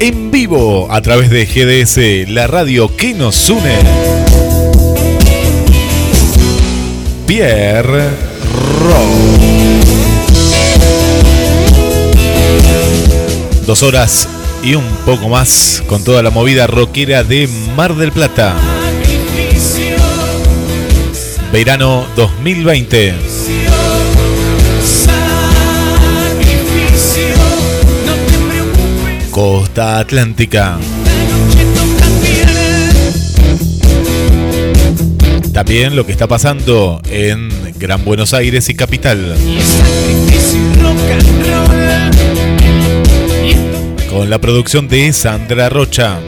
en 0.00 0.32
vivo 0.32 0.88
a 0.90 1.00
través 1.02 1.30
de 1.30 1.46
GDS, 1.46 2.28
la 2.28 2.48
radio 2.48 2.96
que 2.96 3.14
nos 3.14 3.48
une. 3.48 3.78
Pierre 7.28 8.08
Rowe. 8.80 9.38
Dos 13.66 13.84
horas 13.84 14.28
y 14.64 14.74
un 14.74 14.84
poco 15.04 15.28
más 15.28 15.80
con 15.86 16.02
toda 16.02 16.24
la 16.24 16.30
movida 16.30 16.66
rockera 16.66 17.22
de 17.22 17.48
Mar 17.76 17.94
del 17.94 18.10
Plata. 18.10 18.56
Verano 21.52 22.04
2020. 22.16 23.25
Atlántica. 29.78 30.78
También 35.52 35.96
lo 35.96 36.06
que 36.06 36.12
está 36.12 36.26
pasando 36.26 37.00
en 37.10 37.50
Gran 37.78 38.04
Buenos 38.04 38.32
Aires 38.32 38.68
y 38.70 38.74
capital. 38.74 39.36
Con 44.08 44.30
la 44.30 44.38
producción 44.38 44.88
de 44.88 45.12
Sandra 45.12 45.68
Rocha. 45.68 46.20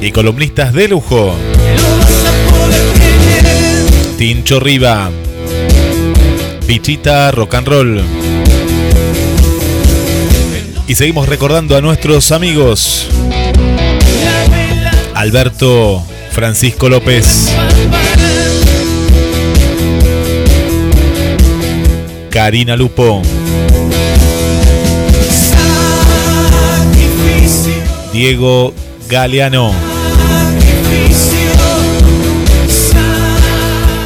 Y 0.00 0.10
columnistas 0.12 0.72
de 0.72 0.88
lujo. 0.88 1.34
Tincho 4.16 4.60
Riva. 4.60 5.10
Pichita 6.66 7.30
Rock 7.32 7.54
and 7.54 7.68
Roll. 7.68 8.25
Y 10.88 10.94
seguimos 10.94 11.28
recordando 11.28 11.76
a 11.76 11.80
nuestros 11.80 12.30
amigos. 12.30 13.08
Alberto 15.14 16.04
Francisco 16.30 16.88
López. 16.88 17.52
Karina 22.30 22.76
Lupo. 22.76 23.22
Diego 28.12 28.72
Galeano. 29.08 29.72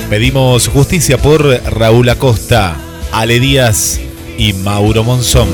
Pedimos 0.09 0.67
justicia 0.69 1.19
por 1.19 1.45
Raúl 1.45 2.09
Acosta, 2.09 2.77
Ale 3.13 3.39
Díaz 3.39 4.01
y 4.39 4.55
Mauro 4.55 5.05
Monzón. 5.05 5.49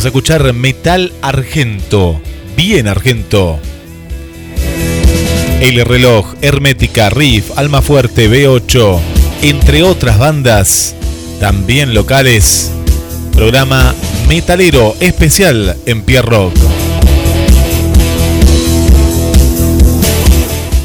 Vamos 0.00 0.06
a 0.06 0.16
escuchar 0.16 0.52
Metal 0.54 1.12
Argento, 1.20 2.22
bien 2.56 2.88
Argento. 2.88 3.60
El 5.60 5.84
reloj, 5.84 6.36
Hermética, 6.40 7.10
Riff, 7.10 7.50
Alma 7.58 7.82
Fuerte, 7.82 8.30
B8, 8.30 8.98
entre 9.42 9.82
otras 9.82 10.18
bandas, 10.18 10.94
también 11.38 11.92
locales. 11.92 12.70
Programa 13.34 13.94
Metalero 14.26 14.96
especial 15.00 15.76
en 15.84 16.00
Pierre 16.00 16.26
Rock. 16.26 16.54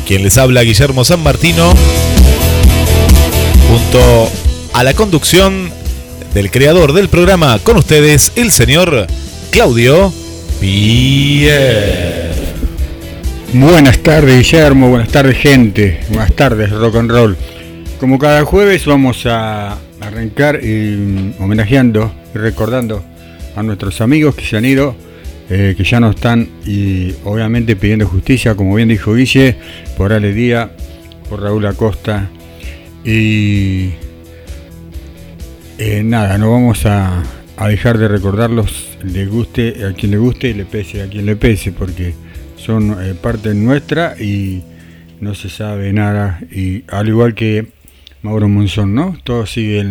Quien 0.06 0.24
les 0.24 0.38
habla, 0.38 0.64
Guillermo 0.64 1.06
San 1.06 1.24
Martino, 1.24 1.74
junto 3.70 4.30
a 4.74 4.84
la 4.84 4.94
conducción 4.94 5.65
del 6.36 6.52
creador 6.52 6.92
del 6.92 7.08
programa, 7.08 7.60
con 7.60 7.78
ustedes, 7.78 8.34
el 8.36 8.52
señor 8.52 9.08
Claudio 9.52 10.12
Pierre. 10.60 12.30
Buenas 13.54 14.00
tardes, 14.00 14.40
Guillermo, 14.40 14.90
buenas 14.90 15.08
tardes, 15.08 15.38
gente, 15.38 16.02
buenas 16.10 16.34
tardes, 16.34 16.72
rock 16.72 16.98
and 16.98 17.10
roll. 17.10 17.38
Como 18.02 18.20
cada 18.20 18.44
jueves 18.44 18.86
vamos 18.86 19.26
a 19.26 19.78
arrancar 20.02 20.60
eh, 20.62 21.34
homenajeando 21.40 22.14
y 22.36 22.38
recordando 22.38 23.02
a 23.56 23.64
nuestros 23.64 24.02
amigos 24.02 24.36
que 24.36 24.44
se 24.44 24.58
han 24.58 24.66
ido 24.66 24.94
eh, 25.50 25.74
que 25.78 25.86
ya 25.86 26.02
no 26.02 26.10
están 26.10 26.50
y 26.66 27.14
obviamente 27.24 27.78
pidiendo 27.78 28.08
justicia, 28.08 28.56
como 28.56 28.76
bien 28.76 28.90
dijo 28.90 29.14
Guille, 29.14 29.56
por 29.96 30.12
Ale 30.12 30.34
Díaz, 30.34 30.70
por 31.30 31.42
Raúl 31.42 31.66
Acosta. 31.66 32.30
Y 33.06 33.92
eh, 35.78 36.04
nada, 36.04 36.38
no 36.38 36.52
vamos 36.52 36.86
a, 36.86 37.24
dejar 37.68 37.98
de 37.98 38.08
recordarlos, 38.08 38.98
le 39.04 39.26
guste 39.26 39.86
a 39.86 39.94
quien 39.94 40.12
le 40.12 40.18
guste 40.18 40.50
y 40.50 40.54
le 40.54 40.66
pese 40.66 41.02
a 41.02 41.08
quien 41.08 41.26
le 41.26 41.36
pese, 41.36 41.72
porque 41.72 42.14
son 42.58 42.98
eh, 43.02 43.14
parte 43.14 43.54
nuestra 43.54 44.16
y 44.20 44.64
no 45.22 45.36
se 45.36 45.50
sabe 45.50 45.94
nada. 45.94 46.40
Y 46.52 46.84
al 46.90 47.08
igual 47.08 47.34
que 47.34 47.68
Mauro 48.22 48.48
Monzón, 48.48 48.96
¿no? 48.96 49.18
Todo 49.24 49.46
sigue, 49.46 49.84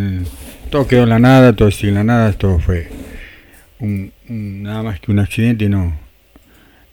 todo 0.69 0.87
quedó 0.87 1.03
en 1.03 1.09
la 1.09 1.19
nada, 1.19 1.53
todo 1.53 1.71
sigue 1.71 1.89
en 1.89 1.95
la 1.95 2.03
nada, 2.03 2.33
todo 2.33 2.59
fue 2.59 2.89
nada 4.27 4.83
más 4.83 4.99
que 4.99 5.11
un 5.11 5.19
accidente 5.19 5.65
y 5.65 5.69
no 5.69 6.05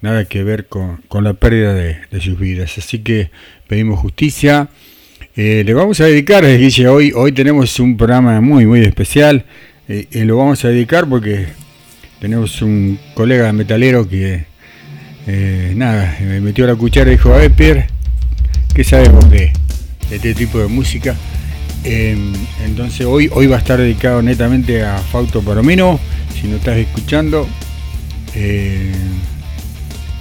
nada 0.02 0.24
que 0.26 0.42
ver 0.42 0.66
con, 0.66 1.00
la 1.22 1.32
pérdida 1.32 1.72
de, 1.72 2.20
sus 2.20 2.38
vidas. 2.38 2.76
Así 2.76 2.98
que 2.98 3.30
pedimos 3.68 3.98
justicia. 4.00 4.68
Eh, 5.34 5.62
le 5.64 5.72
vamos 5.72 5.98
a 6.00 6.04
dedicar, 6.04 6.44
dice 6.44 6.88
hoy, 6.88 7.10
hoy 7.14 7.32
tenemos 7.32 7.80
un 7.80 7.96
programa 7.96 8.40
muy, 8.42 8.66
muy 8.66 8.80
especial. 8.80 9.44
Eh, 9.88 10.06
y 10.10 10.20
lo 10.24 10.36
vamos 10.36 10.64
a 10.64 10.68
dedicar 10.68 11.08
porque 11.08 11.46
tenemos 12.20 12.60
un 12.60 12.98
colega 13.14 13.50
metalero 13.52 14.06
que, 14.06 14.44
eh, 15.26 15.72
nada, 15.74 16.18
me 16.20 16.40
metió 16.40 16.66
la 16.66 16.74
cuchara 16.74 17.10
y 17.10 17.16
dijo, 17.16 17.32
a 17.32 17.38
ver, 17.38 17.52
Pierre, 17.52 17.86
¿qué 18.74 18.84
sabemos 18.84 19.30
de, 19.30 19.52
este 20.10 20.34
tipo 20.34 20.58
de 20.58 20.66
música? 20.66 21.16
Em, 21.82 22.32
entonces 22.64 23.06
hoy, 23.06 23.28
hoy 23.32 23.46
va 23.46 23.56
a 23.56 23.58
estar 23.58 23.78
dedicado 23.78 24.22
netamente 24.22 24.82
a 24.82 24.98
Fausto 24.98 25.40
Palomino 25.40 25.98
si 26.40 26.46
no 26.46 26.56
estás 26.56 26.76
escuchando, 26.76 27.48
eh, 28.34 28.92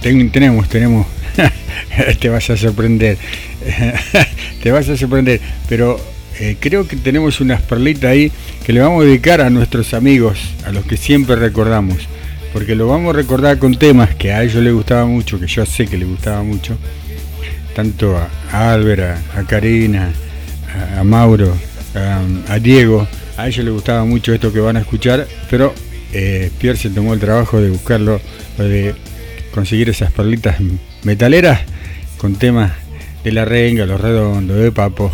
tenemos, 0.01 0.69
tenemos, 0.69 1.05
te 2.19 2.29
vas 2.29 2.49
a 2.49 2.57
sorprender, 2.57 3.17
te 4.63 4.71
vas 4.71 4.89
a 4.89 4.97
sorprender, 4.97 5.39
pero 5.69 5.99
eh, 6.39 6.57
creo 6.59 6.87
que 6.87 6.95
tenemos 6.95 7.39
unas 7.41 7.61
perlitas 7.61 8.11
ahí 8.11 8.31
que 8.65 8.73
le 8.73 8.79
vamos 8.79 9.03
a 9.03 9.05
dedicar 9.05 9.41
a 9.41 9.49
nuestros 9.49 9.93
amigos, 9.93 10.39
a 10.65 10.71
los 10.71 10.85
que 10.85 10.97
siempre 10.97 11.35
recordamos, 11.35 11.97
porque 12.53 12.75
lo 12.75 12.87
vamos 12.87 13.13
a 13.13 13.17
recordar 13.17 13.59
con 13.59 13.77
temas 13.77 14.15
que 14.15 14.31
a 14.31 14.43
ellos 14.43 14.63
les 14.63 14.73
gustaba 14.73 15.05
mucho, 15.05 15.39
que 15.39 15.47
yo 15.47 15.65
sé 15.65 15.87
que 15.87 15.97
les 15.97 16.07
gustaba 16.07 16.41
mucho, 16.43 16.77
tanto 17.75 18.17
a, 18.17 18.73
Álvaro, 18.73 19.15
a, 19.35 19.43
Karina, 19.43 20.11
a, 20.97 21.03
Mauro, 21.03 21.55
a, 22.47 22.59
Diego, 22.59 23.07
a 23.37 23.47
ellos 23.47 23.65
les 23.65 23.73
gustaba 23.73 24.05
mucho 24.05 24.33
esto 24.33 24.51
que 24.51 24.59
van 24.59 24.77
a 24.77 24.81
escuchar, 24.81 25.27
pero 25.49 25.73
eh, 26.13 26.49
Pierre 26.59 26.77
se 26.77 26.89
tomó 26.89 27.13
el 27.13 27.19
trabajo 27.19 27.61
de 27.61 27.69
buscarlo, 27.69 28.19
de 28.57 28.95
conseguir 29.53 29.89
esas 29.89 30.11
perlitas 30.11 30.57
metaleras 31.03 31.61
con 32.17 32.35
temas 32.35 32.71
de 33.23 33.31
la 33.31 33.45
renga, 33.45 33.85
los 33.85 33.99
redondos, 33.99 34.57
de 34.57 34.71
papo 34.71 35.11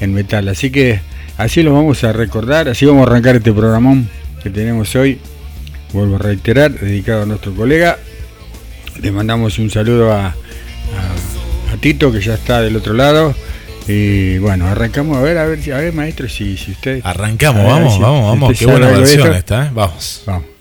en 0.00 0.14
metal. 0.14 0.48
Así 0.48 0.70
que 0.70 1.00
así 1.36 1.62
lo 1.62 1.72
vamos 1.72 2.04
a 2.04 2.12
recordar, 2.12 2.68
así 2.68 2.86
vamos 2.86 3.06
a 3.06 3.10
arrancar 3.10 3.36
este 3.36 3.52
programón 3.52 4.08
que 4.42 4.50
tenemos 4.50 4.94
hoy. 4.96 5.18
Vuelvo 5.92 6.16
a 6.16 6.18
reiterar, 6.18 6.72
dedicado 6.72 7.22
a 7.22 7.26
nuestro 7.26 7.54
colega. 7.54 7.98
Le 9.00 9.12
mandamos 9.12 9.58
un 9.58 9.70
saludo 9.70 10.12
a, 10.12 10.34
Tito 11.80 12.12
que 12.12 12.20
ya 12.20 12.34
está 12.34 12.60
del 12.60 12.76
otro 12.76 12.94
lado. 12.94 13.34
Y 13.88 14.38
bueno, 14.38 14.66
arrancamos 14.68 15.16
a 15.16 15.22
ver, 15.22 15.38
a 15.38 15.46
ver, 15.46 15.72
a 15.72 15.78
ver 15.78 15.92
maestro, 15.92 16.28
si, 16.28 16.56
si 16.56 16.70
usted... 16.70 17.00
Arrancamos, 17.02 17.66
vamos, 17.66 17.98
vamos, 17.98 18.24
vamos, 18.26 18.58
qué 18.58 18.66
buena 18.66 18.88
versión 18.90 19.34
esta, 19.34 19.66
¿eh? 19.66 19.70
Vamos. 19.74 20.22
Vamos. 20.24 20.51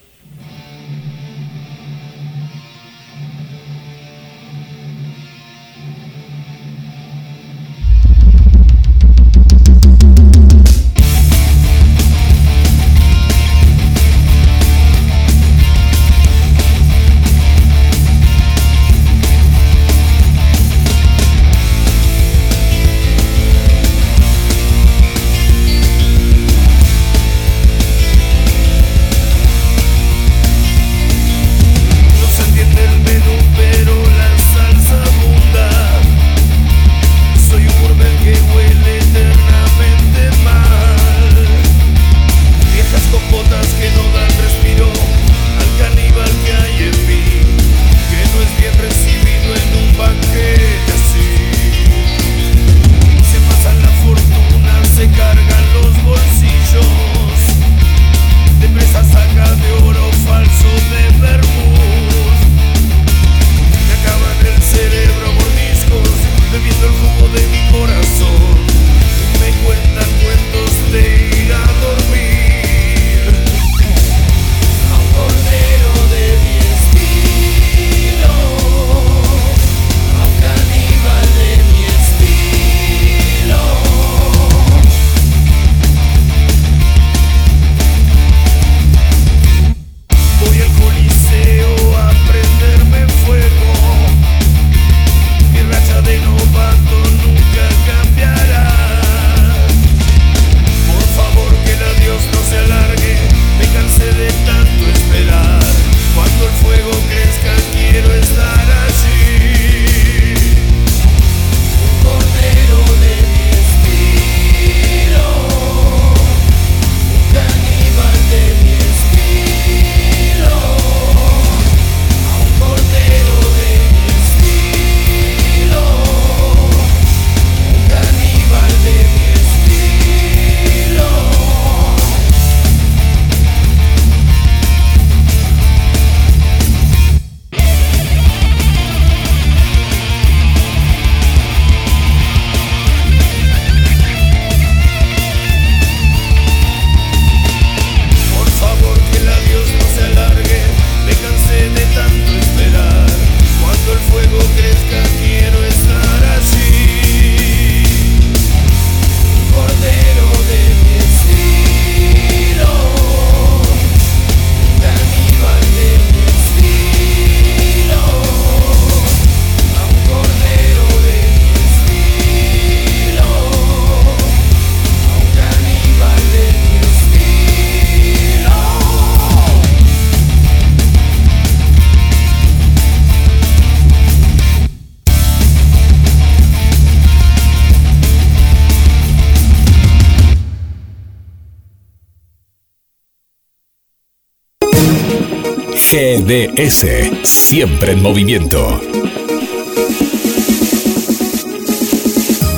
GDS, 196.31 197.27
siempre 197.27 197.91
en 197.91 198.01
movimiento. 198.01 198.79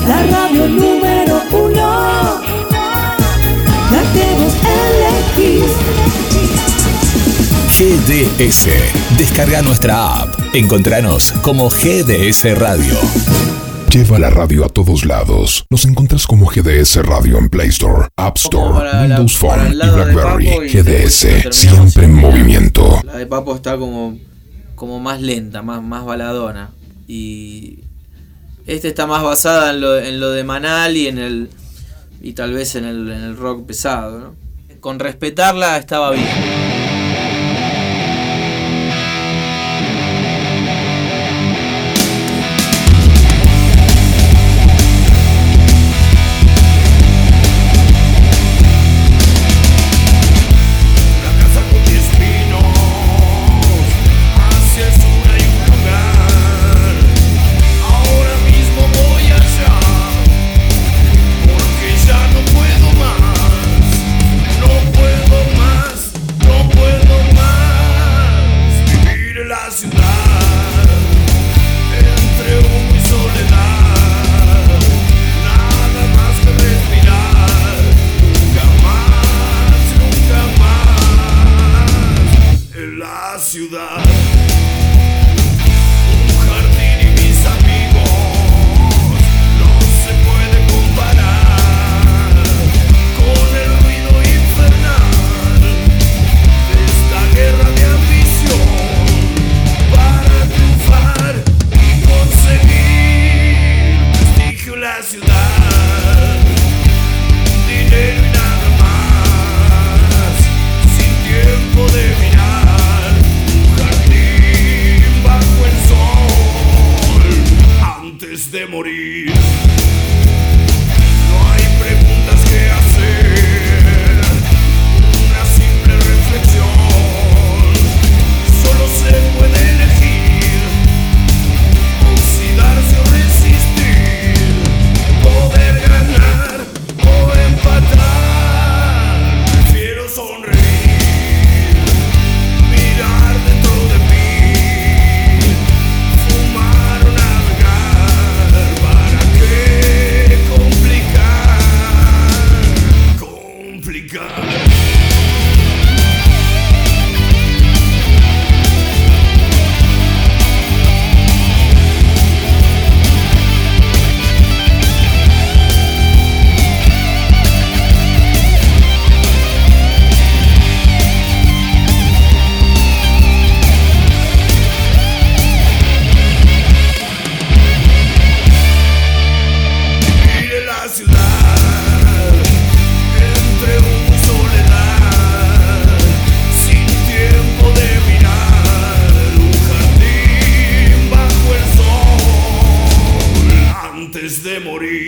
La 0.08 0.22
radio 0.28 0.68
número 0.70 1.42
uno. 1.52 2.40
La 3.90 4.04
GDS. 7.76 8.68
Descarga 9.18 9.64
nuestra 9.64 10.20
app. 10.22 10.36
Encontranos 10.54 11.32
como 11.42 11.72
GDS 11.72 12.56
Radio. 12.56 12.94
Lleva 13.94 14.18
la 14.18 14.32
radio 14.32 14.66
a 14.66 14.70
todos 14.70 15.06
lados. 15.06 15.68
Nos 15.70 15.86
encuentras 15.86 16.26
como 16.26 16.48
GDS 16.48 16.96
Radio 17.06 17.38
en 17.38 17.48
Play 17.48 17.68
Store, 17.68 18.08
App 18.16 18.38
Store, 18.38 19.04
Windows 19.04 19.38
Phone 19.38 19.72
y 19.72 19.76
BlackBerry. 19.76 20.68
GDS, 20.68 21.56
siempre 21.56 22.06
en 22.06 22.16
movimiento. 22.16 23.00
La 23.04 23.18
de 23.18 23.28
Papo 23.28 23.56
está 23.56 23.78
como, 23.78 24.18
como 24.74 25.00
más 25.00 25.22
lenta, 25.22 25.62
más, 25.62 25.84
más 25.84 26.06
baladona. 26.06 26.72
Y 27.08 27.82
este 28.66 28.88
está 28.88 29.06
más 29.06 29.22
basada 29.22 29.70
en 29.70 29.82
lo, 29.82 30.00
en 30.00 30.20
lo 30.20 30.32
de 30.32 30.44
Manal 30.44 30.98
y 30.98 31.08
en 31.08 31.20
el 31.20 31.50
y 32.20 32.34
tal 32.34 32.52
vez 32.52 32.74
en 32.74 32.86
el, 32.86 33.12
en 33.12 33.24
el 33.24 33.38
rock 33.38 33.68
pesado. 33.68 34.34
Con 34.80 34.98
respetarla 34.98 35.78
estaba 35.78 36.10
bien. 36.10 36.93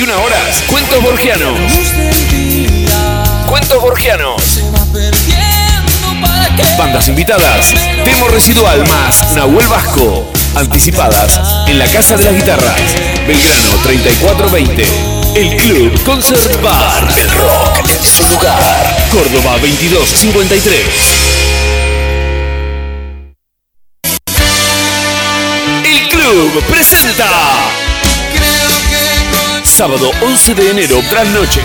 21 0.00 0.24
horas. 0.24 0.64
Cuentos 0.66 1.02
Borgianos. 1.02 1.60
Cuentos 3.46 3.82
Borgianos. 3.82 4.60
Bandas 6.78 7.08
invitadas. 7.08 7.74
Demo 8.06 8.28
Residual 8.28 8.88
más 8.88 9.32
Nahuel 9.34 9.66
Vasco. 9.68 10.32
Anticipadas 10.54 11.38
en 11.66 11.78
la 11.78 11.86
Casa 11.88 12.16
de 12.16 12.24
las 12.24 12.34
Guitarras. 12.34 12.80
Belgrano 13.26 13.76
3420. 13.82 14.86
El 15.34 15.56
Club 15.56 16.02
Concert 16.04 16.62
Bar. 16.62 17.06
El 17.18 17.30
rock 17.32 17.90
en 17.90 18.02
su 18.02 18.26
lugar. 18.30 19.06
Córdoba 19.12 19.58
2253. 19.58 20.80
El 25.84 26.08
Club 26.08 26.64
presenta. 26.70 27.89
Sábado 29.80 30.10
11 30.20 30.54
de 30.56 30.70
enero, 30.72 31.00
tras 31.08 31.26
noche. 31.30 31.62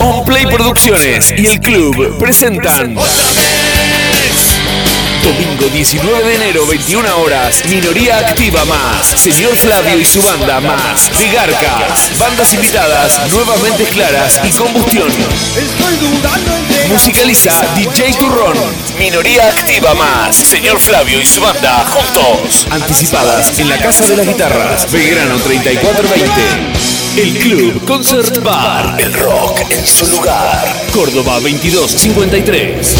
On 0.00 0.24
Play 0.24 0.46
Producciones 0.46 1.32
y 1.36 1.46
el 1.46 1.60
club 1.60 2.18
presentan 2.18 2.96
Domingo 5.22 5.66
19 5.66 6.24
de 6.24 6.34
enero, 6.36 6.66
21 6.66 7.16
horas, 7.18 7.62
Minoría 7.68 8.18
Activa 8.18 8.64
más, 8.64 9.06
Señor 9.06 9.54
Flavio 9.54 9.98
y 9.98 10.04
su 10.04 10.22
banda 10.22 10.60
más, 10.60 11.10
Vigarcas, 11.18 12.18
bandas 12.18 12.54
invitadas, 12.54 13.30
nuevamente 13.30 13.84
claras 13.84 14.40
y 14.42 14.50
combustión. 14.52 15.08
Musicaliza 16.88 17.52
DJ 17.76 18.14
Turrón, 18.14 18.56
Minoría 18.98 19.48
Activa 19.48 19.94
más, 19.94 20.34
Señor 20.34 20.78
Flavio 20.80 21.20
y 21.20 21.26
su 21.26 21.40
banda 21.40 21.84
juntos. 21.84 22.66
Anticipadas 22.70 23.58
en 23.58 23.68
la 23.68 23.76
Casa 23.76 24.06
de 24.06 24.16
las 24.16 24.26
Guitarras, 24.26 24.90
Belgrano 24.90 25.36
3420. 25.36 26.89
El 27.16 27.36
Club 27.38 27.84
Concert 27.86 28.42
Bar, 28.42 28.96
el 29.00 29.12
rock 29.12 29.60
en 29.70 29.84
su 29.84 30.06
lugar. 30.06 30.86
Córdoba 30.92 31.40
2253. 31.40 32.96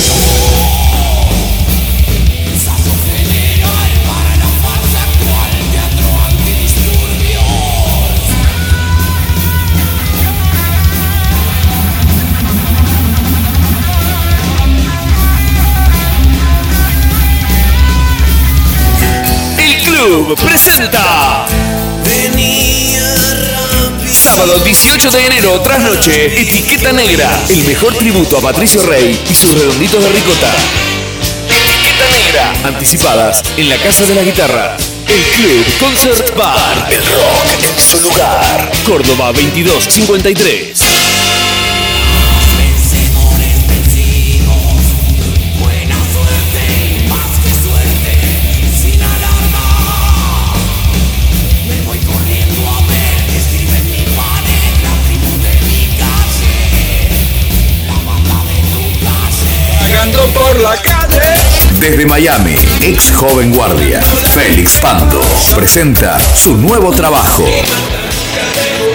El 19.58 19.82
Club 19.84 20.36
presenta. 20.40 21.46
Sábado 24.40 24.58
18 24.64 25.10
de 25.10 25.26
enero, 25.26 25.60
tras 25.60 25.80
noche, 25.80 26.40
Etiqueta 26.40 26.92
Negra, 26.94 27.28
el 27.50 27.62
mejor 27.64 27.94
tributo 27.94 28.38
a 28.38 28.40
Patricio 28.40 28.82
Rey 28.86 29.22
y 29.28 29.34
sus 29.34 29.52
redonditos 29.52 30.02
de 30.02 30.08
ricota. 30.08 30.50
Etiqueta 31.46 32.08
Negra, 32.10 32.54
anticipadas 32.64 33.42
en 33.58 33.68
la 33.68 33.76
Casa 33.76 34.06
de 34.06 34.14
la 34.14 34.22
Guitarra. 34.22 34.78
El 35.08 35.22
Club 35.36 35.66
Concert 35.78 36.34
Bar, 36.38 36.88
el 36.90 37.04
rock 37.04 37.46
en 37.68 37.82
su 37.82 38.00
lugar. 38.00 38.72
Córdoba 38.86 39.26
2253. 39.26 40.79
Desde 61.80 62.04
Miami, 62.04 62.54
ex 62.82 63.10
joven 63.16 63.54
guardia, 63.54 64.02
Félix 64.02 64.78
Pando 64.80 65.22
presenta 65.54 66.20
su 66.34 66.54
nuevo 66.54 66.90
trabajo. 66.92 67.42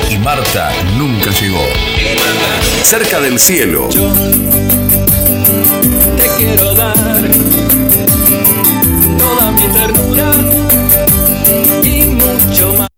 Y 0.08 0.18
Marta 0.20 0.72
nunca 0.96 1.32
llegó. 1.32 1.66
Cerca 2.84 3.20
del 3.20 3.40
cielo. 3.40 3.90
Te 6.16 6.28
quiero 6.38 6.76
dar 6.76 6.96
toda 9.18 9.52
mi 9.52 9.68
ternura 9.74 10.32
y 11.84 12.04
mucho 12.06 12.74
más. 12.78 12.95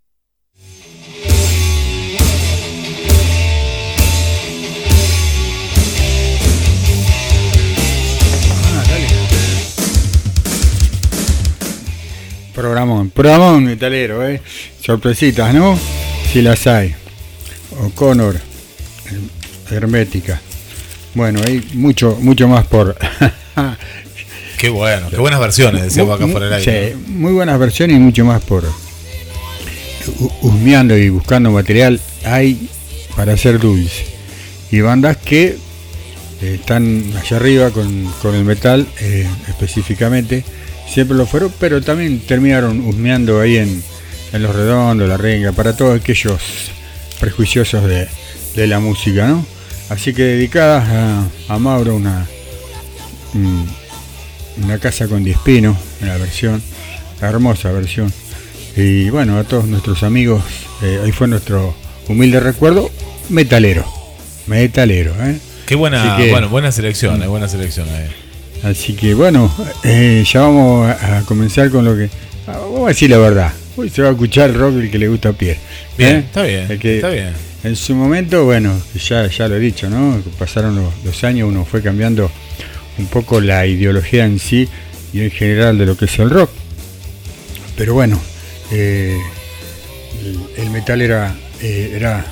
Programón, 12.61 13.11
programón 13.11 13.63
metalero, 13.65 14.27
¿eh? 14.27 14.41
Sorpresitas, 14.83 15.53
¿no? 15.53 15.77
Si 16.33 16.41
las 16.41 16.65
hay. 16.65 16.95
O'Connor, 17.83 18.35
eh, 18.35 18.39
Hermética. 19.75 20.41
Bueno, 21.13 21.39
hay 21.45 21.63
mucho, 21.75 22.17
mucho 22.19 22.47
más 22.47 22.65
por. 22.65 22.97
Qué 24.57 24.69
bueno, 24.69 25.07
qué 25.11 25.17
buenas 25.17 25.39
versiones, 25.39 25.83
decíamos 25.83 26.15
acá 26.19 26.25
por 26.33 26.41
el 26.41 26.51
aire. 26.51 26.93
Sí, 26.95 26.97
muy 27.11 27.31
buenas 27.31 27.59
versiones 27.59 27.97
y 27.97 27.99
mucho 27.99 28.25
más 28.25 28.41
por. 28.41 28.63
hu- 28.65 30.31
Husmeando 30.41 30.97
y 30.97 31.09
buscando 31.09 31.51
material 31.51 32.01
hay 32.25 32.67
para 33.15 33.33
hacer 33.33 33.59
dulce. 33.59 34.03
Y 34.71 34.81
bandas 34.81 35.17
que 35.17 35.57
eh, 36.41 36.55
están 36.59 37.03
allá 37.23 37.37
arriba 37.37 37.69
con, 37.69 38.11
con 38.19 38.33
el 38.33 38.45
metal 38.45 38.87
eh, 38.99 39.27
específicamente, 39.47 40.43
siempre 40.91 41.17
lo 41.17 41.25
fueron, 41.25 41.51
pero 41.59 41.81
también 41.81 42.19
terminaron 42.19 42.79
husmeando 42.81 43.39
ahí 43.41 43.57
en, 43.57 43.83
en 44.33 44.43
Los 44.43 44.55
Redondos, 44.55 45.07
La 45.07 45.17
Renga, 45.17 45.51
para 45.51 45.75
todos 45.75 45.99
aquellos 45.99 46.39
prejuiciosos 47.19 47.83
de, 47.85 48.07
de 48.55 48.67
la 48.67 48.79
música, 48.79 49.27
¿no? 49.27 49.45
Así 49.89 50.13
que 50.13 50.23
dedicadas 50.23 50.87
a, 50.89 51.53
a 51.53 51.59
Mauro 51.59 51.95
una, 51.95 52.27
una 54.63 54.77
casa 54.79 55.07
con 55.07 55.23
diespino, 55.23 55.77
una 56.01 56.17
versión, 56.17 56.61
hermosa 57.21 57.71
versión. 57.71 58.11
Y 58.75 59.09
bueno, 59.09 59.37
a 59.39 59.43
todos 59.43 59.65
nuestros 59.65 60.03
amigos, 60.03 60.43
eh, 60.83 60.99
ahí 61.03 61.11
fue 61.11 61.27
nuestro 61.27 61.75
humilde 62.07 62.39
recuerdo, 62.39 62.91
metalero, 63.29 63.85
metalero, 64.45 65.13
¿eh? 65.23 65.39
Qué 65.65 65.75
buena, 65.75 66.15
que- 66.17 66.31
bueno, 66.31 66.49
buena 66.49 66.71
selección, 66.71 67.21
eh, 67.23 67.27
buena 67.27 67.47
selección. 67.47 67.87
eh. 67.89 68.09
Así 68.63 68.93
que 68.93 69.13
bueno, 69.13 69.53
eh, 69.83 70.23
ya 70.25 70.41
vamos 70.41 70.89
a, 70.89 71.21
comenzar 71.25 71.69
con 71.69 71.85
lo 71.85 71.95
que. 71.95 72.09
ah, 72.47 72.57
Vamos 72.59 72.85
a 72.85 72.87
decir 72.89 73.09
la 73.09 73.17
verdad. 73.17 73.53
Hoy 73.75 73.89
se 73.89 74.01
va 74.01 74.09
a 74.09 74.11
escuchar 74.11 74.53
rock 74.53 74.75
el 74.77 74.91
que 74.91 74.97
le 74.97 75.07
gusta 75.07 75.29
a 75.29 75.33
Pierre. 75.33 75.59
Bien, 75.97 76.17
¿eh? 76.17 76.19
está 76.19 76.43
bien, 76.43 76.79
que 76.79 76.95
está 76.95 77.09
bien. 77.09 77.33
En 77.63 77.75
su 77.75 77.95
momento, 77.95 78.45
bueno, 78.45 78.79
ya, 78.95 79.27
ya 79.27 79.47
lo 79.47 79.55
he 79.55 79.59
dicho, 79.59 79.89
¿no? 79.89 80.21
Pasaron 80.39 80.75
los, 80.75 80.93
los 81.03 81.23
años, 81.23 81.49
uno 81.49 81.65
fue 81.65 81.81
cambiando 81.81 82.31
un 82.97 83.05
poco 83.07 83.39
la 83.41 83.65
ideología 83.65 84.25
en 84.25 84.39
sí 84.39 84.67
y 85.13 85.21
en 85.21 85.31
general 85.31 85.77
de 85.77 85.85
lo 85.85 85.97
que 85.97 86.05
es 86.05 86.19
el 86.19 86.29
rock. 86.29 86.49
Pero 87.77 87.93
bueno, 87.93 88.19
eh, 88.71 89.19
el, 90.21 90.63
el 90.63 90.69
metal 90.71 91.01
era, 91.01 91.35
eh, 91.61 91.93
era 91.95 92.25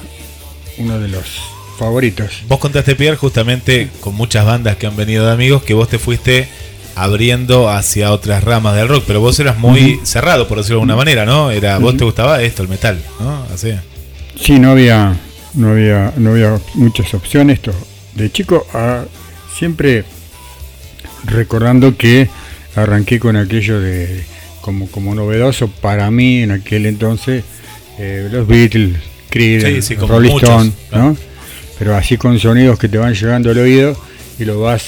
uno 0.78 1.00
de 1.00 1.08
los 1.08 1.42
favoritos. 1.76 2.44
Vos 2.48 2.60
contaste, 2.60 2.96
Pierre, 2.96 3.18
justamente 3.18 3.90
con 4.00 4.16
muchas 4.16 4.46
bandas 4.46 4.78
que 4.78 4.88
han 4.88 4.96
venido 4.96 5.26
de 5.26 5.34
amigos, 5.34 5.64
que 5.64 5.74
vos 5.74 5.88
te 5.90 6.00
fuiste 6.00 6.48
abriendo 6.96 7.70
hacia 7.70 8.12
otras 8.12 8.44
ramas 8.44 8.76
del 8.76 8.88
rock, 8.88 9.04
pero 9.06 9.20
vos 9.20 9.40
eras 9.40 9.58
muy 9.58 10.00
cerrado, 10.04 10.48
por 10.48 10.58
decirlo 10.58 10.78
de 10.78 10.82
alguna 10.82 10.96
manera, 10.96 11.26
¿no? 11.26 11.52
Era, 11.52 11.78
vos 11.78 11.98
te 11.98 12.06
gustaba 12.06 12.42
esto, 12.42 12.64
el 12.64 12.70
metal, 12.70 13.02
¿no? 13.20 13.46
Así. 13.54 13.74
Sí, 14.40 14.60
no 14.60 14.72
había, 14.72 15.16
no 15.54 15.72
había, 15.72 16.14
no 16.16 16.32
había 16.32 16.60
muchas 16.76 17.14
opciones. 17.14 17.58
Esto, 17.58 17.74
de 18.16 18.32
chico, 18.32 18.66
ah, 18.74 19.04
siempre 19.58 20.06
recordando 21.26 21.98
que 21.98 22.30
arranqué 22.76 23.20
con 23.20 23.36
aquello 23.36 23.80
de 23.80 24.24
como, 24.62 24.88
como 24.90 25.14
novedoso 25.14 25.68
para 25.68 26.10
mí 26.12 26.44
en 26.44 26.52
aquel 26.52 26.86
entonces, 26.86 27.44
eh, 28.00 28.28
los 28.32 28.48
Beatles, 28.48 28.98
Creed, 29.30 29.82
Sí, 29.82 29.96
Rolling 29.96 30.38
Stone, 30.38 30.72
claro. 30.90 31.18
Pero 31.86 31.98
así 31.98 32.17
con 32.17 32.39
sonidos 32.39 32.80
que 32.80 32.89
te 32.89 32.98
van 32.98 33.13
llegando 33.13 33.52
al 33.52 33.60
oído 33.60 33.95
y 34.39 34.45
lo 34.45 34.60
vas, 34.60 34.86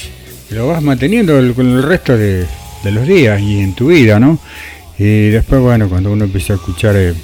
lo 0.50 0.66
vas 0.66 0.82
manteniendo 0.82 1.38
el- 1.38 1.54
con 1.54 1.68
el 1.68 1.80
resto 1.84 2.18
de, 2.18 2.44
de 2.82 2.90
los 2.90 3.06
días 3.06 3.40
y 3.40 3.60
en 3.60 3.72
tu 3.76 3.86
vida, 3.86 4.18
¿no? 4.18 4.40
Y 4.98 5.28
después, 5.28 5.60
bueno, 5.60 5.88
cuando 5.88 6.10
uno 6.10 6.24
empieza 6.24 6.54
a 6.54 6.56
escuchar 6.56 6.96
eh, 6.96 7.14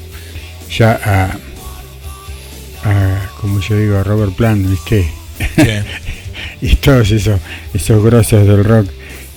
ya 0.78 0.92
a, 1.04 2.88
a, 2.88 3.30
como 3.40 3.58
yo 3.60 3.76
digo, 3.76 3.96
a 3.98 4.04
Robert 4.04 4.34
Plant, 4.34 4.64
¿viste? 4.70 5.08
y 6.62 6.76
todos 6.76 7.10
esos, 7.10 7.40
esos 7.74 8.00
grosos 8.04 8.46
del 8.46 8.62
rock. 8.62 8.86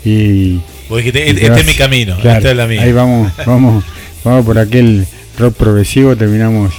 Y, 0.05 0.59
Vos 0.87 0.99
dijiste, 0.99 1.21
este, 1.29 1.33
te 1.33 1.39
este 1.47 1.49
vas- 1.49 1.59
es 1.61 1.65
mi 1.65 1.73
camino, 1.73 2.15
claro, 2.21 2.37
esta 2.37 2.51
es 2.51 2.57
la 2.57 2.67
mía. 2.67 2.83
Ahí 2.83 2.91
vamos, 2.91 3.31
vamos, 3.43 3.83
vamos 4.23 4.45
por 4.45 4.59
aquel 4.59 5.07
rock 5.39 5.55
progresivo, 5.55 6.15
terminamos 6.15 6.75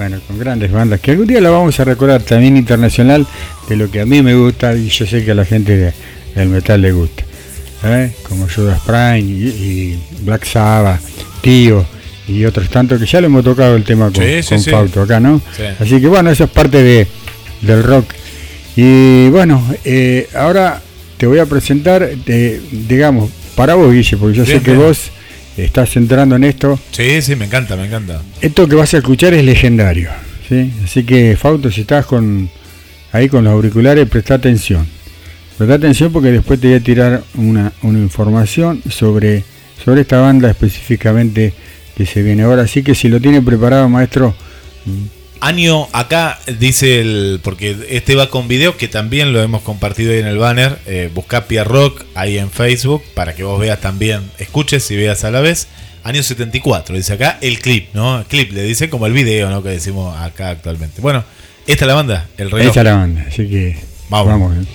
bueno, 0.00 0.18
con 0.26 0.38
grandes 0.38 0.72
bandas, 0.72 0.98
que 0.98 1.10
algún 1.10 1.26
día 1.26 1.42
la 1.42 1.50
vamos 1.50 1.78
a 1.78 1.84
recordar 1.84 2.22
también 2.22 2.56
internacional 2.56 3.26
de 3.68 3.76
lo 3.76 3.90
que 3.90 4.00
a 4.00 4.06
mí 4.06 4.22
me 4.22 4.34
gusta 4.34 4.74
y 4.74 4.88
yo 4.88 5.04
sé 5.04 5.22
que 5.26 5.32
a 5.32 5.34
la 5.34 5.44
gente 5.44 5.76
de- 5.76 5.92
del 6.34 6.48
metal 6.48 6.80
le 6.80 6.90
gusta. 6.92 7.22
¿eh? 7.84 8.10
Como 8.26 8.46
Judas 8.48 8.80
Prime 8.86 9.20
y, 9.20 9.22
y 9.44 9.98
Black 10.22 10.44
Sabbath, 10.46 11.02
Tío 11.42 11.84
y 12.26 12.46
otros 12.46 12.70
tantos 12.70 12.98
que 12.98 13.04
ya 13.04 13.20
le 13.20 13.26
hemos 13.26 13.44
tocado 13.44 13.76
el 13.76 13.84
tema 13.84 14.06
con, 14.10 14.24
Sí, 14.24 14.42
sí, 14.42 14.48
con 14.48 14.60
sí. 14.60 14.70
Fausto 14.70 15.02
acá, 15.02 15.20
¿no? 15.20 15.42
Sí. 15.54 15.64
Así 15.78 16.00
que 16.00 16.06
bueno, 16.06 16.30
eso 16.30 16.44
es 16.44 16.50
parte 16.50 16.82
de, 16.82 17.06
del 17.60 17.82
rock. 17.82 18.06
Y 18.76 19.28
bueno, 19.28 19.62
eh, 19.84 20.30
ahora 20.34 20.80
te 21.18 21.26
voy 21.26 21.40
a 21.40 21.44
presentar, 21.44 22.08
eh, 22.26 22.60
digamos, 22.88 23.30
para 23.54 23.74
vos, 23.74 23.92
Guille, 23.92 24.16
porque 24.16 24.38
yo 24.38 24.44
Bien, 24.44 24.58
sé 24.58 24.64
que 24.64 24.70
bien. 24.72 24.82
vos 24.86 25.10
estás 25.64 25.96
entrando 25.96 26.36
en 26.36 26.44
esto. 26.44 26.78
Sí, 26.90 27.22
sí, 27.22 27.36
me 27.36 27.46
encanta, 27.46 27.76
me 27.76 27.86
encanta. 27.86 28.22
Esto 28.40 28.68
que 28.68 28.76
vas 28.76 28.94
a 28.94 28.98
escuchar 28.98 29.34
es 29.34 29.44
legendario, 29.44 30.10
¿sí? 30.48 30.72
Así 30.84 31.04
que, 31.04 31.36
Fausto, 31.36 31.70
si 31.70 31.82
estás 31.82 32.06
con 32.06 32.50
ahí 33.12 33.28
con 33.28 33.44
los 33.44 33.52
auriculares, 33.52 34.08
presta 34.08 34.34
atención. 34.34 34.86
Presta 35.58 35.74
atención 35.74 36.12
porque 36.12 36.30
después 36.30 36.60
te 36.60 36.68
voy 36.68 36.76
a 36.76 36.80
tirar 36.80 37.22
una, 37.34 37.72
una 37.82 37.98
información 37.98 38.82
sobre, 38.88 39.44
sobre 39.84 40.02
esta 40.02 40.20
banda 40.20 40.50
específicamente 40.50 41.52
que 41.96 42.06
se 42.06 42.22
viene 42.22 42.42
ahora. 42.44 42.62
Así 42.62 42.82
que 42.82 42.94
si 42.94 43.08
lo 43.08 43.20
tiene 43.20 43.42
preparado, 43.42 43.88
maestro, 43.88 44.34
Año 45.40 45.88
acá 45.92 46.38
dice 46.58 47.00
el. 47.00 47.40
Porque 47.42 47.76
este 47.88 48.14
va 48.14 48.28
con 48.28 48.46
video 48.46 48.76
que 48.76 48.88
también 48.88 49.32
lo 49.32 49.42
hemos 49.42 49.62
compartido 49.62 50.12
ahí 50.12 50.18
en 50.18 50.26
el 50.26 50.38
banner. 50.38 50.78
Eh, 50.86 51.10
busca 51.14 51.46
Pierre 51.46 51.68
Rock 51.68 52.04
ahí 52.14 52.38
en 52.38 52.50
Facebook 52.50 53.02
para 53.14 53.34
que 53.34 53.42
vos 53.42 53.58
veas 53.58 53.80
también, 53.80 54.20
escuches 54.38 54.90
y 54.90 54.96
veas 54.96 55.24
a 55.24 55.30
la 55.30 55.40
vez. 55.40 55.68
Año 56.02 56.22
74, 56.22 56.96
dice 56.96 57.12
acá 57.14 57.38
el 57.40 57.58
clip, 57.60 57.88
¿no? 57.94 58.24
Clip, 58.28 58.52
le 58.52 58.62
dice 58.62 58.88
como 58.88 59.06
el 59.06 59.12
video, 59.12 59.50
¿no? 59.50 59.62
Que 59.62 59.70
decimos 59.70 60.16
acá 60.18 60.50
actualmente. 60.50 61.00
Bueno, 61.00 61.24
esta 61.66 61.84
es 61.84 61.88
la 61.88 61.94
banda, 61.94 62.28
el 62.38 62.50
reloj. 62.50 62.70
esa 62.70 62.80
es 62.80 62.84
la 62.84 62.94
banda. 62.96 63.24
Así 63.28 63.48
que 63.48 63.76
Vamos. 64.08 64.28
vamos. 64.28 64.66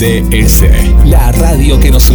GDS, 0.00 0.64
la 1.04 1.30
radio 1.30 1.78
que 1.78 1.90
nos 1.90 2.09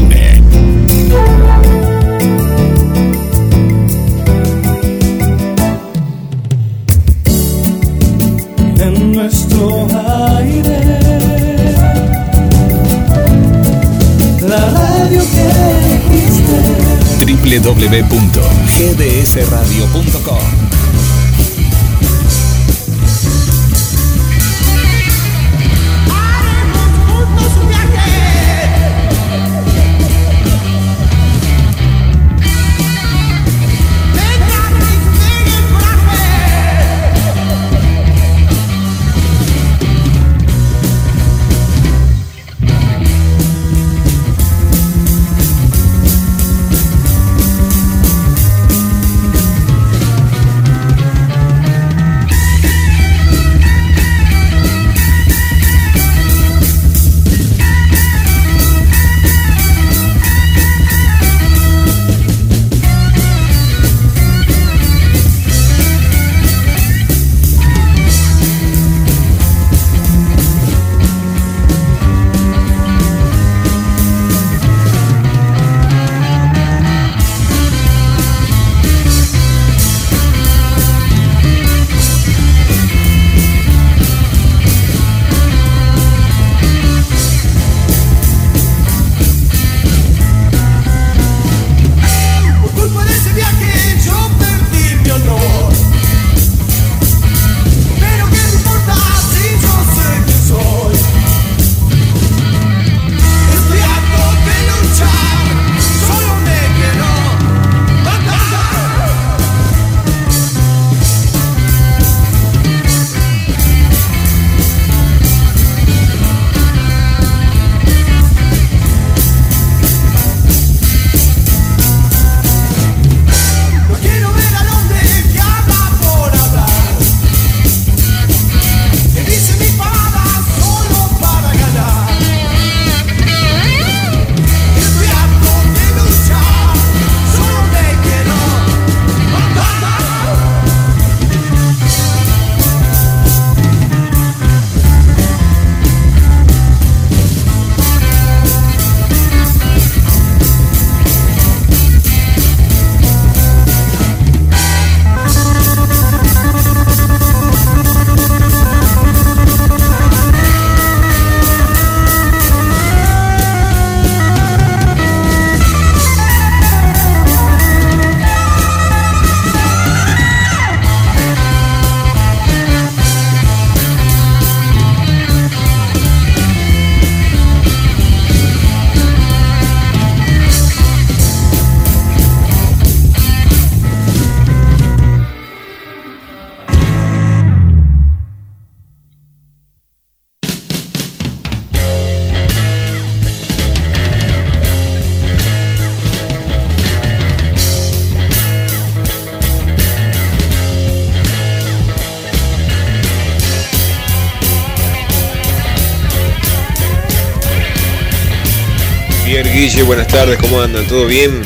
Buenas 209.83 210.07
tardes, 210.07 210.39
¿cómo 210.39 210.61
andan? 210.61 210.87
¿Todo 210.87 211.05
bien? 211.05 211.41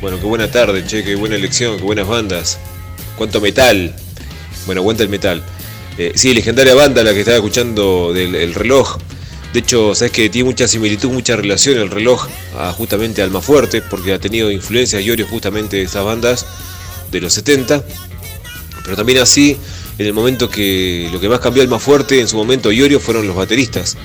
Bueno, 0.00 0.18
qué 0.18 0.24
buena 0.24 0.50
tarde, 0.50 0.86
che, 0.86 1.04
qué 1.04 1.16
buena 1.16 1.36
elección, 1.36 1.76
qué 1.76 1.82
buenas 1.82 2.08
bandas. 2.08 2.58
Cuánto 3.18 3.40
metal. 3.42 3.94
Bueno, 4.64 4.80
aguanta 4.80 5.02
el 5.02 5.10
metal. 5.10 5.42
Eh, 5.98 6.12
sí, 6.14 6.32
legendaria 6.32 6.74
banda 6.74 7.04
la 7.04 7.12
que 7.12 7.20
estaba 7.20 7.36
escuchando 7.36 8.12
del 8.14 8.36
el 8.36 8.54
reloj. 8.54 8.96
De 9.52 9.58
hecho, 9.58 9.94
sabes 9.94 10.12
que 10.12 10.30
tiene 10.30 10.48
mucha 10.48 10.66
similitud, 10.66 11.10
mucha 11.10 11.36
relación 11.36 11.76
el 11.76 11.90
reloj 11.90 12.26
a 12.58 12.72
justamente 12.72 13.20
Almafuerte, 13.20 13.82
porque 13.82 14.14
ha 14.14 14.18
tenido 14.18 14.50
influencias 14.50 15.02
y 15.02 15.10
orios 15.10 15.28
justamente 15.28 15.76
de 15.76 15.82
esas 15.82 16.04
bandas 16.04 16.46
de 17.10 17.20
los 17.20 17.34
70. 17.34 17.84
Pero 18.82 18.96
también 18.96 19.18
así, 19.18 19.58
en 19.98 20.06
el 20.06 20.14
momento 20.14 20.48
que 20.48 21.10
lo 21.12 21.20
que 21.20 21.28
más 21.28 21.40
cambió 21.40 21.62
Almafuerte 21.62 22.18
en 22.20 22.28
su 22.28 22.36
momento 22.36 22.72
Iorio 22.72 22.98
fueron 22.98 23.26
los 23.26 23.36
bateristas. 23.36 23.96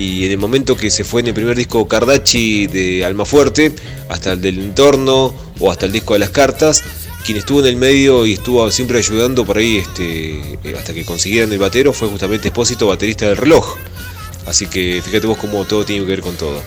Y 0.00 0.24
en 0.24 0.30
el 0.32 0.38
momento 0.38 0.78
que 0.78 0.90
se 0.90 1.04
fue 1.04 1.20
en 1.20 1.26
el 1.26 1.34
primer 1.34 1.54
disco 1.54 1.86
Cardachi 1.86 2.66
de 2.68 3.04
Almafuerte, 3.04 3.74
hasta 4.08 4.32
el 4.32 4.40
del 4.40 4.58
entorno 4.58 5.34
o 5.58 5.70
hasta 5.70 5.84
el 5.84 5.92
disco 5.92 6.14
de 6.14 6.20
las 6.20 6.30
cartas, 6.30 6.82
quien 7.26 7.36
estuvo 7.36 7.60
en 7.60 7.66
el 7.66 7.76
medio 7.76 8.24
y 8.24 8.32
estuvo 8.32 8.70
siempre 8.70 8.96
ayudando 8.96 9.44
por 9.44 9.58
ahí 9.58 9.76
este, 9.76 10.40
eh, 10.64 10.74
hasta 10.78 10.94
que 10.94 11.04
consiguieran 11.04 11.52
el 11.52 11.58
batero 11.58 11.92
fue 11.92 12.08
justamente 12.08 12.48
Espósito, 12.48 12.86
baterista 12.86 13.28
del 13.28 13.36
reloj. 13.36 13.76
Así 14.46 14.68
que 14.68 15.02
fíjate 15.04 15.26
vos 15.26 15.36
cómo 15.36 15.66
todo 15.66 15.84
tiene 15.84 16.02
que 16.06 16.10
ver 16.10 16.22
con 16.22 16.34
todo. 16.34 16.62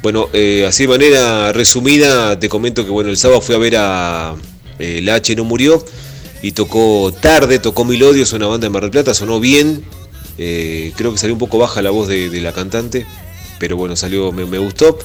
Bueno, 0.00 0.28
eh, 0.32 0.64
así 0.64 0.84
de 0.84 0.90
manera 0.90 1.52
resumida, 1.52 2.38
te 2.38 2.48
comento 2.48 2.84
que 2.84 2.92
bueno, 2.92 3.10
el 3.10 3.16
sábado 3.16 3.40
fui 3.40 3.56
a 3.56 3.58
ver 3.58 3.74
a 3.78 4.36
eh, 4.78 5.00
La 5.02 5.16
H 5.16 5.34
no 5.34 5.42
murió 5.42 5.84
y 6.40 6.52
tocó 6.52 7.12
tarde, 7.20 7.58
tocó 7.58 7.84
Milodios, 7.84 8.32
una 8.32 8.46
banda 8.46 8.66
de 8.66 8.70
Mar 8.70 8.82
del 8.82 8.92
Plata, 8.92 9.12
sonó 9.12 9.40
bien. 9.40 9.84
Eh, 10.42 10.94
creo 10.96 11.12
que 11.12 11.18
salió 11.18 11.34
un 11.34 11.38
poco 11.38 11.58
baja 11.58 11.82
la 11.82 11.90
voz 11.90 12.08
de, 12.08 12.40
la 12.40 12.54
cantante, 12.54 13.04
pero 13.58 13.76
bueno, 13.76 13.94
salió, 13.94 14.32
me, 14.32 14.58
gustó. 14.58 14.98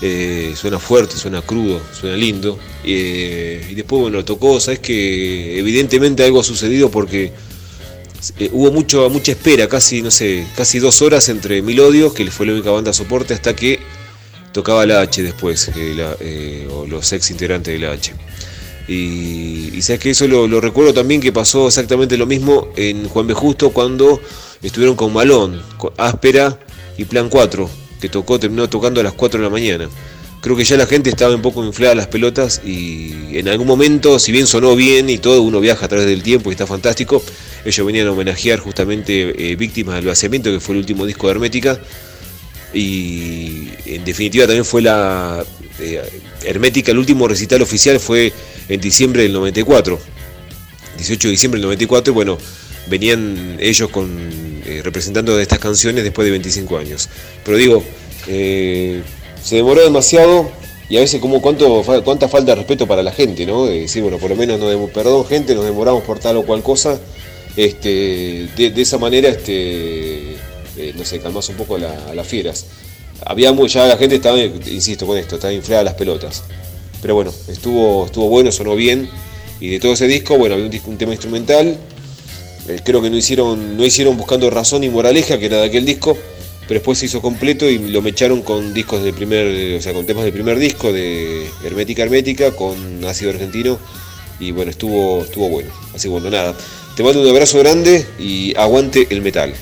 Eh, 0.00 0.54
suena 0.54 0.78
fuerte, 0.78 1.16
suena 1.16 1.42
crudo, 1.42 1.80
suena 1.92 2.16
lindo. 2.16 2.56
Eh, 2.84 3.66
y 3.70 3.74
después, 3.74 4.02
bueno, 4.02 4.24
tocó, 4.24 4.60
sabes 4.60 4.78
que 4.78 5.58
evidentemente 5.58 6.22
algo 6.22 6.38
ha 6.38 6.44
sucedido 6.44 6.92
porque 6.92 7.32
hubo 8.52 8.70
mucho, 8.70 9.10
mucha 9.10 9.32
espera, 9.32 9.68
casi, 9.68 10.00
no 10.00 10.12
sé, 10.12 10.46
casi 10.56 10.78
dos 10.78 11.02
horas 11.02 11.28
entre 11.28 11.60
Milodios, 11.60 12.14
que 12.14 12.30
fue 12.30 12.46
la 12.46 12.52
única 12.52 12.70
banda 12.70 12.92
soporte, 12.92 13.34
hasta 13.34 13.56
que 13.56 13.80
tocaba 14.52 14.86
la 14.86 15.00
H 15.00 15.20
después, 15.24 15.72
o 16.70 16.86
los 16.86 17.12
ex 17.12 17.32
integrantes 17.32 17.74
de 17.74 17.84
la 17.84 17.94
H. 17.94 18.12
Y, 18.86 19.70
y 19.74 19.82
sabes 19.82 20.00
que 20.00 20.10
eso 20.10 20.28
lo 20.28 20.60
recuerdo 20.60 20.94
también 20.94 21.20
que 21.20 21.32
pasó 21.32 21.66
exactamente 21.66 22.16
lo 22.16 22.26
mismo 22.26 22.68
en 22.76 23.08
Juan 23.08 23.26
B. 23.26 23.34
Justo 23.34 23.70
cuando 23.70 24.20
estuvieron 24.62 24.96
con 24.96 25.12
Malón, 25.12 25.62
con 25.76 25.92
Áspera 25.96 26.58
y 26.96 27.04
Plan 27.04 27.28
4. 27.28 27.68
que 28.00 28.08
tocó, 28.08 28.38
terminó 28.38 28.68
tocando 28.68 29.00
a 29.00 29.04
las 29.04 29.12
4 29.12 29.38
de 29.38 29.44
la 29.44 29.50
mañana. 29.50 29.88
Creo 30.40 30.56
que 30.56 30.64
ya 30.64 30.76
la 30.76 30.86
gente 30.86 31.10
estaba 31.10 31.34
un 31.34 31.42
poco 31.42 31.64
inflada 31.64 31.96
las 31.96 32.06
pelotas 32.06 32.60
y 32.64 33.36
en 33.36 33.48
algún 33.48 33.66
momento, 33.66 34.20
si 34.20 34.30
bien 34.30 34.46
sonó 34.46 34.76
bien 34.76 35.10
y 35.10 35.18
todo, 35.18 35.42
uno 35.42 35.58
viaja 35.58 35.86
a 35.86 35.88
través 35.88 36.06
del 36.06 36.22
tiempo 36.22 36.50
y 36.50 36.52
está 36.52 36.66
fantástico, 36.66 37.22
ellos 37.64 37.84
venían 37.84 38.06
a 38.06 38.12
homenajear 38.12 38.60
justamente 38.60 39.52
eh, 39.52 39.56
Víctimas 39.56 39.96
del 39.96 40.06
Vaciamiento, 40.06 40.52
que 40.52 40.60
fue 40.60 40.76
el 40.76 40.80
último 40.80 41.06
disco 41.06 41.26
de 41.26 41.32
Hermética, 41.32 41.80
y 42.72 43.68
en 43.86 44.04
definitiva 44.04 44.46
también 44.46 44.64
fue 44.64 44.82
la 44.82 45.44
eh, 45.80 46.02
Hermética, 46.44 46.92
el 46.92 46.98
último 46.98 47.26
recital 47.26 47.60
oficial 47.62 47.98
fue 47.98 48.32
en 48.68 48.80
diciembre 48.80 49.24
del 49.24 49.32
94, 49.32 49.98
18 50.98 51.28
de 51.28 51.32
diciembre 51.32 51.58
del 51.58 51.66
94, 51.66 52.12
y 52.12 52.14
bueno, 52.14 52.38
venían 52.88 53.56
ellos 53.58 53.90
con 53.90 54.08
eh, 54.68 54.82
representando 54.82 55.38
estas 55.40 55.58
canciones 55.58 56.04
después 56.04 56.24
de 56.26 56.30
25 56.32 56.78
años. 56.78 57.08
Pero 57.44 57.56
digo, 57.56 57.82
eh, 58.26 59.02
se 59.42 59.56
demoró 59.56 59.82
demasiado 59.82 60.50
y 60.88 60.96
a 60.96 61.00
veces 61.00 61.20
como 61.20 61.40
cuánto, 61.42 61.82
cuánta 62.04 62.28
falta 62.28 62.52
de 62.52 62.56
respeto 62.56 62.86
para 62.86 63.02
la 63.02 63.12
gente, 63.12 63.44
¿no? 63.46 63.66
De 63.66 63.80
decir, 63.80 64.02
bueno, 64.02 64.18
por 64.18 64.30
lo 64.30 64.36
menos 64.36 64.58
nos 64.58 64.90
perdón 64.90 65.24
gente, 65.26 65.54
nos 65.54 65.64
demoramos 65.64 66.02
por 66.04 66.18
tal 66.18 66.36
o 66.38 66.42
cual 66.44 66.62
cosa. 66.62 66.98
Este, 67.56 68.48
de, 68.56 68.72
esa 68.82 68.98
manera, 68.98 69.28
este, 69.28 70.32
eh, 70.76 70.92
no 70.96 71.04
sé, 71.04 71.18
calmas 71.18 71.48
un 71.48 71.56
poco 71.56 71.74
a, 71.76 71.78
la- 71.78 72.04
a 72.10 72.14
las 72.14 72.26
fieras. 72.26 72.66
Había 73.26 73.52
mu- 73.52 73.66
ya 73.66 73.86
la 73.86 73.96
gente 73.96 74.14
estaba, 74.16 74.38
insisto 74.40 75.06
con 75.06 75.18
esto, 75.18 75.34
estaba 75.34 75.52
inflada 75.52 75.82
las 75.82 75.94
pelotas. 75.94 76.44
Pero 77.02 77.14
bueno, 77.14 77.32
estuvo, 77.48 78.06
estuvo 78.06 78.28
bueno, 78.28 78.52
sonó 78.52 78.76
bien. 78.76 79.08
Y 79.60 79.70
de 79.70 79.80
todo 79.80 79.92
ese 79.92 80.06
disco, 80.06 80.38
bueno, 80.38 80.54
había 80.54 80.66
un, 80.68 80.80
un 80.92 80.98
tema 80.98 81.12
instrumental. 81.12 81.76
Eh, 82.68 82.80
creo 82.84 83.00
que 83.02 83.10
no 83.10 83.16
hicieron, 83.16 83.76
no 83.76 83.84
hicieron 83.84 84.16
buscando 84.16 84.50
razón 84.50 84.84
y 84.84 84.88
moraleja, 84.90 85.38
que 85.38 85.46
era 85.46 85.58
de 85.58 85.66
aquel 85.66 85.84
disco, 85.86 86.16
pero 86.66 86.80
después 86.80 86.98
se 86.98 87.06
hizo 87.06 87.22
completo 87.22 87.68
y 87.68 87.78
lo 87.90 88.02
mecharon 88.02 88.42
con 88.42 88.74
discos 88.74 89.02
del 89.02 89.14
primer, 89.14 89.78
o 89.78 89.80
sea, 89.82 89.92
con 89.94 90.04
temas 90.04 90.24
del 90.24 90.32
primer 90.34 90.58
disco 90.58 90.92
de 90.92 91.46
Hermética 91.64 92.02
Hermética, 92.02 92.50
con 92.52 93.02
ácido 93.06 93.30
argentino, 93.30 93.78
y 94.38 94.50
bueno, 94.52 94.70
estuvo, 94.70 95.22
estuvo 95.22 95.48
bueno. 95.48 95.70
Así 95.94 96.04
que 96.04 96.08
bueno, 96.10 96.30
nada. 96.30 96.54
Te 96.94 97.02
mando 97.02 97.22
un 97.22 97.28
abrazo 97.28 97.58
grande 97.60 98.06
y 98.18 98.54
aguante 98.56 99.06
el 99.10 99.22
metal. 99.22 99.54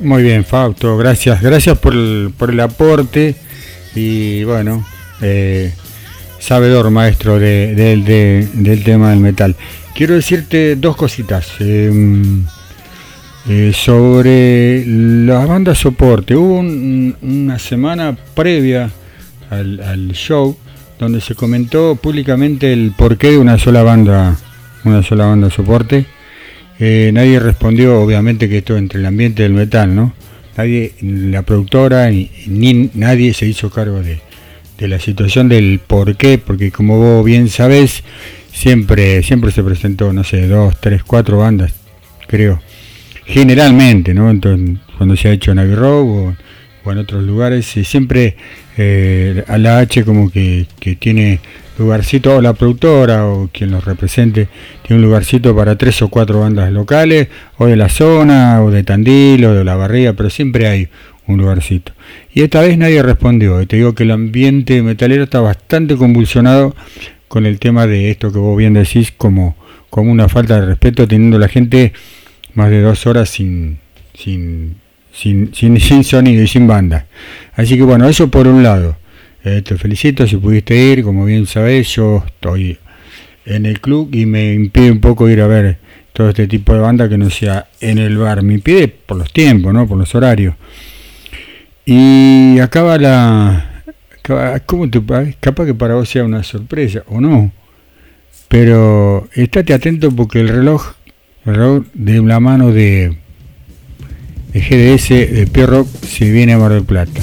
Muy 0.00 0.22
bien, 0.22 0.44
Fausto, 0.44 0.96
gracias, 0.96 1.40
gracias 1.42 1.76
por 1.78 1.92
el, 1.92 2.32
por 2.36 2.50
el 2.50 2.60
aporte 2.60 3.34
y 3.94 4.44
bueno, 4.44 4.86
eh, 5.20 5.72
sabedor 6.38 6.90
maestro 6.90 7.38
de- 7.38 7.74
de- 7.74 8.48
del 8.52 8.84
tema 8.84 9.10
del 9.10 9.18
metal. 9.18 9.56
Quiero 9.98 10.14
decirte 10.14 10.76
dos 10.76 10.94
cositas 10.94 11.48
eh, 11.58 11.90
eh, 13.48 13.72
sobre 13.74 14.84
las 14.86 15.48
bandas 15.48 15.78
soporte. 15.78 16.36
Hubo 16.36 16.60
un- 16.60 17.16
una 17.20 17.58
semana 17.58 18.16
previa 18.32 18.92
al, 19.50 20.12
show 20.12 20.56
donde 21.00 21.20
se 21.20 21.34
comentó 21.34 21.96
públicamente 21.96 22.72
el 22.72 22.92
porqué 22.96 23.32
de 23.32 23.38
una 23.38 23.58
sola 23.58 23.82
banda, 23.82 24.36
una 24.84 25.02
sola 25.02 25.26
banda 25.26 25.50
soporte. 25.50 26.06
Eh, 26.78 27.10
nadie 27.12 27.40
respondió, 27.40 28.00
obviamente, 28.00 28.48
que 28.48 28.58
esto 28.58 28.76
entre 28.76 29.00
el 29.00 29.06
ambiente 29.06 29.42
del 29.42 29.54
metal, 29.54 29.96
¿no? 29.96 30.12
Nadie, 30.56 30.94
la 31.00 31.42
productora, 31.42 32.08
ni, 32.08 32.88
nadie 32.94 33.34
se 33.34 33.46
hizo 33.46 33.68
cargo 33.68 34.00
de, 34.00 34.20
de 34.78 34.86
la 34.86 35.00
situación 35.00 35.48
del 35.48 35.80
por 35.84 36.14
qué, 36.16 36.38
porque 36.38 36.70
como 36.70 36.98
vos 36.98 37.24
bien 37.24 37.48
sabés, 37.48 38.04
siempre, 38.58 39.22
siempre 39.22 39.52
se 39.52 39.62
presentó, 39.62 40.12
no 40.12 40.24
sé, 40.24 40.48
dos, 40.48 40.74
tres, 40.80 41.04
cuatro 41.04 41.38
bandas, 41.38 41.72
creo. 42.26 42.60
Generalmente, 43.24 44.14
¿no? 44.14 44.30
Entonces, 44.30 44.78
cuando 44.96 45.16
se 45.16 45.28
ha 45.28 45.32
hecho 45.32 45.52
en 45.52 45.58
o, 45.58 46.34
en 46.86 46.98
otros 46.98 47.22
lugares, 47.22 47.76
eh, 47.76 47.84
siempre 47.84 48.36
eh, 48.76 49.44
a 49.46 49.58
la 49.58 49.78
H 49.78 50.04
como 50.04 50.30
que, 50.30 50.66
que 50.80 50.96
tiene 50.96 51.38
lugarcito, 51.78 52.36
o 52.36 52.40
la 52.40 52.54
productora 52.54 53.26
o 53.26 53.48
quien 53.52 53.70
los 53.70 53.84
represente, 53.84 54.48
tiene 54.82 55.02
un 55.02 55.06
lugarcito 55.06 55.54
para 55.54 55.76
tres 55.76 56.02
o 56.02 56.08
cuatro 56.08 56.40
bandas 56.40 56.72
locales, 56.72 57.28
o 57.58 57.66
de 57.66 57.76
la 57.76 57.88
zona, 57.88 58.62
o 58.64 58.72
de 58.72 58.82
Tandil, 58.82 59.44
o 59.44 59.54
de 59.54 59.64
la 59.64 59.76
Barriga, 59.76 60.14
pero 60.14 60.30
siempre 60.30 60.66
hay 60.66 60.88
un 61.28 61.38
lugarcito. 61.38 61.92
Y 62.32 62.42
esta 62.42 62.62
vez 62.62 62.76
nadie 62.76 63.02
respondió, 63.02 63.62
y 63.62 63.66
te 63.66 63.76
digo 63.76 63.94
que 63.94 64.02
el 64.02 64.10
ambiente 64.10 64.82
metalero 64.82 65.24
está 65.24 65.40
bastante 65.40 65.94
convulsionado 65.96 66.74
con 67.28 67.46
el 67.46 67.58
tema 67.58 67.86
de 67.86 68.10
esto 68.10 68.32
que 68.32 68.38
vos 68.38 68.56
bien 68.56 68.74
decís, 68.74 69.12
como, 69.16 69.56
como 69.90 70.10
una 70.10 70.28
falta 70.28 70.60
de 70.60 70.66
respeto, 70.66 71.06
teniendo 71.06 71.38
la 71.38 71.48
gente 71.48 71.92
más 72.54 72.70
de 72.70 72.82
dos 72.82 73.06
horas 73.06 73.28
sin, 73.28 73.78
sin, 74.14 74.76
sin, 75.12 75.54
sin, 75.54 75.78
sin 75.78 76.04
sonido 76.04 76.42
y 76.42 76.48
sin 76.48 76.66
banda. 76.66 77.06
Así 77.54 77.76
que 77.76 77.82
bueno, 77.82 78.08
eso 78.08 78.28
por 78.28 78.48
un 78.48 78.62
lado. 78.62 78.96
Eh, 79.44 79.62
te 79.62 79.76
felicito 79.76 80.26
si 80.26 80.36
pudiste 80.36 80.76
ir, 80.76 81.04
como 81.04 81.24
bien 81.24 81.46
sabés, 81.46 81.88
yo 81.94 82.24
estoy 82.26 82.78
en 83.46 83.66
el 83.66 83.80
club 83.80 84.10
y 84.12 84.26
me 84.26 84.52
impide 84.52 84.90
un 84.90 85.00
poco 85.00 85.28
ir 85.28 85.40
a 85.40 85.46
ver 85.46 85.78
todo 86.12 86.30
este 86.30 86.48
tipo 86.48 86.74
de 86.74 86.80
banda 86.80 87.08
que 87.08 87.16
no 87.16 87.30
sea 87.30 87.68
en 87.80 87.98
el 87.98 88.18
bar. 88.18 88.42
Me 88.42 88.54
impide 88.54 88.88
por 88.88 89.16
los 89.16 89.32
tiempos, 89.32 89.72
¿no? 89.72 89.86
Por 89.86 89.98
los 89.98 90.14
horarios. 90.14 90.54
Y 91.86 92.58
acaba 92.58 92.98
la... 92.98 93.67
¿Cómo 94.66 94.88
te 94.90 95.00
pa- 95.00 95.24
Capaz 95.40 95.66
que 95.66 95.74
para 95.74 95.94
vos 95.94 96.08
sea 96.08 96.24
una 96.24 96.42
sorpresa 96.42 97.02
o 97.08 97.20
no. 97.20 97.50
Pero 98.48 99.28
estate 99.34 99.74
atento 99.74 100.10
porque 100.10 100.40
el 100.40 100.48
reloj, 100.48 100.92
el 101.44 101.54
reloj 101.54 101.84
de 101.94 102.22
la 102.22 102.40
mano 102.40 102.72
de, 102.72 103.16
de 104.52 104.60
GDS 104.60 105.08
de 105.34 105.46
Pierro 105.52 105.86
se 106.06 106.30
viene 106.30 106.54
a 106.54 106.58
Mar 106.58 106.72
del 106.72 106.84
Plata. 106.84 107.20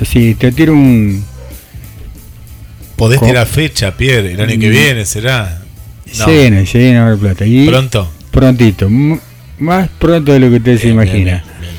Así, 0.00 0.34
te 0.34 0.50
tiro 0.52 0.72
un... 0.72 1.24
Podés 2.96 3.18
¿Cómo? 3.18 3.30
tirar 3.30 3.46
fecha, 3.46 3.96
Pierre, 3.96 4.32
el 4.32 4.40
año 4.40 4.58
que 4.60 4.68
Mm. 4.68 4.72
viene 4.72 5.06
será. 5.06 5.62
No. 6.18 6.24
Se 6.24 6.32
viene, 6.32 6.66
se 6.66 6.78
viene 6.78 6.98
a 6.98 7.02
Mar 7.02 7.10
del 7.12 7.20
Plata. 7.20 7.46
Y 7.46 7.66
Pronto. 7.66 8.10
Prontito, 8.30 8.88
más 9.58 9.88
pronto 9.98 10.32
de 10.32 10.38
lo 10.40 10.48
que 10.50 10.56
usted 10.56 10.78
se 10.78 10.86
Bien, 10.86 10.98
bien, 10.98 11.08
imagina. 11.08 11.30
bien, 11.44 11.60
bien. 11.60 11.72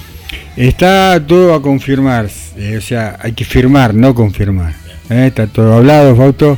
Está 0.55 1.25
todo 1.25 1.53
a 1.53 1.61
confirmar, 1.61 2.27
eh, 2.57 2.75
o 2.77 2.81
sea, 2.81 3.17
hay 3.21 3.31
que 3.31 3.45
firmar, 3.45 3.93
no 3.93 4.13
confirmar. 4.13 4.73
Eh, 5.09 5.27
está 5.27 5.47
todo 5.47 5.75
hablado, 5.75 6.15
Fausto. 6.15 6.57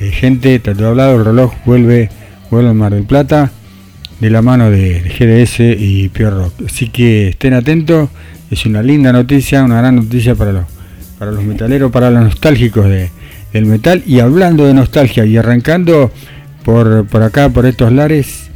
Eh, 0.00 0.10
gente, 0.10 0.54
está 0.54 0.74
todo 0.74 0.88
hablado, 0.88 1.16
el 1.16 1.24
reloj 1.26 1.52
vuelve, 1.66 2.08
vuelve 2.50 2.70
a 2.70 2.74
Mar 2.74 2.94
del 2.94 3.04
Plata 3.04 3.50
de 4.20 4.30
la 4.30 4.40
mano 4.40 4.70
de, 4.70 5.00
GDS 5.00 5.60
y 5.78 6.08
Pierre 6.08 6.36
Rock. 6.36 6.54
Así 6.66 6.88
que 6.88 7.28
estén 7.28 7.52
atentos, 7.52 8.08
es 8.50 8.64
una 8.64 8.82
linda 8.82 9.12
noticia, 9.12 9.62
una 9.64 9.78
gran 9.78 9.96
noticia 9.96 10.34
para 10.34 10.52
los, 10.52 10.64
para 11.18 11.30
los 11.30 11.44
metaleros, 11.44 11.92
para 11.92 12.10
los 12.10 12.24
nostálgicos 12.24 12.88
de, 12.88 13.10
del 13.52 13.66
metal. 13.66 14.02
Y 14.06 14.20
hablando 14.20 14.66
de 14.66 14.72
nostalgia 14.72 15.26
y 15.26 15.36
arrancando 15.36 16.10
por, 16.64 17.06
por 17.06 17.22
acá, 17.22 17.50
por 17.50 17.66
estos 17.66 17.92
lares, 17.92 18.50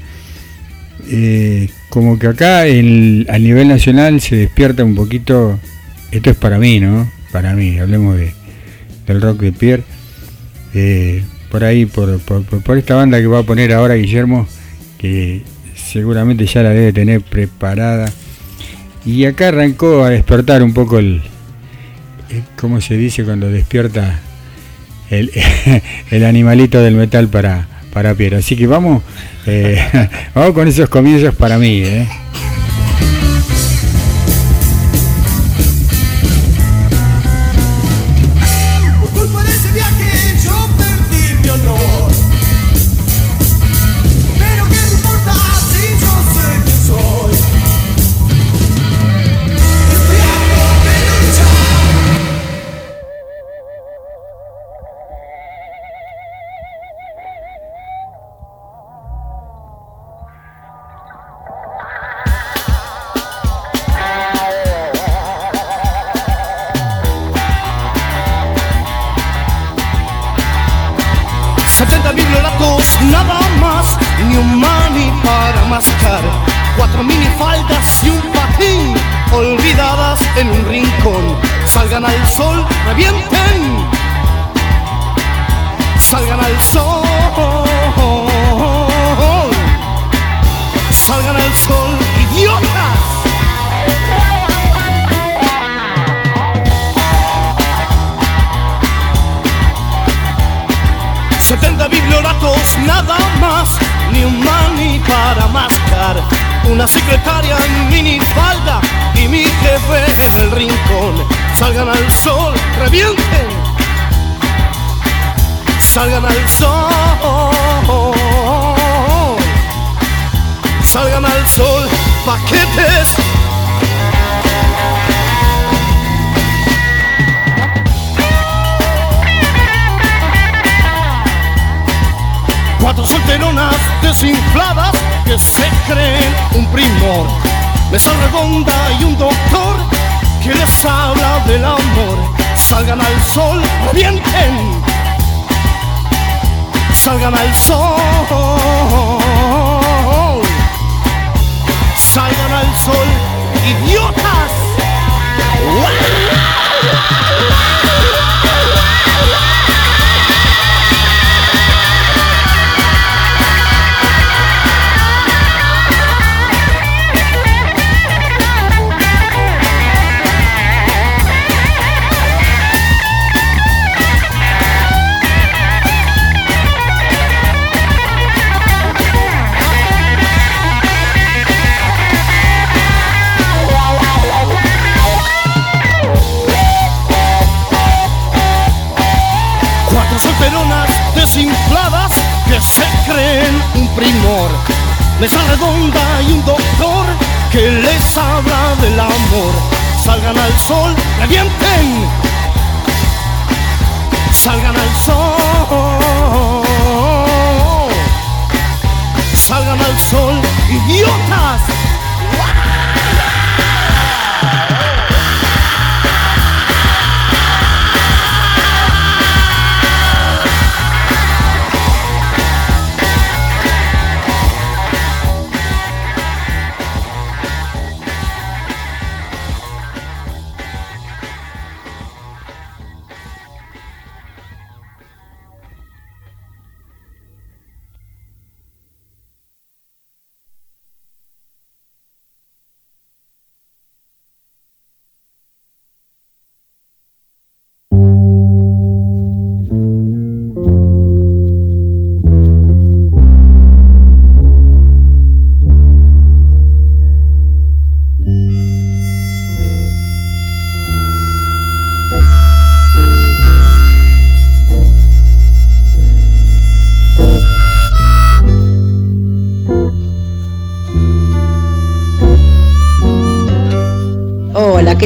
como 1.94 2.18
que 2.18 2.26
acá 2.26 2.66
el- 2.66 3.24
a 3.30 3.38
nivel 3.38 3.68
nacional 3.68 4.20
se 4.20 4.34
despierta 4.34 4.82
un 4.82 4.96
poquito, 4.96 5.60
esto 6.10 6.30
es 6.30 6.36
para 6.36 6.58
mí, 6.58 6.80
¿no? 6.80 7.08
Para 7.30 7.54
mí, 7.54 7.78
hablemos 7.78 8.16
de, 8.16 8.32
del 9.06 9.22
rock 9.22 9.38
de 9.42 9.52
Pierre. 9.52 9.84
Eh, 10.74 11.22
por 11.52 11.62
ahí, 11.62 11.86
por, 11.86 12.18
por- 12.18 12.42
por- 12.42 12.76
esta 12.78 12.96
banda 12.96 13.20
que 13.20 13.28
va 13.28 13.38
a 13.38 13.42
poner 13.44 13.72
ahora 13.72 13.94
Guillermo, 13.94 14.48
que 14.98 15.42
seguramente 15.76 16.46
ya 16.46 16.64
la 16.64 16.70
debe 16.70 16.92
tener 16.92 17.20
preparada. 17.20 18.12
Y 19.06 19.24
acá 19.26 19.48
arrancó 19.48 20.02
a 20.02 20.10
despertar 20.10 20.64
un 20.64 20.74
poco 20.74 20.98
el, 20.98 21.22
eh, 22.30 22.42
¿cómo 22.56 22.80
se 22.80 22.96
dice 22.96 23.22
cuando 23.22 23.48
despierta 23.50 24.18
el, 25.10 25.30
el 26.10 26.24
animalito 26.24 26.82
del 26.82 26.96
metal 26.96 27.28
para, 27.28 27.68
para 27.94 28.14
Pierre? 28.14 28.36
Así 28.38 28.56
que 28.56 28.66
vamos, 28.66 29.02
eh, 29.46 29.78
vamos 30.34 30.52
con 30.52 30.68
esos 30.68 30.90
comienzos 30.90 31.34
para 31.34 31.56
mí, 31.56 31.82
¿eh? 31.82 32.06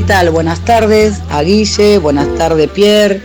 Buenas 0.08 0.64
tardes 0.64 1.16
a 1.28 1.42
Guille, 1.42 1.98
buenas 1.98 2.34
tardes 2.38 2.70
Pierre. 2.70 3.20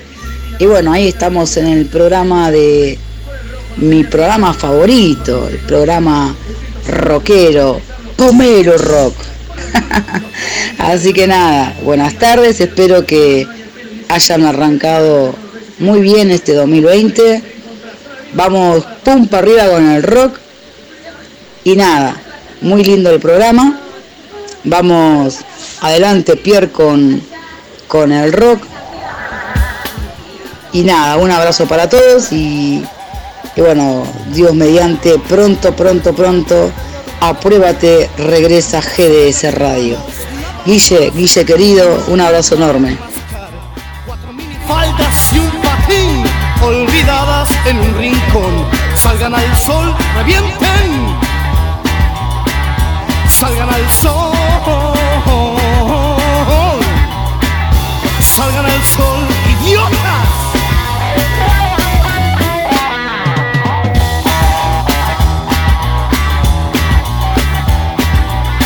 Y 0.60 0.66
bueno, 0.66 0.92
ahí 0.92 1.08
estamos 1.08 1.56
en 1.56 1.68
el 1.68 1.86
programa 1.86 2.52
de 2.52 3.00
mi 3.78 4.04
programa 4.04 4.54
favorito, 4.54 5.48
el 5.48 5.60
programa 5.60 6.36
rockero, 6.86 7.80
Pomelo 8.18 8.78
Rock. 8.78 9.16
Así 10.78 11.14
que 11.14 11.26
nada, 11.26 11.74
buenas 11.84 12.16
tardes, 12.16 12.60
espero 12.60 13.06
que 13.06 13.48
hayan 14.10 14.44
arrancado 14.44 15.34
muy 15.80 16.02
bien 16.02 16.32
este 16.32 16.54
2020. 16.54 17.42
Vamos 18.34 18.86
pum 19.06 19.28
para 19.30 19.44
arriba 19.44 19.70
con 19.70 19.90
el 19.90 20.04
rock. 20.04 20.38
Y 21.64 21.78
nada, 21.78 22.22
muy 22.60 22.84
lindo 22.84 23.10
el 23.10 23.22
programa. 23.22 23.80
Vamos 24.66 25.40
adelante 25.84 26.38
Pierre 26.38 26.72
con, 26.72 27.22
con 27.88 28.12
el 28.12 28.34
rock. 28.34 28.64
Y 30.72 30.82
nada, 30.82 31.18
un 31.18 31.30
abrazo 31.30 31.68
para 31.68 31.88
todos 31.88 32.32
y, 32.32 32.84
bueno, 33.56 34.04
Dios 34.32 34.56
mediante, 34.56 35.20
pronto, 35.20 35.76
pronto, 35.76 36.16
pronto, 36.16 36.72
apruébate, 37.20 38.10
regresa 38.18 38.82
GDS 38.82 39.54
Radio. 39.54 39.98
Guille, 40.66 41.12
Guille 41.12 41.46
querido, 41.46 42.04
un 42.08 42.22
abrazo 42.22 42.56
enorme. 42.56 42.98
olvidadas 46.64 47.50
en 47.66 47.78
un 47.78 47.98
rincón. 47.98 48.66
Salgan 48.96 49.36
al 49.36 49.58
sol, 49.58 49.94
revienten. 50.16 51.18
Salgan 53.28 53.70
al 53.70 53.90
sol. 53.92 55.03
Al 58.84 58.90
sol, 58.90 59.28
idiotas. 59.62 60.28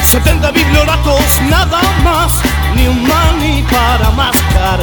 Setenta 0.03 0.49
biblioratos, 0.51 1.41
nada 1.49 1.82
más, 2.03 2.32
ni 2.76 2.88
un 2.88 3.07
mani 3.07 3.63
para 3.70 4.09
mascar. 4.11 4.80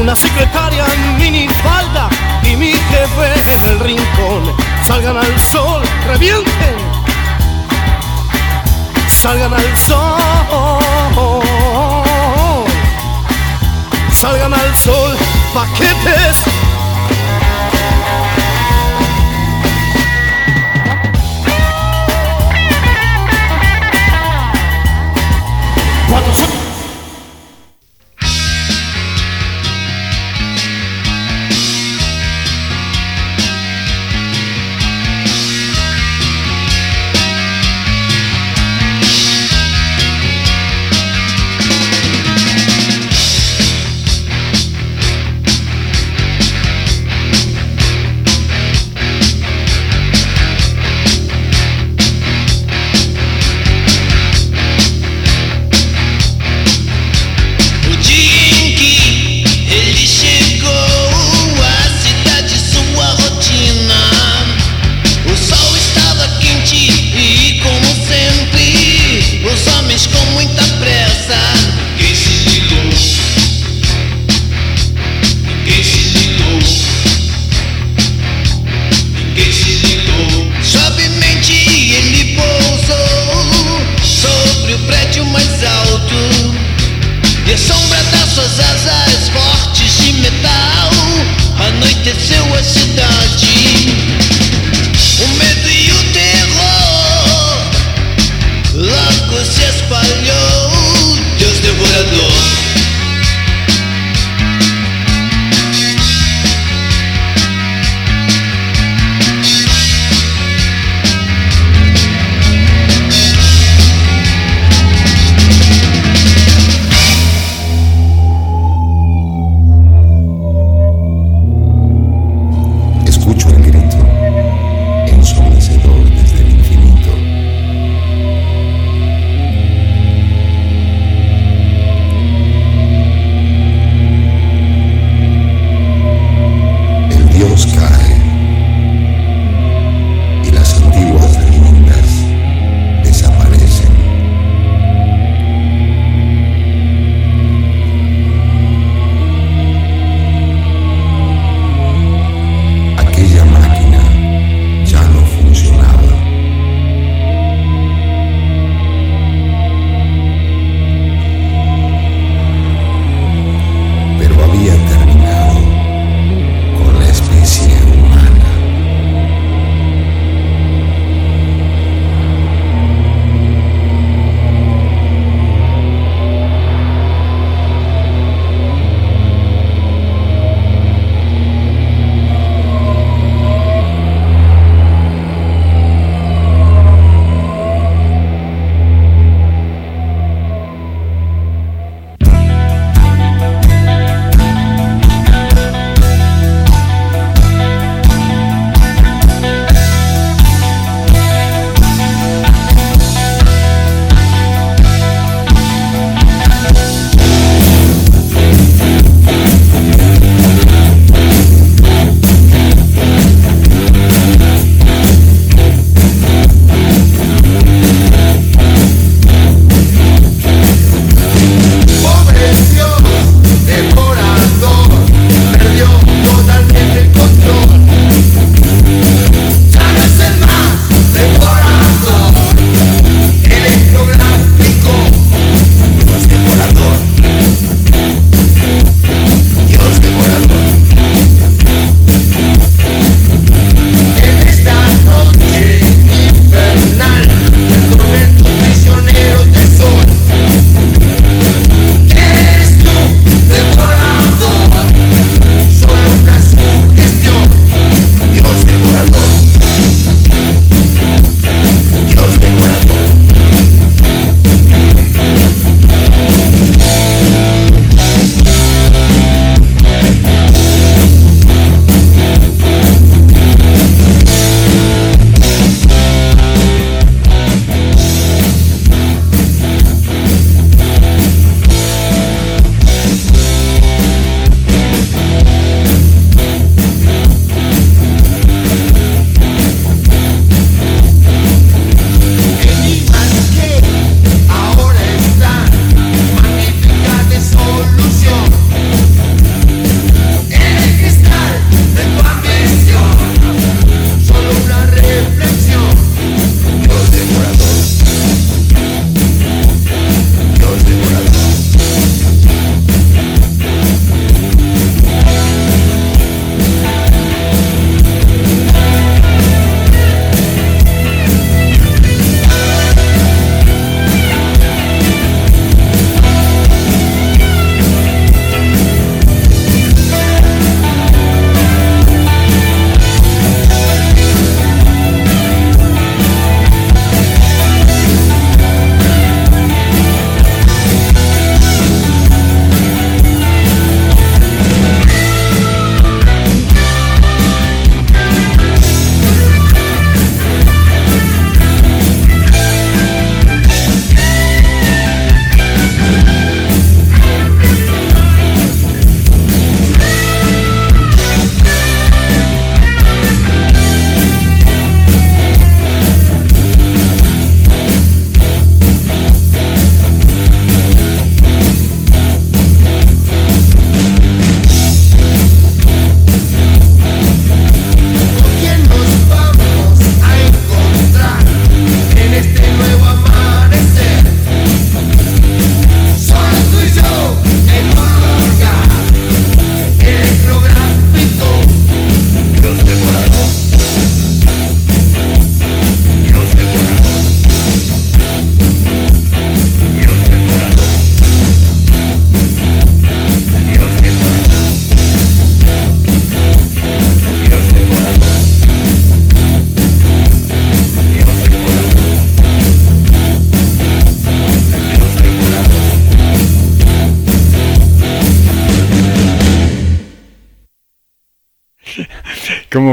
Una 0.00 0.16
secretaria 0.16 0.84
en 0.92 1.18
minifalda 1.18 2.08
y 2.42 2.56
mi 2.56 2.72
jefe 2.72 3.52
en 3.54 3.70
el 3.70 3.80
rincón. 3.80 4.52
Salgan 4.84 5.16
al 5.16 5.40
sol, 5.52 5.82
revienten. 6.08 6.76
Salgan 9.06 9.54
al 9.54 9.76
sol. 9.86 11.51
Salgan 14.22 14.54
al 14.54 14.76
sol, 14.76 15.16
paquetes. 15.52 16.51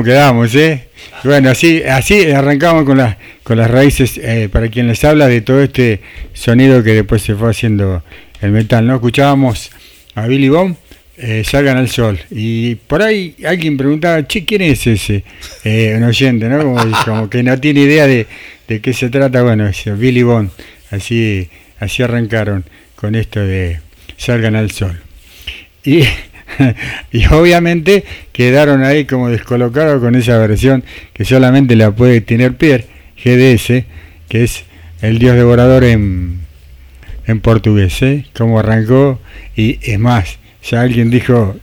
Quedamos, 0.09 0.55
eh? 0.55 0.87
Bueno, 1.23 1.51
así, 1.51 1.83
así 1.83 2.31
arrancamos 2.31 2.83
con 2.83 2.97
las, 2.97 3.17
con 3.43 3.59
las 3.59 3.69
raíces, 3.69 4.17
eh, 4.17 4.49
para 4.51 4.67
quien 4.67 4.87
les 4.87 5.03
habla, 5.03 5.27
de 5.27 5.41
todo 5.41 5.61
este 5.61 6.01
sonido 6.33 6.81
que 6.83 6.95
después 6.95 7.21
se 7.21 7.35
fue 7.35 7.51
haciendo 7.51 8.01
el 8.41 8.51
metal, 8.51 8.87
¿no? 8.87 8.95
Escuchábamos 8.95 9.69
a 10.15 10.25
Billy 10.25 10.49
Bond, 10.49 10.77
eh, 11.17 11.43
Salgan 11.45 11.77
al 11.77 11.89
Sol, 11.89 12.19
y 12.31 12.73
por 12.73 13.03
ahí 13.03 13.35
alguien 13.45 13.77
preguntaba, 13.77 14.25
che, 14.25 14.45
¿quién 14.45 14.63
es 14.63 14.87
ese? 14.87 15.23
Eh, 15.63 15.93
un 15.95 16.03
oyente, 16.03 16.49
¿no? 16.49 16.63
Como, 16.63 16.81
como 17.05 17.29
que 17.29 17.43
no 17.43 17.59
tiene 17.59 17.81
idea 17.81 18.07
de, 18.07 18.25
de 18.67 18.81
qué 18.81 18.93
se 18.93 19.11
trata, 19.11 19.43
bueno, 19.43 19.67
es 19.67 19.85
Billy 19.95 20.23
Bond, 20.23 20.49
así, 20.89 21.47
así 21.79 22.01
arrancaron 22.01 22.65
con 22.95 23.13
esto 23.13 23.41
de 23.41 23.79
Salgan 24.17 24.55
al 24.55 24.71
Sol. 24.71 24.99
Y 25.83 26.01
y 27.11 27.25
obviamente 27.27 28.03
quedaron 28.31 28.83
ahí 28.83 29.05
como 29.05 29.29
descolocados 29.29 30.01
con 30.01 30.15
esa 30.15 30.37
versión 30.37 30.83
que 31.13 31.25
solamente 31.25 31.75
la 31.75 31.91
puede 31.91 32.21
tener 32.21 32.55
Pierre, 32.55 32.85
GDS, 33.23 33.85
que 34.27 34.43
es 34.43 34.63
el 35.01 35.19
dios 35.19 35.35
devorador 35.35 35.83
en, 35.83 36.41
en 37.25 37.39
portugués, 37.41 38.01
¿eh? 38.01 38.25
Como 38.35 38.59
arrancó, 38.59 39.19
y 39.55 39.79
es 39.81 39.99
más, 39.99 40.39
ya 40.63 40.81
alguien 40.81 41.09
dijo, 41.09 41.55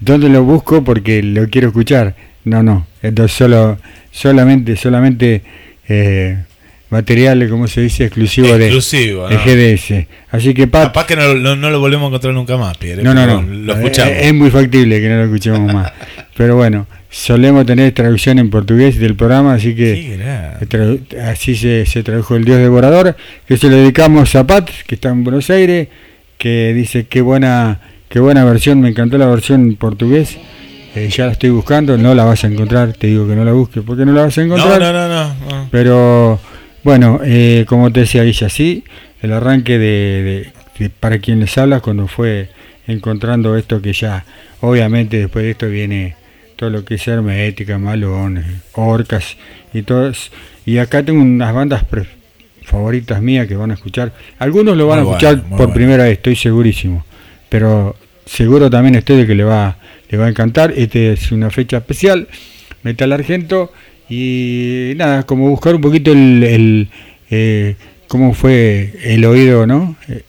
¿dónde 0.00 0.28
lo 0.28 0.44
busco? 0.44 0.84
Porque 0.84 1.22
lo 1.22 1.48
quiero 1.48 1.68
escuchar. 1.68 2.14
No, 2.44 2.62
no, 2.62 2.86
entonces 3.02 3.36
solo, 3.36 3.78
solamente, 4.10 4.76
solamente 4.76 5.42
eh, 5.88 6.44
material, 6.90 7.48
como 7.48 7.68
se 7.68 7.82
dice, 7.82 8.04
exclusivo, 8.04 8.58
de, 8.58 8.70
GDS. 8.70 10.06
Así 10.30 10.52
que 10.54 10.66
Pat, 10.66 10.88
Capaz 10.88 11.06
que 11.06 11.16
no, 11.16 11.34
no, 11.34 11.70
lo 11.70 11.80
volvemos 11.80 12.04
a 12.04 12.08
encontrar 12.08 12.34
nunca 12.34 12.56
más, 12.56 12.76
Pierre. 12.76 13.02
No, 13.02 13.14
no, 13.14 13.26
no. 13.26 13.42
Lo 13.42 13.74
escuchamos. 13.74 14.12
Es, 14.20 14.34
muy 14.34 14.50
factible 14.50 15.00
que 15.00 15.08
no 15.08 15.16
lo 15.16 15.24
escuchemos 15.24 15.72
más. 15.72 15.92
Pero 16.36 16.56
bueno, 16.56 16.86
solemos 17.08 17.64
tener 17.64 17.92
traducción 17.92 18.38
en 18.38 18.50
portugués 18.50 18.98
del 18.98 19.14
programa, 19.14 19.54
así 19.54 19.74
que 19.74 20.18
así 21.24 21.54
se, 21.54 21.86
se, 21.86 22.02
tradujo 22.02 22.36
El 22.36 22.44
Dios 22.44 22.58
Devorador, 22.58 23.16
que 23.46 23.56
se 23.56 23.68
lo 23.68 23.76
dedicamos 23.76 24.34
a 24.34 24.46
Pat, 24.46 24.68
que 24.86 24.96
está 24.96 25.10
en 25.10 25.22
Buenos 25.22 25.48
Aires, 25.50 25.88
que 26.38 26.72
dice 26.74 27.06
qué 27.06 27.20
buena, 27.20 27.80
qué 28.08 28.20
buena 28.20 28.44
versión, 28.44 28.80
me 28.80 28.88
encantó 28.88 29.16
la 29.18 29.26
versión 29.26 29.62
en 29.62 29.76
portugués. 29.76 30.38
Eh, 30.96 31.08
ya 31.08 31.26
la 31.26 31.32
estoy 31.32 31.50
buscando, 31.50 31.96
no 31.96 32.16
la 32.16 32.24
vas 32.24 32.42
a 32.42 32.48
encontrar, 32.48 32.94
te 32.94 33.06
digo 33.06 33.28
que 33.28 33.36
no 33.36 33.44
la 33.44 33.52
busques 33.52 33.84
porque 33.86 34.04
no 34.04 34.12
la 34.12 34.22
vas 34.22 34.38
a 34.38 34.42
encontrar. 34.42 34.80
no, 34.80 34.92
no, 34.92 35.08
no. 35.08 35.34
no. 35.48 35.68
Pero 35.70 36.40
bueno, 36.82 37.20
eh, 37.22 37.64
como 37.68 37.92
te 37.92 38.00
decía 38.00 38.24
Guilla, 38.24 38.48
sí, 38.48 38.84
el 39.22 39.32
arranque 39.32 39.78
de, 39.78 40.52
para 41.00 41.18
quien 41.18 41.40
les 41.40 41.56
habla 41.58 41.80
cuando 41.80 42.08
fue 42.08 42.48
encontrando 42.86 43.56
esto 43.56 43.82
que 43.82 43.92
ya, 43.92 44.24
obviamente 44.60 45.18
después 45.18 45.44
de 45.44 45.50
esto 45.52 45.68
viene 45.68 46.16
todo 46.56 46.70
lo 46.70 46.84
que 46.84 46.94
es 46.94 47.08
hermética, 47.08 47.78
malones, 47.78 48.44
orcas 48.72 49.36
y 49.72 49.82
todos. 49.82 50.30
Y 50.66 50.78
acá 50.78 51.02
tengo 51.02 51.22
unas 51.22 51.54
bandas 51.54 51.84
favoritas 52.64 53.22
mías 53.22 53.46
que 53.46 53.56
van 53.56 53.70
a 53.70 53.74
escuchar. 53.74 54.12
Algunos 54.38 54.76
lo 54.76 54.86
van 54.86 55.00
a 55.00 55.02
escuchar 55.02 55.42
por 55.56 55.72
primera 55.72 56.04
vez, 56.04 56.12
estoy 56.12 56.36
segurísimo. 56.36 57.04
Pero 57.48 57.96
seguro 58.26 58.70
también 58.70 58.94
estoy 58.94 59.16
de 59.16 59.26
que 59.26 59.34
le 59.34 59.44
va, 59.44 59.76
le 60.08 60.18
va 60.18 60.26
a 60.26 60.28
encantar. 60.28 60.72
Este 60.76 61.12
es 61.12 61.32
una 61.32 61.50
fecha 61.50 61.78
especial. 61.78 62.28
Metal 62.82 63.12
Argento 63.12 63.72
y 64.10 64.92
nada, 64.96 65.22
como 65.22 65.48
buscar 65.48 65.74
un 65.74 65.80
poquito 65.80 66.12
el, 66.12 66.42
el 66.42 66.88
eh, 67.30 67.76
cómo 68.10 68.34
fue 68.34 68.92
el 69.04 69.24
oído, 69.24 69.68
¿no? 69.68 69.94
Eh, 70.08 70.22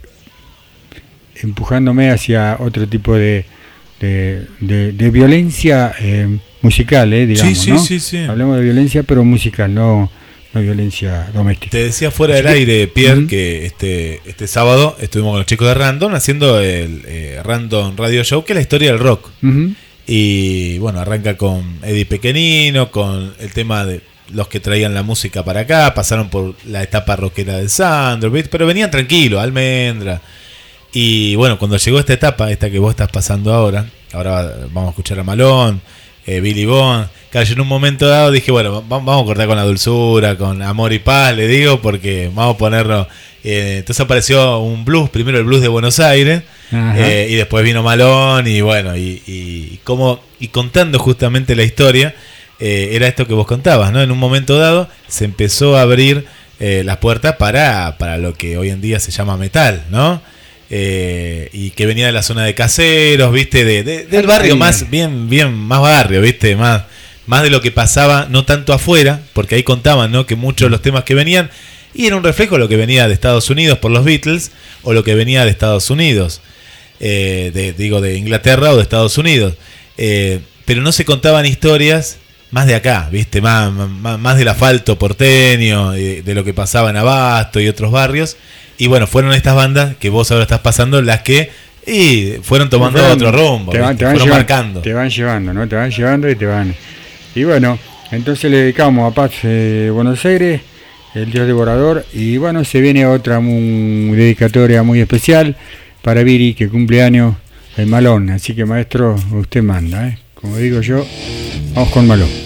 empujándome 1.42 2.12
hacia 2.12 2.58
otro 2.60 2.88
tipo 2.88 3.16
de, 3.16 3.44
de, 4.00 5.10
violencia 5.12 5.92
eh, 6.00 6.38
musical, 6.62 7.12
eh, 7.12 7.26
digamos. 7.26 7.58
Sí, 7.58 7.80
sí, 7.80 8.00
sí, 8.00 8.18
Hablemos 8.20 8.58
de 8.58 8.64
violencia, 8.64 9.02
pero 9.02 9.24
musical, 9.24 9.74
no, 9.74 10.12
no 10.54 10.62
violencia 10.62 11.32
doméstica. 11.34 11.72
Te 11.72 11.86
decía 11.86 12.12
fuera 12.12 12.36
del 12.36 12.46
aire, 12.46 12.88
Pierre, 12.88 13.26
que 13.26 13.66
este, 13.66 14.22
este 14.28 14.46
sábado 14.46 14.96
estuvimos 15.02 15.32
con 15.32 15.40
los 15.40 15.48
chicos 15.48 15.68
de 15.68 15.74
Random 15.74 16.14
haciendo 16.14 16.60
el 16.60 17.02
Random 17.44 17.98
Radio 17.98 18.24
Show, 18.24 18.46
que 18.46 18.54
es 18.54 18.58
la 18.58 18.62
historia 18.62 18.92
del 18.92 19.00
rock. 19.00 19.32
Y 20.08 20.78
bueno, 20.80 21.00
arranca 21.00 21.38
con 21.38 21.80
Eddie 21.84 22.06
Pequeñino, 22.06 22.92
con 22.92 23.34
el 23.40 23.54
tema 23.54 23.86
de 23.86 24.02
los 24.34 24.48
que 24.48 24.60
traían 24.60 24.94
la 24.94 25.04
música 25.04 25.44
para 25.44 25.62
acá, 25.62 25.94
pasaron 25.94 26.30
por 26.30 26.56
la 26.66 26.84
etapa 26.84 27.16
rockera 27.16 27.58
de 27.58 27.70
Sandro, 27.70 28.32
pero 28.50 28.66
venían 28.66 28.90
tranquilos, 28.90 29.42
Almendra. 29.42 30.22
Y 30.94 31.36
bueno, 31.36 31.58
cuando 31.58 31.78
llegó 31.78 32.00
esta 32.00 32.14
etapa, 32.14 32.52
esta 32.52 32.70
que 32.70 32.80
vos 32.80 32.92
estás 32.92 33.10
pasando 33.10 33.54
ahora, 33.54 33.86
ahora 34.14 34.68
vamos 34.72 34.88
a 34.88 34.90
escuchar 34.92 35.20
a 35.20 35.24
Malón, 35.24 35.82
eh, 36.26 36.40
Billy 36.42 36.66
Bond. 36.66 37.08
Claro, 37.30 37.48
yo 37.48 37.54
en 37.54 37.62
un 37.62 37.68
momento 37.68 38.08
dado 38.08 38.32
dije, 38.32 38.52
bueno, 38.52 38.84
vamos 38.88 39.22
a 39.22 39.26
cortar 39.26 39.48
con 39.48 39.56
la 39.56 39.64
dulzura, 39.64 40.38
con 40.38 40.62
amor 40.62 40.92
y 40.92 41.00
paz, 41.00 41.36
le 41.36 41.48
digo, 41.48 41.82
porque 41.82 42.30
vamos 42.34 42.56
a 42.56 42.58
ponerlo. 42.58 43.08
Eh, 43.44 43.78
entonces 43.80 44.04
apareció 44.04 44.60
un 44.60 44.84
blues, 44.84 45.10
primero 45.10 45.38
el 45.38 45.46
blues 45.46 45.62
de 45.62 45.70
Buenos 45.70 46.00
Aires, 46.00 46.44
eh, 46.72 47.28
y 47.30 47.36
después 47.36 47.64
vino 47.64 47.84
Malón, 47.84 48.48
y 48.48 48.62
bueno, 48.62 48.96
y, 48.96 49.80
como, 49.84 50.24
y 50.40 50.50
contando 50.50 51.00
justamente 51.00 51.56
la 51.56 51.64
historia, 51.64 52.16
era 52.60 53.08
esto 53.08 53.26
que 53.26 53.34
vos 53.34 53.48
contabas, 53.48 53.92
¿no? 53.92 54.02
En 54.02 54.12
un 54.12 54.20
momento 54.20 54.58
dado 54.58 54.88
se 55.08 55.26
empezó 55.26 55.78
a 55.78 55.82
abrir 55.82 56.26
las 56.60 56.98
puertas 56.98 57.38
para, 57.38 57.98
para 57.98 58.18
lo 58.18 58.36
que 58.36 58.58
hoy 58.58 58.70
en 58.70 58.82
día 58.82 59.00
se 59.00 59.12
llama 59.12 59.36
metal, 59.38 59.84
¿no? 59.90 60.22
Eh, 60.74 61.50
y 61.52 61.72
que 61.72 61.86
venía 61.86 62.06
de 62.06 62.14
la 62.14 62.24
zona 62.24 62.46
de 62.46 62.56
caseros, 62.56 63.34
viste, 63.34 63.66
de, 63.66 63.84
del 64.06 64.26
barrio 64.26 64.56
más, 64.56 64.90
bien, 64.90 65.30
bien, 65.30 65.54
más 65.54 65.82
barrio, 65.82 66.22
viste, 66.22 66.56
más, 66.56 66.84
más 67.26 67.44
de 67.44 67.50
lo 67.50 67.60
que 67.60 67.72
pasaba, 67.72 68.28
no 68.30 68.46
tanto 68.46 68.72
afuera, 68.72 69.20
porque 69.34 69.56
ahí 69.56 69.64
contaban, 69.64 70.14
¿no? 70.14 70.26
Que 70.26 70.38
muchos 70.38 70.68
de 70.68 70.70
los 70.70 70.82
temas 70.82 71.04
que 71.04 71.14
venían, 71.14 71.52
y 71.94 72.06
era 72.06 72.16
un 72.16 72.24
reflejo 72.24 72.56
de 72.56 72.60
lo 72.60 72.70
que 72.70 72.78
venía 72.78 73.10
de 73.10 73.14
Estados 73.14 73.50
Unidos 73.50 73.80
por 73.80 73.92
los 73.92 74.06
Beatles, 74.06 74.54
o 74.82 74.94
lo 74.94 75.04
que 75.04 75.14
venía 75.14 75.44
de 75.44 75.52
Estados 75.52 75.90
Unidos, 75.90 76.40
eh, 77.02 77.52
de, 77.54 77.74
digo, 77.74 78.00
de 78.00 78.16
Inglaterra 78.16 78.72
o 78.72 78.78
de 78.78 78.84
Estados 78.84 79.18
Unidos. 79.18 79.56
Eh, 79.98 80.40
pero 80.66 80.82
no 80.82 80.94
se 80.94 81.04
contaban 81.04 81.46
historias 81.46 82.20
más 82.52 82.68
de 82.68 82.76
acá, 82.76 83.10
¿viste? 83.12 83.42
Más, 83.42 83.72
más, 83.72 84.20
más 84.20 84.38
del 84.38 84.48
asfalto 84.48 84.98
porteño, 84.98 85.92
de 85.92 86.34
lo 86.34 86.44
que 86.44 86.54
pasaba 86.54 86.90
en 86.90 86.98
Abasto 86.98 87.60
y 87.60 87.68
otros 87.68 87.92
barrios. 87.92 88.38
Y 88.78 88.88
bueno, 88.88 89.08
fueron 89.08 89.34
estas 89.34 89.56
bandas 89.56 89.96
que 89.98 90.10
vos 90.10 90.32
ahora 90.32 90.44
estás 90.44 90.60
pasando 90.60 91.02
las 91.02 91.22
que 91.22 91.50
y 91.86 92.34
fueron 92.44 92.70
tomando 92.70 93.04
otro 93.08 93.32
rumbo, 93.32 93.72
te 93.72 93.80
van, 93.80 93.98
te 93.98 94.06
van 94.06 94.14
llevando, 94.14 94.36
marcando. 94.36 94.82
Te 94.82 94.94
van 94.94 95.10
llevando, 95.10 95.54
¿no? 95.54 95.68
Te 95.68 95.76
van 95.76 95.90
llevando 95.90 96.30
y 96.30 96.36
te 96.36 96.46
van. 96.46 96.76
Y 97.34 97.44
bueno, 97.44 97.80
entonces 98.12 98.52
le 98.52 98.58
dedicamos 98.58 99.12
a 99.12 99.16
Paz 99.16 99.32
eh, 99.44 99.90
Buenos 99.92 100.24
Aires, 100.26 100.62
el 101.16 101.32
Dios 101.32 101.48
Devorador, 101.48 102.06
y 102.14 102.38
bueno, 102.38 102.64
se 102.66 102.82
viene 102.82 103.06
otra 103.06 103.40
dedicatoria 103.40 104.84
muy 104.84 105.00
especial 105.00 105.56
para 106.02 106.24
Viri, 106.24 106.54
que 106.54 106.70
cumple 106.70 107.04
años 107.04 107.36
el 107.78 107.88
Malón. 107.88 108.30
Así 108.30 108.54
que 108.54 108.66
maestro, 108.66 109.16
usted 109.34 109.64
manda, 109.64 110.08
¿eh? 110.08 110.18
Como 110.34 110.58
digo 110.58 110.82
yo, 110.82 111.06
vamos 111.76 111.90
con 111.90 112.08
Malón. 112.08 112.41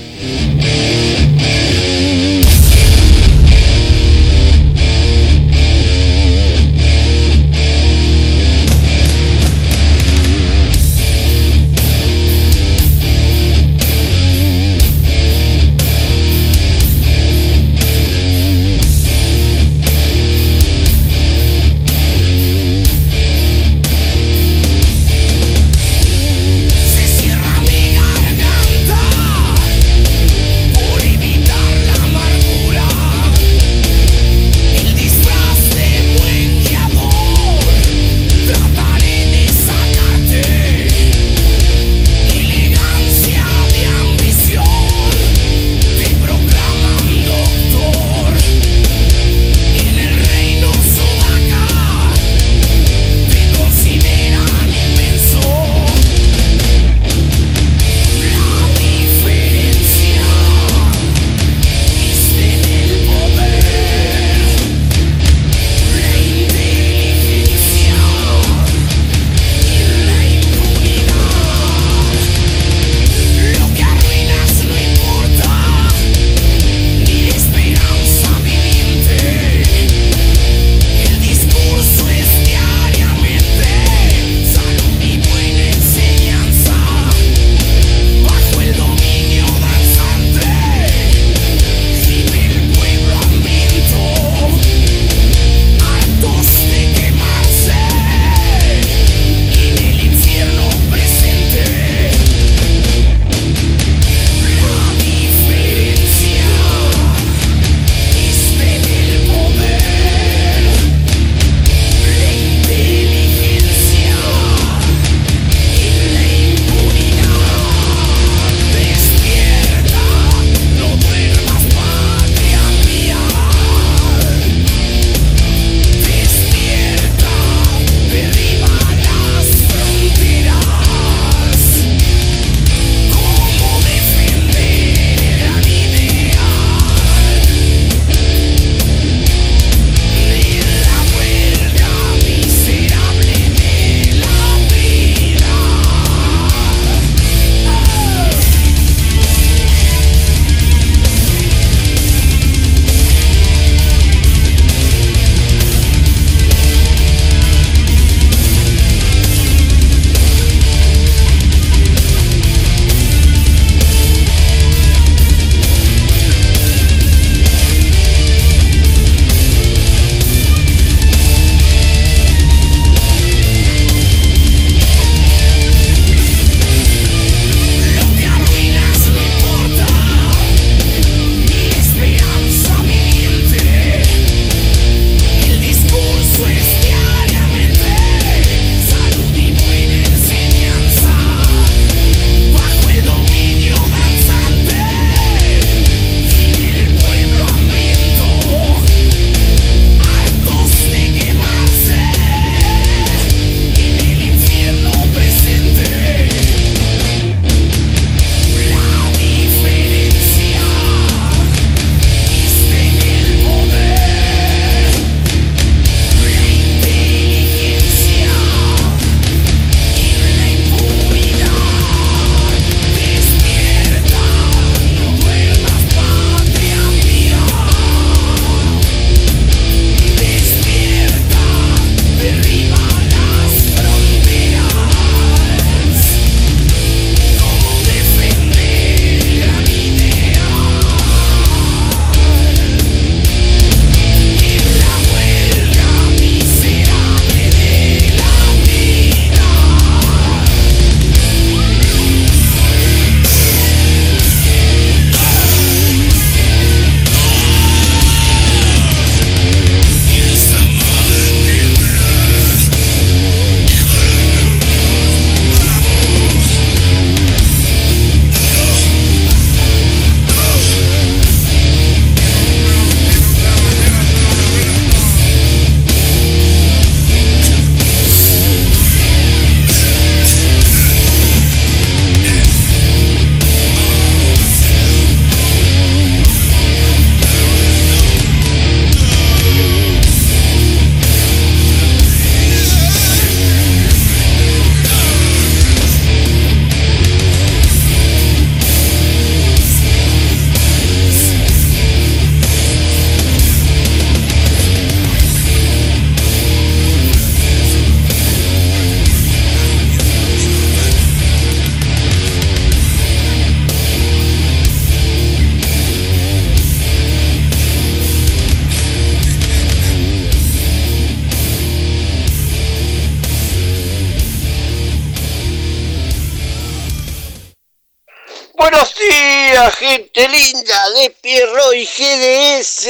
Gente 329.96 330.28
linda 330.28 330.90
de 330.90 331.10
Pierro 331.10 331.74
y 331.74 331.86
GDS. 331.86 332.86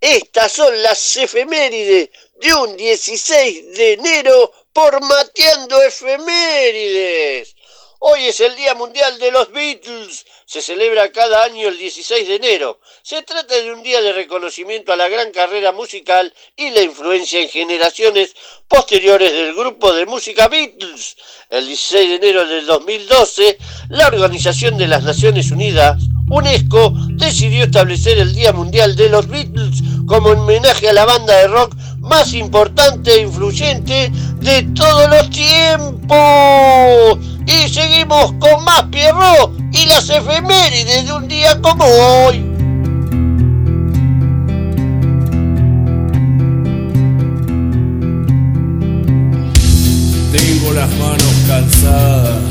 Estas 0.00 0.52
son 0.52 0.80
las 0.80 1.16
efemérides 1.16 2.10
de 2.40 2.54
un 2.54 2.76
16 2.76 3.74
de 3.74 3.94
enero 3.94 4.52
por 4.72 5.00
Mateando 5.00 5.82
Efemérides. 5.82 7.56
Hoy 7.98 8.26
es 8.26 8.38
el 8.38 8.54
Día 8.54 8.74
Mundial 8.74 9.18
de 9.18 9.32
los 9.32 9.50
Beatles. 9.50 10.24
Se 10.46 10.62
celebra 10.62 11.10
cada 11.10 11.42
año 11.42 11.66
el 11.66 11.76
16 11.76 12.28
de 12.28 12.36
enero. 12.36 12.78
Se 13.02 13.22
trata 13.22 13.60
de 13.60 13.72
un 13.72 13.82
día 13.82 14.00
de 14.00 14.12
reconocimiento 14.12 14.92
a 14.92 14.96
la 14.96 15.08
gran 15.08 15.32
carrera 15.32 15.72
musical 15.72 16.32
y 16.54 16.70
la 16.70 16.82
influencia 16.82 17.40
en 17.40 17.48
generaciones 17.48 18.34
posteriores 18.68 19.32
del 19.32 19.54
grupo 19.54 19.92
de 19.92 20.06
música 20.06 20.46
Beatles. 20.46 21.16
El 21.50 21.66
16 21.66 22.10
de 22.10 22.14
enero 22.16 22.46
del 22.46 22.66
2012, 22.66 23.58
la 23.88 24.06
Organización 24.06 24.78
de 24.78 24.88
las 24.88 25.02
Naciones 25.02 25.50
Unidas, 25.50 25.96
UNESCO, 26.28 26.94
decidió 27.10 27.64
establecer 27.64 28.18
el 28.18 28.34
Día 28.34 28.52
Mundial 28.52 28.96
de 28.96 29.08
los 29.08 29.28
Beatles 29.28 29.82
como 30.06 30.30
homenaje 30.30 30.88
a 30.88 30.92
la 30.92 31.04
banda 31.04 31.36
de 31.36 31.48
rock 31.48 31.74
más 32.00 32.34
importante 32.34 33.14
e 33.14 33.22
influyente 33.22 34.10
de 34.40 34.62
todos 34.74 35.08
los 35.08 35.30
tiempos. 35.30 37.18
Y 37.46 37.68
seguimos 37.68 38.32
con 38.38 38.64
más 38.64 38.84
Pierrot 38.90 39.52
y 39.72 39.86
las 39.86 40.08
efemérides 40.10 41.06
de 41.06 41.12
un 41.12 41.28
día 41.28 41.60
como 41.60 41.84
hoy. 41.84 42.44
Tengo 50.32 50.72
las 50.72 50.90
manos 50.96 51.34
cansadas 51.46 52.42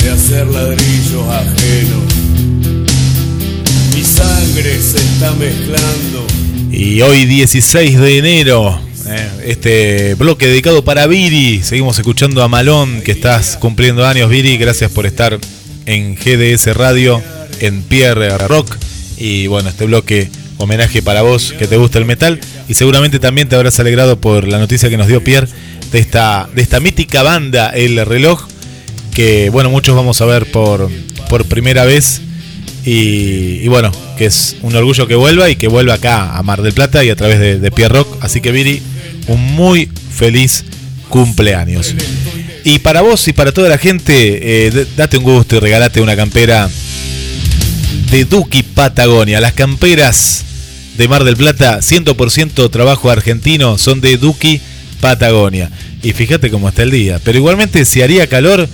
de 0.00 0.10
hacer 0.10 0.46
ladrillos 0.46 1.28
ajenos. 1.28 1.57
Se 4.62 4.98
está 4.98 5.32
mezclando. 5.34 6.26
Y 6.72 7.00
hoy 7.02 7.26
16 7.26 7.98
de 8.00 8.18
enero, 8.18 8.80
eh, 9.06 9.28
este 9.46 10.14
bloque 10.14 10.48
dedicado 10.48 10.82
para 10.82 11.06
Viri. 11.06 11.62
Seguimos 11.62 11.96
escuchando 11.96 12.42
a 12.42 12.48
Malón, 12.48 13.02
que 13.02 13.12
estás 13.12 13.56
cumpliendo 13.56 14.04
años, 14.04 14.28
Viri. 14.28 14.56
Gracias 14.56 14.90
por 14.90 15.06
estar 15.06 15.38
en 15.86 16.16
GDS 16.16 16.74
Radio, 16.76 17.22
en 17.60 17.82
Pierre 17.82 18.36
Rock. 18.36 18.76
Y 19.16 19.46
bueno, 19.46 19.68
este 19.68 19.84
bloque 19.84 20.28
homenaje 20.56 21.02
para 21.02 21.22
vos 21.22 21.54
que 21.56 21.68
te 21.68 21.76
gusta 21.76 21.98
el 21.98 22.04
metal. 22.04 22.40
Y 22.68 22.74
seguramente 22.74 23.20
también 23.20 23.48
te 23.48 23.54
habrás 23.54 23.78
alegrado 23.78 24.20
por 24.20 24.48
la 24.48 24.58
noticia 24.58 24.90
que 24.90 24.96
nos 24.96 25.06
dio 25.06 25.22
Pierre 25.22 25.48
de 25.92 26.00
esta, 26.00 26.48
de 26.52 26.62
esta 26.62 26.80
mítica 26.80 27.22
banda, 27.22 27.70
El 27.70 28.04
Reloj. 28.04 28.48
Que 29.14 29.50
bueno, 29.50 29.70
muchos 29.70 29.94
vamos 29.94 30.20
a 30.20 30.26
ver 30.26 30.50
por, 30.50 30.90
por 31.28 31.44
primera 31.44 31.84
vez. 31.84 32.22
Y, 32.90 33.68
bueno, 33.68 33.92
que 34.16 34.24
es 34.24 34.56
un 34.62 34.74
orgullo 34.74 35.06
que 35.06 35.14
vuelva 35.14 35.50
y 35.50 35.56
que 35.56 35.68
vuelva 35.68 35.94
acá 35.94 36.38
a 36.38 36.42
Mar 36.42 36.62
del 36.62 36.72
Plata 36.72 37.04
y 37.04 37.10
a 37.10 37.16
través 37.16 37.38
de, 37.38 37.58
de 37.58 37.70
Pierre 37.70 37.94
Rock. 37.94 38.16
Así 38.22 38.40
que 38.40 38.50
Viri, 38.50 38.82
un 39.26 39.42
muy 39.54 39.90
feliz 40.10 40.64
cumpleaños. 41.10 41.94
Y 42.64 42.78
para 42.78 43.02
vos 43.02 43.28
y 43.28 43.34
para 43.34 43.52
toda 43.52 43.68
la 43.68 43.76
gente, 43.76 44.66
eh, 44.68 44.86
date 44.96 45.18
un 45.18 45.24
gusto 45.24 45.56
y 45.56 45.58
regalate 45.60 46.00
una 46.00 46.16
campera 46.16 46.70
de 48.10 48.24
Duki 48.24 48.62
Patagonia. 48.62 49.38
Las 49.38 49.52
camperas 49.52 50.44
de 50.96 51.08
Mar 51.08 51.24
del 51.24 51.36
Plata, 51.36 51.80
100% 51.80 52.70
trabajo 52.70 53.10
argentino, 53.10 53.76
son 53.76 54.00
de 54.00 54.16
Duki 54.16 54.62
Patagonia. 55.02 55.70
Y 56.02 56.12
fíjate 56.12 56.50
cómo 56.50 56.70
está 56.70 56.84
el 56.84 56.90
día. 56.90 57.20
Pero 57.22 57.36
igualmente, 57.36 57.84
si 57.84 58.00
haría 58.00 58.26
calor, 58.28 58.66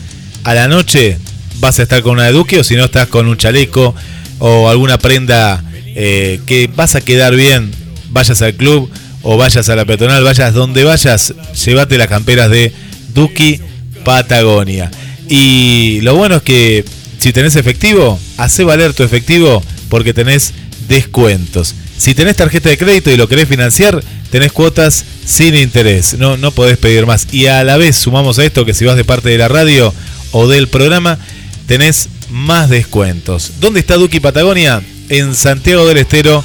a 0.44 0.54
la 0.54 0.68
noche 0.68 1.18
vas 1.64 1.78
a 1.78 1.84
estar 1.84 2.02
con 2.02 2.12
una 2.12 2.24
de 2.24 2.32
Duki 2.32 2.56
o 2.56 2.64
si 2.64 2.76
no 2.76 2.84
estás 2.84 3.08
con 3.08 3.26
un 3.26 3.38
chaleco 3.38 3.94
o 4.38 4.68
alguna 4.68 4.98
prenda 4.98 5.64
eh, 5.94 6.38
que 6.44 6.68
vas 6.76 6.94
a 6.94 7.00
quedar 7.00 7.34
bien, 7.34 7.70
vayas 8.10 8.42
al 8.42 8.52
club 8.52 8.90
o 9.22 9.38
vayas 9.38 9.70
a 9.70 9.74
la 9.74 9.86
peatonal, 9.86 10.22
vayas 10.22 10.52
donde 10.52 10.84
vayas, 10.84 11.32
llévate 11.64 11.96
las 11.96 12.08
camperas 12.08 12.50
de 12.50 12.70
Duki 13.14 13.60
Patagonia. 14.04 14.90
Y 15.26 16.00
lo 16.02 16.14
bueno 16.14 16.36
es 16.36 16.42
que 16.42 16.84
si 17.18 17.32
tenés 17.32 17.56
efectivo, 17.56 18.20
hace 18.36 18.64
valer 18.64 18.92
tu 18.92 19.02
efectivo 19.02 19.62
porque 19.88 20.12
tenés 20.12 20.52
descuentos. 20.86 21.74
Si 21.96 22.14
tenés 22.14 22.36
tarjeta 22.36 22.68
de 22.68 22.76
crédito 22.76 23.10
y 23.10 23.16
lo 23.16 23.26
querés 23.26 23.48
financiar, 23.48 24.04
tenés 24.30 24.52
cuotas 24.52 25.02
sin 25.24 25.54
interés. 25.54 26.18
No, 26.18 26.36
no 26.36 26.50
podés 26.50 26.76
pedir 26.76 27.06
más. 27.06 27.26
Y 27.32 27.46
a 27.46 27.64
la 27.64 27.78
vez 27.78 27.96
sumamos 27.96 28.38
a 28.38 28.44
esto 28.44 28.66
que 28.66 28.74
si 28.74 28.84
vas 28.84 28.96
de 28.96 29.04
parte 29.04 29.30
de 29.30 29.38
la 29.38 29.48
radio 29.48 29.94
o 30.32 30.46
del 30.46 30.68
programa, 30.68 31.18
tenés 31.66 32.08
más 32.30 32.68
descuentos. 32.68 33.52
¿Dónde 33.60 33.80
está 33.80 33.96
Duki 33.96 34.20
Patagonia? 34.20 34.82
En 35.08 35.34
Santiago 35.34 35.86
del 35.86 35.98
Estero, 35.98 36.44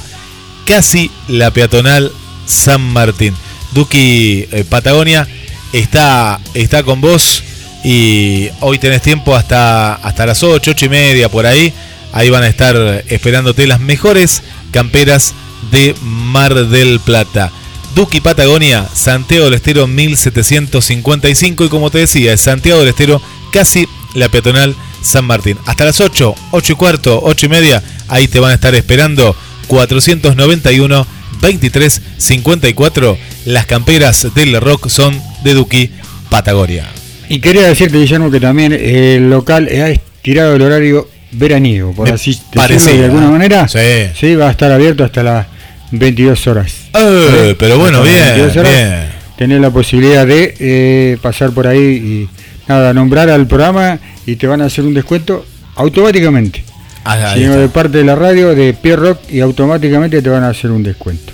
casi 0.66 1.10
la 1.28 1.50
peatonal 1.50 2.12
San 2.46 2.80
Martín. 2.80 3.34
Duki 3.72 4.46
eh, 4.50 4.64
Patagonia 4.68 5.26
está, 5.72 6.40
está 6.54 6.82
con 6.82 7.00
vos 7.00 7.42
y 7.84 8.48
hoy 8.60 8.78
tenés 8.78 9.02
tiempo 9.02 9.34
hasta, 9.34 9.94
hasta 9.94 10.26
las 10.26 10.42
8, 10.42 10.72
8 10.72 10.86
y 10.86 10.88
media 10.88 11.28
por 11.28 11.46
ahí. 11.46 11.72
Ahí 12.12 12.28
van 12.28 12.42
a 12.42 12.48
estar 12.48 13.04
esperándote 13.08 13.66
las 13.66 13.80
mejores 13.80 14.42
camperas 14.72 15.34
de 15.70 15.94
Mar 16.02 16.66
del 16.66 17.00
Plata. 17.00 17.52
Duki 17.94 18.20
Patagonia, 18.20 18.88
Santiago 18.92 19.46
del 19.46 19.54
Estero 19.54 19.86
1755 19.86 21.64
y 21.64 21.68
como 21.68 21.90
te 21.90 21.98
decía, 21.98 22.36
Santiago 22.36 22.80
del 22.80 22.90
Estero, 22.90 23.20
casi 23.52 23.88
la 24.14 24.28
peatonal 24.28 24.76
San 25.02 25.24
Martín. 25.24 25.56
Hasta 25.66 25.84
las 25.84 26.00
8, 26.00 26.34
8 26.50 26.72
y 26.72 26.76
cuarto, 26.76 27.20
8 27.22 27.46
y 27.46 27.48
media, 27.48 27.82
ahí 28.08 28.28
te 28.28 28.40
van 28.40 28.52
a 28.52 28.54
estar 28.54 28.74
esperando 28.74 29.34
491 29.66 31.06
23 31.40 32.02
54. 32.18 33.18
Las 33.46 33.66
camperas 33.66 34.26
del 34.34 34.60
rock 34.60 34.88
son 34.88 35.20
de 35.42 35.54
Duki 35.54 35.90
Patagonia. 36.28 36.86
Y 37.28 37.40
quería 37.40 37.62
decirte, 37.62 37.98
Guillermo, 37.98 38.30
que 38.30 38.40
también 38.40 38.72
el 38.72 39.30
local 39.30 39.68
ha 39.68 39.88
estirado 39.88 40.56
el 40.56 40.62
horario 40.62 41.08
veraniego, 41.32 41.92
por 41.92 42.08
Me 42.08 42.14
así 42.14 42.38
decirlo 42.52 42.98
de 42.98 43.04
alguna 43.04 43.30
manera. 43.30 43.68
Sí. 43.68 44.34
va 44.34 44.48
a 44.48 44.50
estar 44.50 44.72
abierto 44.72 45.04
hasta 45.04 45.22
las 45.22 45.46
22 45.92 46.46
horas. 46.48 46.74
Eh, 46.94 47.54
pero 47.58 47.78
bueno, 47.78 48.02
bien, 48.02 48.16
22 48.16 48.56
horas, 48.56 48.72
bien. 48.72 49.20
Tenés 49.38 49.60
la 49.60 49.70
posibilidad 49.70 50.26
de 50.26 50.54
eh, 50.58 51.18
pasar 51.22 51.52
por 51.52 51.66
ahí 51.66 51.78
y 51.78 52.28
nada, 52.70 52.94
nombrar 52.94 53.28
al 53.28 53.48
programa 53.48 53.98
y 54.26 54.36
te 54.36 54.46
van 54.46 54.60
a 54.60 54.66
hacer 54.66 54.84
un 54.84 54.94
descuento 54.94 55.44
automáticamente. 55.74 56.62
Ah, 57.04 57.32
sino 57.34 57.56
de 57.56 57.68
parte 57.68 57.98
de 57.98 58.04
la 58.04 58.14
radio 58.14 58.54
de 58.54 58.74
Pierre 58.74 59.02
Rock 59.02 59.20
y 59.28 59.40
automáticamente 59.40 60.22
te 60.22 60.28
van 60.28 60.44
a 60.44 60.50
hacer 60.50 60.70
un 60.70 60.82
descuento. 60.82 61.32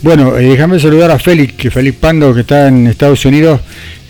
Bueno, 0.00 0.38
eh, 0.38 0.48
déjame 0.48 0.78
saludar 0.80 1.10
a 1.10 1.18
Félix, 1.18 1.52
que 1.54 1.70
Félix 1.70 1.98
Pando, 1.98 2.32
que 2.32 2.40
está 2.40 2.68
en 2.68 2.86
Estados 2.86 3.24
Unidos, 3.26 3.60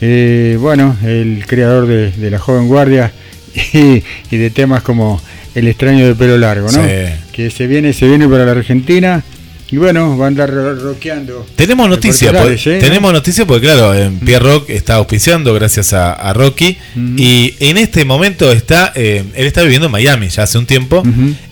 eh, 0.00 0.56
bueno, 0.60 0.96
el 1.02 1.44
creador 1.46 1.88
de, 1.88 2.12
de 2.12 2.30
La 2.30 2.38
Joven 2.38 2.68
Guardia 2.68 3.10
y, 3.72 4.04
y 4.30 4.36
de 4.36 4.50
temas 4.50 4.82
como 4.82 5.20
El 5.56 5.66
extraño 5.66 6.06
de 6.06 6.14
pelo 6.14 6.38
largo, 6.38 6.70
¿no? 6.70 6.84
Sí. 6.84 6.90
Que 7.32 7.50
se 7.50 7.66
viene, 7.66 7.92
se 7.92 8.06
viene 8.06 8.28
para 8.28 8.44
la 8.44 8.52
Argentina 8.52 9.24
y 9.70 9.76
bueno, 9.76 10.16
va 10.16 10.26
a 10.26 10.28
andar 10.28 10.50
ro- 10.52 10.74
rockeando. 10.74 11.46
Tenemos 11.56 11.88
noticia, 11.88 12.28
Repertoriales, 12.32 12.62
porque- 12.62 12.78
¿eh? 12.78 12.80
tenemos 12.80 13.12
noticia 13.12 13.46
porque 13.46 13.66
claro, 13.66 13.94
en 13.94 14.18
Pierre 14.20 14.44
Rock 14.44 14.70
está 14.70 14.96
auspiciando 14.96 15.52
gracias 15.54 15.92
a, 15.92 16.12
a 16.12 16.32
Rocky. 16.32 16.76
Y 17.16 17.54
en 17.60 17.78
este 17.78 18.04
momento 18.04 18.52
está, 18.52 18.92
eh, 18.94 19.24
él 19.34 19.46
está 19.46 19.62
viviendo 19.62 19.86
en 19.86 19.92
Miami 19.92 20.28
ya 20.28 20.42
hace 20.44 20.58
un 20.58 20.66
tiempo, 20.66 21.02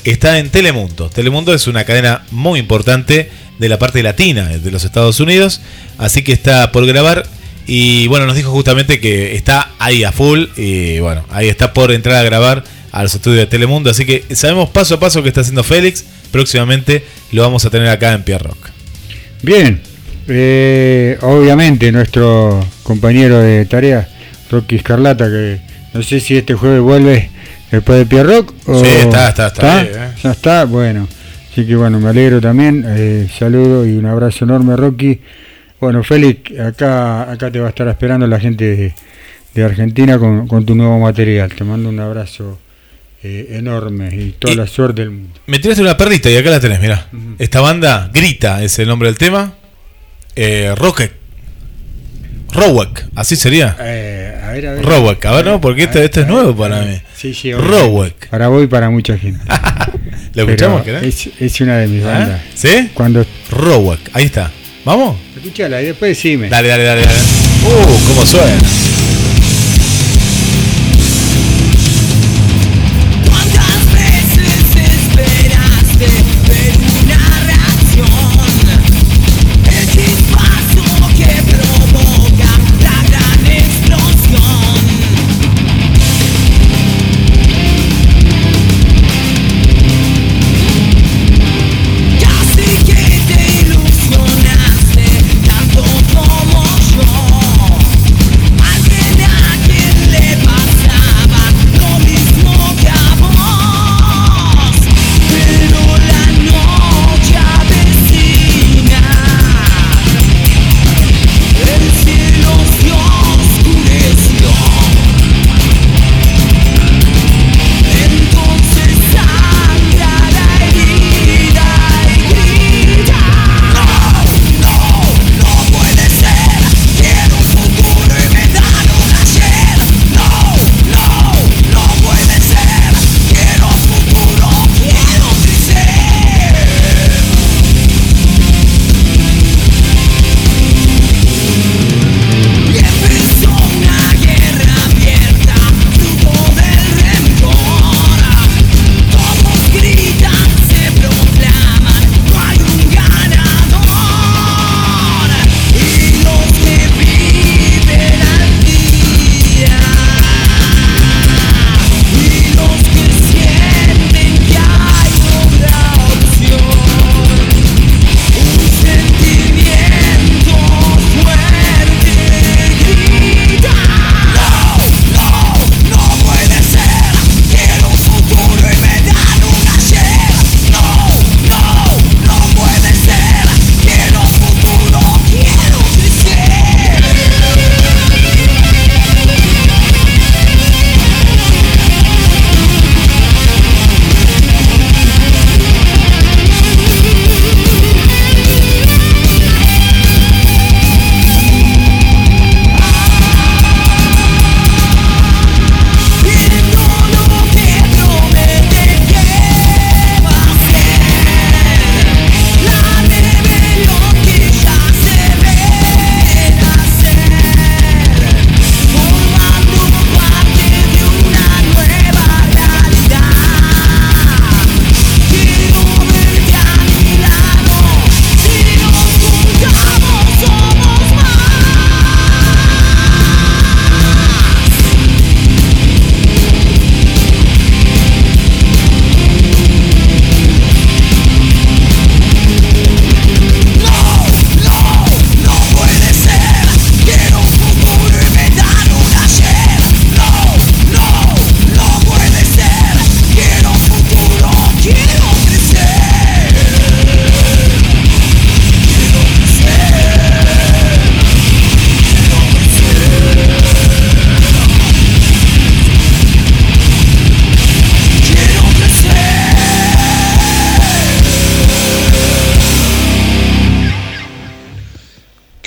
está 0.04 0.38
en 0.38 0.50
Telemundo. 0.50 1.08
Telemundo 1.10 1.54
es 1.54 1.66
una 1.66 1.84
cadena 1.84 2.22
muy 2.30 2.60
importante 2.60 3.30
de 3.58 3.68
la 3.68 3.78
parte 3.78 4.02
latina 4.02 4.48
de 4.48 4.70
los 4.70 4.84
Estados 4.84 5.18
Unidos, 5.20 5.60
así 5.98 6.22
que 6.22 6.32
está 6.32 6.70
por 6.72 6.84
grabar. 6.86 7.26
Y 7.66 8.08
bueno, 8.08 8.26
nos 8.26 8.34
dijo 8.34 8.50
justamente 8.50 8.98
que 9.00 9.36
está 9.36 9.70
ahí 9.78 10.02
a 10.02 10.10
full. 10.10 10.46
Y 10.56 10.98
bueno, 10.98 11.24
ahí 11.30 11.48
está 11.48 11.72
por 11.72 11.92
entrar 11.92 12.16
a 12.16 12.22
grabar 12.24 12.64
a 12.92 13.02
los 13.02 13.14
estudios 13.14 13.40
de 13.40 13.46
Telemundo, 13.46 13.90
así 13.90 14.04
que 14.06 14.24
sabemos 14.34 14.68
paso 14.70 14.94
a 14.94 15.00
paso 15.00 15.22
que 15.22 15.28
está 15.28 15.40
haciendo 15.40 15.64
Félix, 15.64 16.04
próximamente 16.30 17.02
lo 17.32 17.42
vamos 17.42 17.64
a 17.64 17.70
tener 17.70 17.88
acá 17.88 18.12
en 18.12 18.22
Pierre 18.22 18.44
Rock. 18.44 18.68
Bien, 19.42 19.80
eh, 20.28 21.18
obviamente 21.22 21.90
nuestro 21.90 22.64
compañero 22.82 23.38
de 23.40 23.64
tarea, 23.66 24.08
Rocky 24.50 24.76
Escarlata, 24.76 25.26
que 25.28 25.60
no 25.94 26.02
sé 26.02 26.20
si 26.20 26.36
este 26.36 26.54
jueves 26.54 26.80
vuelve 26.80 27.30
después 27.70 27.98
de 27.98 28.06
Pierre 28.06 28.36
Rock. 28.36 28.52
o- 28.66 28.84
Sí, 28.84 28.90
está, 28.90 29.30
está, 29.30 29.46
está 29.48 29.82
eh. 29.82 29.92
Ya 30.22 30.30
está, 30.32 30.64
bueno. 30.64 31.08
Así 31.50 31.66
que 31.66 31.74
bueno, 31.76 31.98
me 32.00 32.08
alegro 32.10 32.40
también. 32.40 32.84
eh, 32.86 33.26
saludo 33.38 33.86
y 33.86 33.92
un 33.96 34.06
abrazo 34.06 34.44
enorme, 34.44 34.76
Rocky. 34.76 35.20
Bueno, 35.80 36.02
Félix, 36.04 36.58
acá, 36.60 37.30
acá 37.30 37.50
te 37.50 37.58
va 37.58 37.66
a 37.66 37.70
estar 37.70 37.88
esperando 37.88 38.26
la 38.26 38.38
gente 38.38 38.64
de, 38.76 38.94
de 39.54 39.64
Argentina 39.64 40.18
con, 40.18 40.46
con 40.46 40.64
tu 40.64 40.74
nuevo 40.74 40.98
material. 41.00 41.52
Te 41.52 41.64
mando 41.64 41.88
un 41.88 41.98
abrazo 42.00 42.58
eh, 43.22 43.48
enorme 43.58 44.08
y 44.14 44.34
toda 44.38 44.54
Y- 44.54 44.56
la 44.56 44.66
suerte 44.66 45.02
del 45.02 45.10
mundo. 45.10 45.40
Me 45.46 45.58
tiraste 45.58 45.82
una 45.82 45.96
perrita 45.96 46.28
y 46.30 46.36
acá 46.36 46.50
la 46.50 46.60
tenés, 46.60 46.80
mirá. 46.80 47.08
Esta 47.38 47.60
banda, 47.60 48.10
Grita, 48.12 48.62
es 48.62 48.78
el 48.78 48.88
nombre 48.88 49.08
del 49.08 49.18
tema. 49.18 49.54
Eh, 50.36 50.72
Rocket. 50.76 51.12
Rowek, 52.52 53.06
así 53.14 53.34
sería. 53.36 53.76
Eh, 53.80 54.38
a 54.44 54.50
ver, 54.52 54.66
a 54.66 54.72
ver. 54.74 54.84
Rowek, 54.84 55.24
a 55.24 55.32
ver, 55.32 55.46
no, 55.46 55.60
porque 55.60 55.84
este, 55.84 56.04
este 56.04 56.20
es 56.22 56.26
nuevo 56.26 56.54
para 56.54 56.82
mí. 56.82 57.00
Sí, 57.16 57.32
sí, 57.32 57.52
Rowek. 57.54 58.28
Para 58.28 58.48
vos 58.48 58.62
y 58.62 58.66
para 58.66 58.90
mucha 58.90 59.16
gente. 59.16 59.40
¿Lo 60.34 60.42
escuchamos, 60.44 60.86
es, 60.86 61.28
es 61.40 61.60
una 61.62 61.78
de 61.78 61.86
mis 61.88 62.04
¿Ah? 62.04 62.08
bandas. 62.08 62.40
¿Sí? 62.54 62.90
Cuando 62.92 63.24
Rowek, 63.50 64.00
ahí 64.12 64.24
está. 64.24 64.50
¿Vamos? 64.84 65.16
escuchala 65.36 65.80
y 65.80 65.86
después 65.86 66.10
decime. 66.16 66.48
Dale, 66.48 66.68
dale, 66.68 66.84
dale, 66.84 67.02
dale. 67.02 67.18
Uh, 67.64 68.06
cómo 68.08 68.26
suena. 68.26 68.52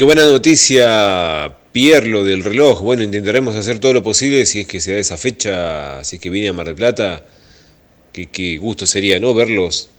Buena 0.05 0.27
noticia, 0.27 1.51
Pierlo 1.71 2.23
del 2.23 2.43
reloj. 2.43 2.81
Bueno, 2.81 3.01
intentaremos 3.01 3.55
hacer 3.55 3.79
todo 3.79 3.91
lo 3.91 4.03
posible 4.03 4.45
si 4.45 4.59
es 4.59 4.67
que 4.67 4.79
se 4.79 4.93
da 4.93 4.99
esa 4.99 5.17
fecha, 5.17 6.03
si 6.03 6.17
es 6.17 6.21
que 6.21 6.29
viene 6.29 6.49
a 6.49 6.53
Mar 6.53 6.67
del 6.67 6.75
Plata. 6.75 7.25
Qué, 8.13 8.59
gusto 8.61 8.85
sería, 8.85 9.19
¿no? 9.19 9.33
Verlos, 9.33 9.89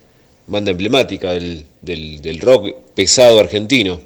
banda 0.46 0.70
emblemática 0.70 1.32
del, 1.32 2.38
rock 2.40 2.72
pesado 2.94 3.40
argentino. 3.40 4.00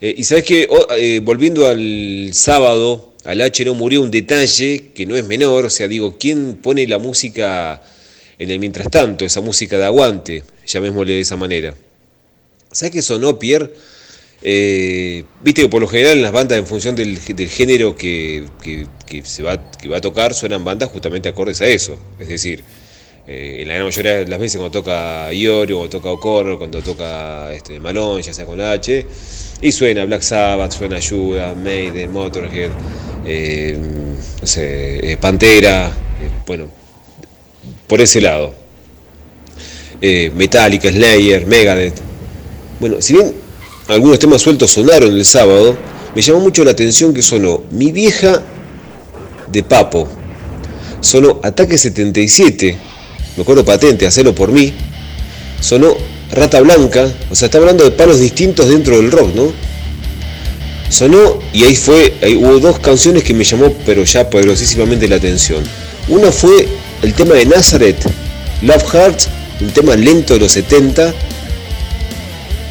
Eh, 0.00 0.14
y 0.16 0.22
sabes 0.22 0.44
que, 0.44 1.20
volviendo 1.20 1.66
al 1.66 2.30
sábado, 2.32 3.14
al 3.24 3.40
H 3.40 3.64
no 3.64 3.74
murió 3.74 4.00
un 4.02 4.12
detalle 4.12 4.92
que 4.94 5.04
no 5.04 5.16
es 5.16 5.26
menor, 5.26 5.64
o 5.64 5.70
sea, 5.70 5.88
digo, 5.88 6.16
¿quién 6.16 6.60
pone 6.62 6.86
la 6.86 7.00
música 7.00 7.82
en 8.38 8.50
el 8.52 8.60
mientras 8.60 8.88
tanto, 8.88 9.24
esa 9.24 9.40
música 9.40 9.78
de 9.78 9.86
aguante, 9.86 10.44
llamémosle 10.64 11.14
de 11.14 11.20
esa 11.22 11.36
manera? 11.36 11.74
¿Sabes 12.70 12.92
qué 12.92 13.02
sonó, 13.02 13.36
Pierre? 13.36 13.72
Eh, 14.42 15.24
Viste 15.42 15.62
que 15.62 15.68
por 15.68 15.80
lo 15.80 15.88
general 15.88 16.16
en 16.16 16.22
las 16.22 16.32
bandas, 16.32 16.58
en 16.58 16.66
función 16.66 16.94
del, 16.94 17.18
género 17.18 17.96
que, 17.96 18.46
se 19.24 19.42
va, 19.42 19.70
que 19.70 19.88
va 19.88 19.98
a 19.98 20.00
tocar, 20.00 20.34
suenan 20.34 20.64
bandas 20.64 20.90
justamente 20.90 21.28
acordes 21.28 21.60
a 21.62 21.66
eso. 21.66 21.98
Es 22.18 22.28
decir, 22.28 22.62
eh, 23.26 23.58
en 23.60 23.68
la 23.68 23.74
gran 23.74 23.86
mayoría 23.86 24.12
de 24.16 24.28
las 24.28 24.38
veces 24.38 24.58
cuando 24.58 24.78
toca 24.78 25.32
Iorio, 25.32 25.78
cuando 25.78 25.98
toca 25.98 26.10
O'Connor, 26.10 26.58
cuando 26.58 26.82
toca 26.82 27.52
este, 27.54 27.80
Malone, 27.80 28.22
ya 28.22 28.34
sea 28.34 28.44
con 28.44 28.60
H, 28.60 29.06
y 29.62 29.72
suena 29.72 30.04
Black 30.04 30.22
Sabbath, 30.22 30.72
suena 30.72 30.96
Ayuda, 30.96 31.54
Maiden, 31.54 32.12
Motorhead, 32.12 32.70
eh, 33.24 33.78
no 34.40 34.46
sé, 34.46 35.16
Pantera, 35.20 35.90
bueno, 36.46 36.68
por 37.86 38.00
ese 38.00 38.20
lado. 38.20 38.54
Metallica, 40.00 40.90
Slayer, 40.90 41.46
Megadeth. 41.46 42.00
Bueno, 42.78 43.02
si 43.02 43.12
bien 43.12 43.34
algunos 43.90 44.18
temas 44.18 44.42
sueltos 44.42 44.72
sonaron 44.72 45.16
el 45.16 45.24
sábado, 45.24 45.76
me 46.14 46.22
llamó 46.22 46.40
mucho 46.40 46.64
la 46.64 46.70
atención 46.70 47.12
que 47.12 47.22
sonó 47.22 47.62
Mi 47.70 47.92
vieja 47.92 48.42
de 49.50 49.62
Papo, 49.62 50.08
sonó 51.00 51.40
Ataque 51.42 51.76
77, 51.76 52.78
me 53.36 53.42
acuerdo 53.42 53.64
patente, 53.64 54.06
hacerlo 54.06 54.34
por 54.34 54.52
mí, 54.52 54.72
sonó 55.60 55.94
Rata 56.30 56.60
Blanca, 56.60 57.12
o 57.30 57.34
sea, 57.34 57.46
está 57.46 57.58
hablando 57.58 57.84
de 57.84 57.90
palos 57.90 58.20
distintos 58.20 58.68
dentro 58.68 58.96
del 58.96 59.10
rock, 59.10 59.34
¿no? 59.34 59.52
sonó 60.90 61.38
y 61.52 61.64
ahí 61.64 61.76
fue, 61.76 62.14
hubo 62.36 62.58
dos 62.58 62.78
canciones 62.80 63.22
que 63.22 63.32
me 63.32 63.44
llamó 63.44 63.72
pero 63.86 64.04
ya 64.04 64.28
poderosísimamente 64.28 65.08
la 65.08 65.16
atención. 65.16 65.64
Una 66.08 66.30
fue 66.32 66.68
el 67.02 67.14
tema 67.14 67.34
de 67.34 67.46
Nazareth, 67.46 68.04
Love 68.62 68.84
Hearts, 68.92 69.28
un 69.60 69.70
tema 69.70 69.96
lento 69.96 70.34
de 70.34 70.40
los 70.40 70.52
70. 70.52 71.14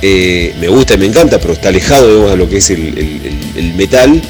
Eh, 0.01 0.53
me 0.59 0.67
gusta 0.69 0.93
y 0.93 0.97
me 0.97 1.05
encanta, 1.05 1.39
pero 1.39 1.53
está 1.53 1.69
alejado 1.69 2.29
de 2.29 2.37
lo 2.37 2.49
que 2.49 2.57
es 2.57 2.69
el, 2.69 3.73
metal. 3.75 4.21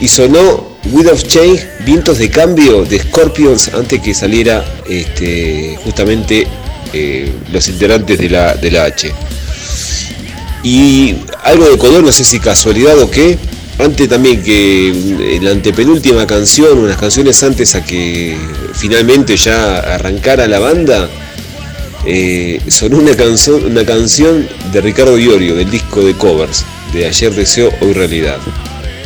Y 0.00 0.08
sonó 0.08 0.76
Wind 0.92 1.08
of 1.08 1.22
Change, 1.24 1.66
Vientos 1.84 2.18
de 2.18 2.30
Cambio 2.30 2.84
de 2.84 2.98
Scorpions 3.00 3.68
antes 3.74 4.00
que 4.00 4.14
saliera 4.14 4.64
este, 4.88 5.76
justamente 5.84 6.46
eh, 6.92 7.32
los 7.52 7.68
integrantes 7.68 8.18
de 8.18 8.30
la, 8.30 8.54
de 8.54 8.70
la 8.70 8.84
H. 8.84 9.12
Y 10.62 11.16
algo 11.44 11.68
de 11.68 11.78
color, 11.78 12.02
no 12.02 12.12
sé 12.12 12.24
si 12.24 12.40
casualidad 12.40 12.98
o 12.98 13.10
qué. 13.10 13.38
Antes 13.78 14.08
también 14.08 14.42
que 14.42 14.88
en 14.88 15.44
la 15.44 15.52
antepenúltima 15.52 16.26
canción, 16.26 16.78
unas 16.78 16.96
canciones 16.96 17.40
antes 17.44 17.76
a 17.76 17.84
que 17.84 18.36
finalmente 18.74 19.36
ya 19.36 19.78
arrancara 19.78 20.48
la 20.48 20.58
banda, 20.58 21.08
eh, 22.10 22.60
sonó 22.68 22.96
una 22.98 23.14
canción, 23.14 23.64
una 23.66 23.84
canción 23.84 24.48
de 24.72 24.80
Ricardo 24.80 25.18
Iorio 25.18 25.54
del 25.54 25.70
disco 25.70 26.02
de 26.02 26.14
covers 26.14 26.64
de 26.94 27.06
Ayer 27.06 27.32
Deseo 27.34 27.70
Hoy 27.82 27.92
Realidad. 27.92 28.38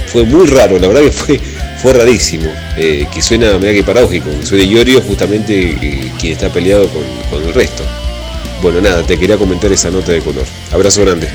Fue 0.07 0.23
muy 0.25 0.47
raro, 0.47 0.79
la 0.79 0.87
verdad 0.89 1.03
que 1.03 1.11
fue, 1.11 1.41
fue 1.83 1.93
rarísimo. 1.95 2.49
eh, 2.77 3.07
que 3.13 3.21
suena, 3.21 3.59
mira 3.59 3.73
que 3.73 3.83
paradójico, 3.83 4.31
que 4.39 4.47
suene 4.47 4.65
Iorio 4.65 5.01
justamente 5.01 5.71
eh, 5.83 6.13
quien 6.21 6.35
está 6.35 6.49
peleado 6.49 6.87
con, 6.89 7.03
con 7.31 7.43
el 7.49 7.53
resto. 7.55 7.83
Bueno, 8.63 8.81
nada, 8.81 9.03
te 9.03 9.19
quería 9.19 9.37
comentar 9.37 9.73
esa 9.73 9.91
nota 9.91 10.13
de 10.13 10.21
color. 10.21 10.45
Abrazo 10.73 11.03
grande. 11.05 11.29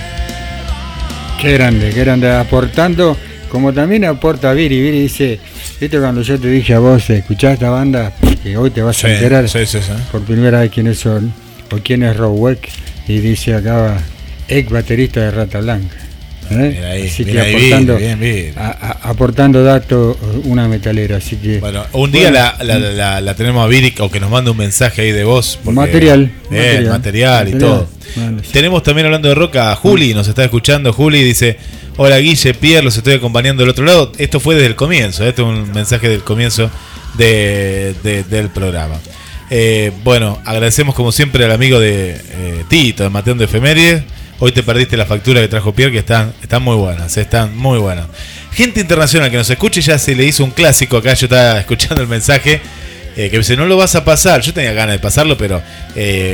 Qué 1.42 1.52
grande, 1.54 1.90
qué 1.94 2.00
grande. 2.00 2.32
Aportando, 2.32 3.18
como 3.50 3.74
también 3.74 4.06
aporta 4.06 4.54
Viri. 4.54 4.80
Viri 4.82 5.02
dice, 5.02 5.40
viste 5.80 6.00
cuando 6.00 6.22
yo 6.22 6.40
te 6.40 6.48
dije 6.50 6.74
a 6.76 6.80
vos, 6.80 7.10
escuchá 7.10 7.52
esta 7.54 7.70
banda, 7.70 8.14
que 8.42 8.56
hoy 8.58 8.72
te 8.72 8.82
vas 8.82 8.96
Sí, 8.98 9.08
a 9.08 9.14
enterar 9.14 9.50
sí, 9.50 9.66
sí, 9.66 9.80
sí. 9.82 9.92
por 10.12 10.22
primera 10.22 10.62
vez 10.62 10.72
quiénes 10.72 10.98
son, 11.00 11.34
o 11.72 11.78
quién 11.84 12.04
es 12.04 12.16
Rowek, 12.18 12.68
y 13.08 13.20
dice 13.20 13.56
acá, 13.56 13.98
ex 14.48 14.70
baterista 14.70 15.22
de 15.22 15.32
Rata 15.32 15.60
Blanca. 15.60 15.96
¿eh? 16.50 16.82
Ahí, 16.90 17.08
así 17.08 17.26
que 17.26 17.40
aportando, 17.42 17.96
Viri, 17.96 18.06
bien, 18.06 18.20
Viri. 18.22 18.54
a- 18.56 18.68
a- 19.04 19.10
aportando 19.10 19.64
datos, 19.66 20.16
una 20.46 20.68
metalera. 20.70 21.18
Así 21.18 21.36
que 21.36 21.60
Bueno, 21.60 21.84
un 21.92 22.10
día 22.12 22.30
Bueno, 22.32 22.40
la, 22.64 22.64
la- 22.64 22.80
la- 22.94 23.22
la 23.22 23.36
tenemos 23.36 23.64
a 23.66 23.68
Viri 23.68 23.94
o 24.00 24.10
que 24.10 24.20
nos 24.22 24.30
mande 24.32 24.52
un 24.52 24.58
mensaje 24.58 25.02
ahí 25.02 25.12
de 25.12 25.26
voz. 25.26 25.60
porque- 25.62 25.76
Material, 25.76 26.32
material, 26.50 26.86
material, 26.88 27.48
y 27.50 27.58
todo. 27.58 27.90
Sí. 28.14 28.22
Tenemos 28.54 28.82
también 28.84 29.08
hablando 29.08 29.28
de 29.28 29.36
roca 29.36 29.74
a 29.74 29.76
Juli, 29.76 30.14
nos 30.14 30.28
está 30.30 30.44
escuchando. 30.46 30.94
Juli 30.94 31.22
dice: 31.22 31.58
Hola 31.98 32.18
Guille, 32.20 32.54
Pierre, 32.54 32.84
los 32.84 32.96
estoy 32.96 33.16
acompañando 33.16 33.64
del 33.64 33.72
otro 33.72 33.84
lado. 33.84 34.14
Esto 34.18 34.40
fue 34.40 34.56
desde 34.56 34.68
el 34.68 34.76
comienzo, 34.76 35.26
¿eh? 35.26 35.30
este 35.30 35.42
es 35.42 35.48
un 35.50 35.72
mensaje 35.74 36.08
del 36.08 36.24
comienzo 36.24 36.72
de- 37.18 37.94
de- 38.04 38.24
del 38.24 38.50
programa. 38.50 38.96
Eh, 39.50 39.92
bueno, 40.04 40.40
agradecemos 40.46 40.94
como 40.94 41.12
siempre 41.12 41.46
al 41.46 41.52
amigo 41.52 41.80
de 41.80 42.12
eh, 42.12 42.64
Tito, 42.68 43.04
de 43.04 43.10
Mateón 43.10 43.38
de 43.38 43.46
Efemérides. 43.46 44.04
Hoy 44.40 44.52
te 44.52 44.62
perdiste 44.62 44.98
la 44.98 45.06
factura 45.06 45.42
que 45.42 45.48
trajo 45.48 45.74
Pierre, 45.74 45.92
que 45.92 46.00
están, 46.00 46.34
están 46.42 46.62
muy 46.62 46.76
buenas, 46.76 47.16
están 47.18 47.58
muy 47.58 47.80
buenas. 47.80 48.06
Gente 48.52 48.82
internacional 48.82 49.32
que 49.32 49.38
nos 49.38 49.50
escuche, 49.50 49.82
ya 49.82 49.98
se 49.98 50.16
le 50.16 50.26
hizo 50.26 50.44
un 50.44 50.52
clásico 50.52 50.98
acá, 50.98 51.14
yo 51.14 51.26
estaba 51.26 51.60
escuchando 51.60 52.02
el 52.02 52.08
mensaje, 52.08 52.62
eh, 53.16 53.30
que 53.30 53.38
dice, 53.38 53.56
no 53.56 53.66
lo 53.66 53.78
vas 53.78 53.96
a 53.96 54.06
pasar, 54.06 54.42
yo 54.42 54.54
tenía 54.54 54.74
ganas 54.74 54.94
de 54.94 55.00
pasarlo, 55.00 55.38
pero 55.38 55.62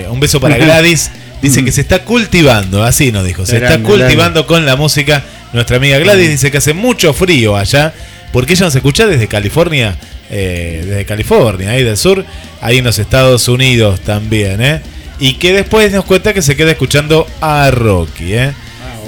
un 0.10 0.20
beso 0.20 0.42
para 0.42 0.58
Gladys, 0.64 1.12
dice 1.42 1.64
que 1.64 1.72
se 1.72 1.82
está 1.82 2.04
cultivando, 2.04 2.84
así 2.84 3.12
nos 3.12 3.26
dijo, 3.26 3.46
se 3.46 3.58
está 3.58 3.80
cultivando 3.80 4.48
con 4.48 4.66
la 4.66 4.76
música. 4.76 5.24
Nuestra 5.54 5.78
amiga 5.78 6.00
Gladys 6.00 6.30
dice 6.30 6.52
que 6.52 6.58
hace 6.58 6.74
mucho 6.74 7.14
frío 7.14 7.56
allá, 7.56 7.94
porque 8.34 8.54
ella 8.54 8.66
nos 8.66 8.76
escucha 8.76 9.06
desde 9.06 9.28
California, 9.28 9.96
eh, 10.32 10.84
desde 10.84 11.06
California, 11.06 11.70
ahí 11.70 11.84
del 11.84 11.96
sur, 11.96 12.26
ahí 12.64 12.78
en 12.80 12.84
los 12.86 12.98
Estados 13.00 13.48
Unidos 13.48 14.02
también, 14.02 14.62
¿eh? 14.62 14.82
Y 15.20 15.36
que 15.36 15.54
después 15.54 15.92
nos 15.92 16.06
cuenta 16.06 16.34
que 16.34 16.42
se 16.42 16.56
queda 16.56 16.72
escuchando 16.72 17.28
a 17.42 17.70
Rocky, 17.72 18.34
¿eh? 18.34 18.52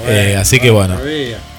Eh, 0.08 0.36
así 0.38 0.60
que 0.60 0.70
bueno. 0.70 0.96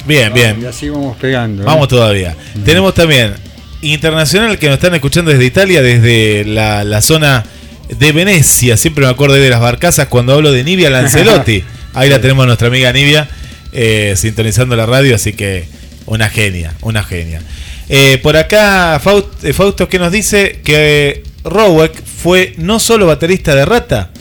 Bien, 0.06 0.34
bien. 0.34 0.60
Y 0.61 0.65
así 0.65 0.88
vamos 0.90 1.18
pegando. 1.18 1.64
¿eh? 1.64 1.65
Vamos 1.65 1.88
todavía. 1.90 2.36
Tenemos 2.64 2.94
también 2.94 3.34
internacional 3.82 4.57
que 4.57 4.68
nos 4.68 4.76
están 4.76 4.94
escuchando 4.95 5.32
desde 5.32 5.45
Italia, 5.45 5.82
desde 5.82 6.45
la, 6.45 6.84
la 6.84 7.02
zona 7.02 7.44
de 7.90 8.11
Venecia. 8.11 8.78
Siempre 8.78 9.06
me 9.06 9.11
acuerdo 9.11 9.36
de 9.36 9.49
las 9.49 9.60
barcazas 9.60 10.07
cuando 10.07 10.34
hablo 10.34 10.52
de 10.52 10.64
Nivia 10.64 10.90
Lancelotti. 10.90 11.64
Ahí 11.94 12.10
la 12.10 12.22
tenemos 12.22 12.44
a 12.44 12.48
nuestra 12.48 12.68
amiga 12.68 12.91
Nivia 12.94 13.28
eh, 13.74 14.14
sintonizando 14.15 14.76
la 14.76 14.86
radio, 14.86 15.15
así 15.15 15.34
que 15.34 15.68
una 16.06 16.30
genia, 16.30 16.74
una 16.82 17.03
genia. 17.03 17.41
Eh, 17.90 18.19
por 18.22 18.38
acá 18.38 18.99
Faust- 19.03 19.53
Fausto 19.53 19.88
que 19.90 19.99
nos 19.99 20.11
dice 20.11 20.60
que 20.64 21.24
Rowek 21.43 22.03
fue 22.03 22.53
no 22.57 22.80
solo 22.80 23.07
baterista 23.07 23.55
de 23.55 23.65
Rata, 23.65 24.11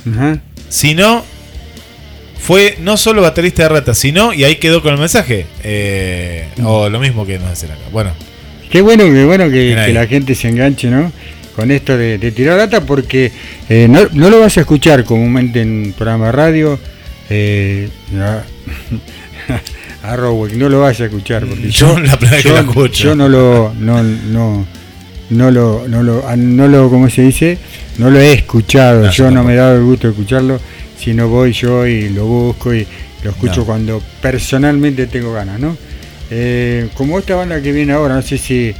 sino 0.68 1.24
fue 2.38 2.76
no 2.80 2.96
solo 2.96 3.22
baterista 3.22 3.64
de 3.64 3.68
Rata, 3.70 3.94
sino, 3.94 4.32
y 4.32 4.44
ahí 4.44 4.56
quedó 4.56 4.82
con 4.82 4.92
el 4.94 5.00
mensaje, 5.00 5.46
eh, 5.64 6.48
o 6.62 6.88
lo 6.88 7.00
mismo 7.00 7.26
que 7.26 7.38
nos 7.38 7.50
hacen 7.50 7.70
acá. 7.72 7.80
Bueno, 7.92 8.12
Qué 8.70 8.80
bueno, 8.82 9.04
qué 9.04 9.24
bueno 9.24 9.48
que, 9.48 9.90
la 9.92 10.06
gente 10.06 10.34
se 10.34 10.48
enganche, 10.48 10.88
¿no? 10.88 11.12
Con 11.54 11.70
esto 11.70 11.96
de, 11.96 12.18
de 12.18 12.32
tirar 12.32 12.58
data 12.58 12.80
porque 12.82 13.30
eh, 13.68 13.86
no, 13.88 14.00
no 14.12 14.28
lo 14.28 14.40
vas 14.40 14.56
a 14.58 14.60
escuchar 14.60 15.04
comúnmente 15.04 15.62
en 15.62 15.94
programa 15.96 16.26
de 16.26 16.32
radio. 16.32 16.78
Eh, 17.30 17.88
a, 18.20 18.42
a 20.12 20.16
Rowek, 20.16 20.52
no 20.54 20.68
lo 20.68 20.80
vas 20.80 21.00
a 21.00 21.04
escuchar 21.06 21.46
porque 21.46 21.70
Yo 21.70 21.98
la 21.98 22.16
primera 22.16 22.36
vez 22.36 22.42
que 22.42 22.48
yo- 22.50 22.54
lo 22.56 22.60
escucho. 22.68 23.04
Yo 23.04 23.14
no 23.14 23.28
lo, 23.28 23.72
no, 23.78 24.02
no, 24.02 24.66
no 25.30 25.50
lo, 25.50 25.86
no 25.88 26.02
lo, 26.02 26.26
ah, 26.26 26.36
no 26.36 26.68
lo, 26.68 26.88
¿cómo 26.90 27.08
se 27.10 27.22
dice? 27.22 27.58
No 27.98 28.10
lo 28.10 28.18
he 28.20 28.32
escuchado. 28.32 29.04
No, 29.06 29.10
yo 29.10 29.30
no 29.30 29.42
me 29.44 29.54
he 29.54 29.56
dado 29.56 29.76
el 29.76 29.82
gusto 29.84 30.06
de 30.08 30.12
escucharlo, 30.12 30.60
sino 30.98 31.28
voy 31.28 31.52
yo 31.52 31.86
y 31.86 32.08
lo 32.10 32.24
busco 32.26 32.74
y 32.74 32.86
lo 33.22 33.30
escucho 33.30 33.60
No. 33.60 33.64
cuando 33.66 34.02
personalmente 34.20 35.06
tengo 35.06 35.32
ganas, 35.32 35.58
¿no? 35.58 35.76
Eh, 36.30 36.88
como 36.94 37.18
esta 37.18 37.34
banda 37.36 37.60
que 37.60 37.72
viene 37.72 37.92
ahora, 37.92 38.14
no 38.16 38.22
sé 38.22 38.38
si, 38.38 38.74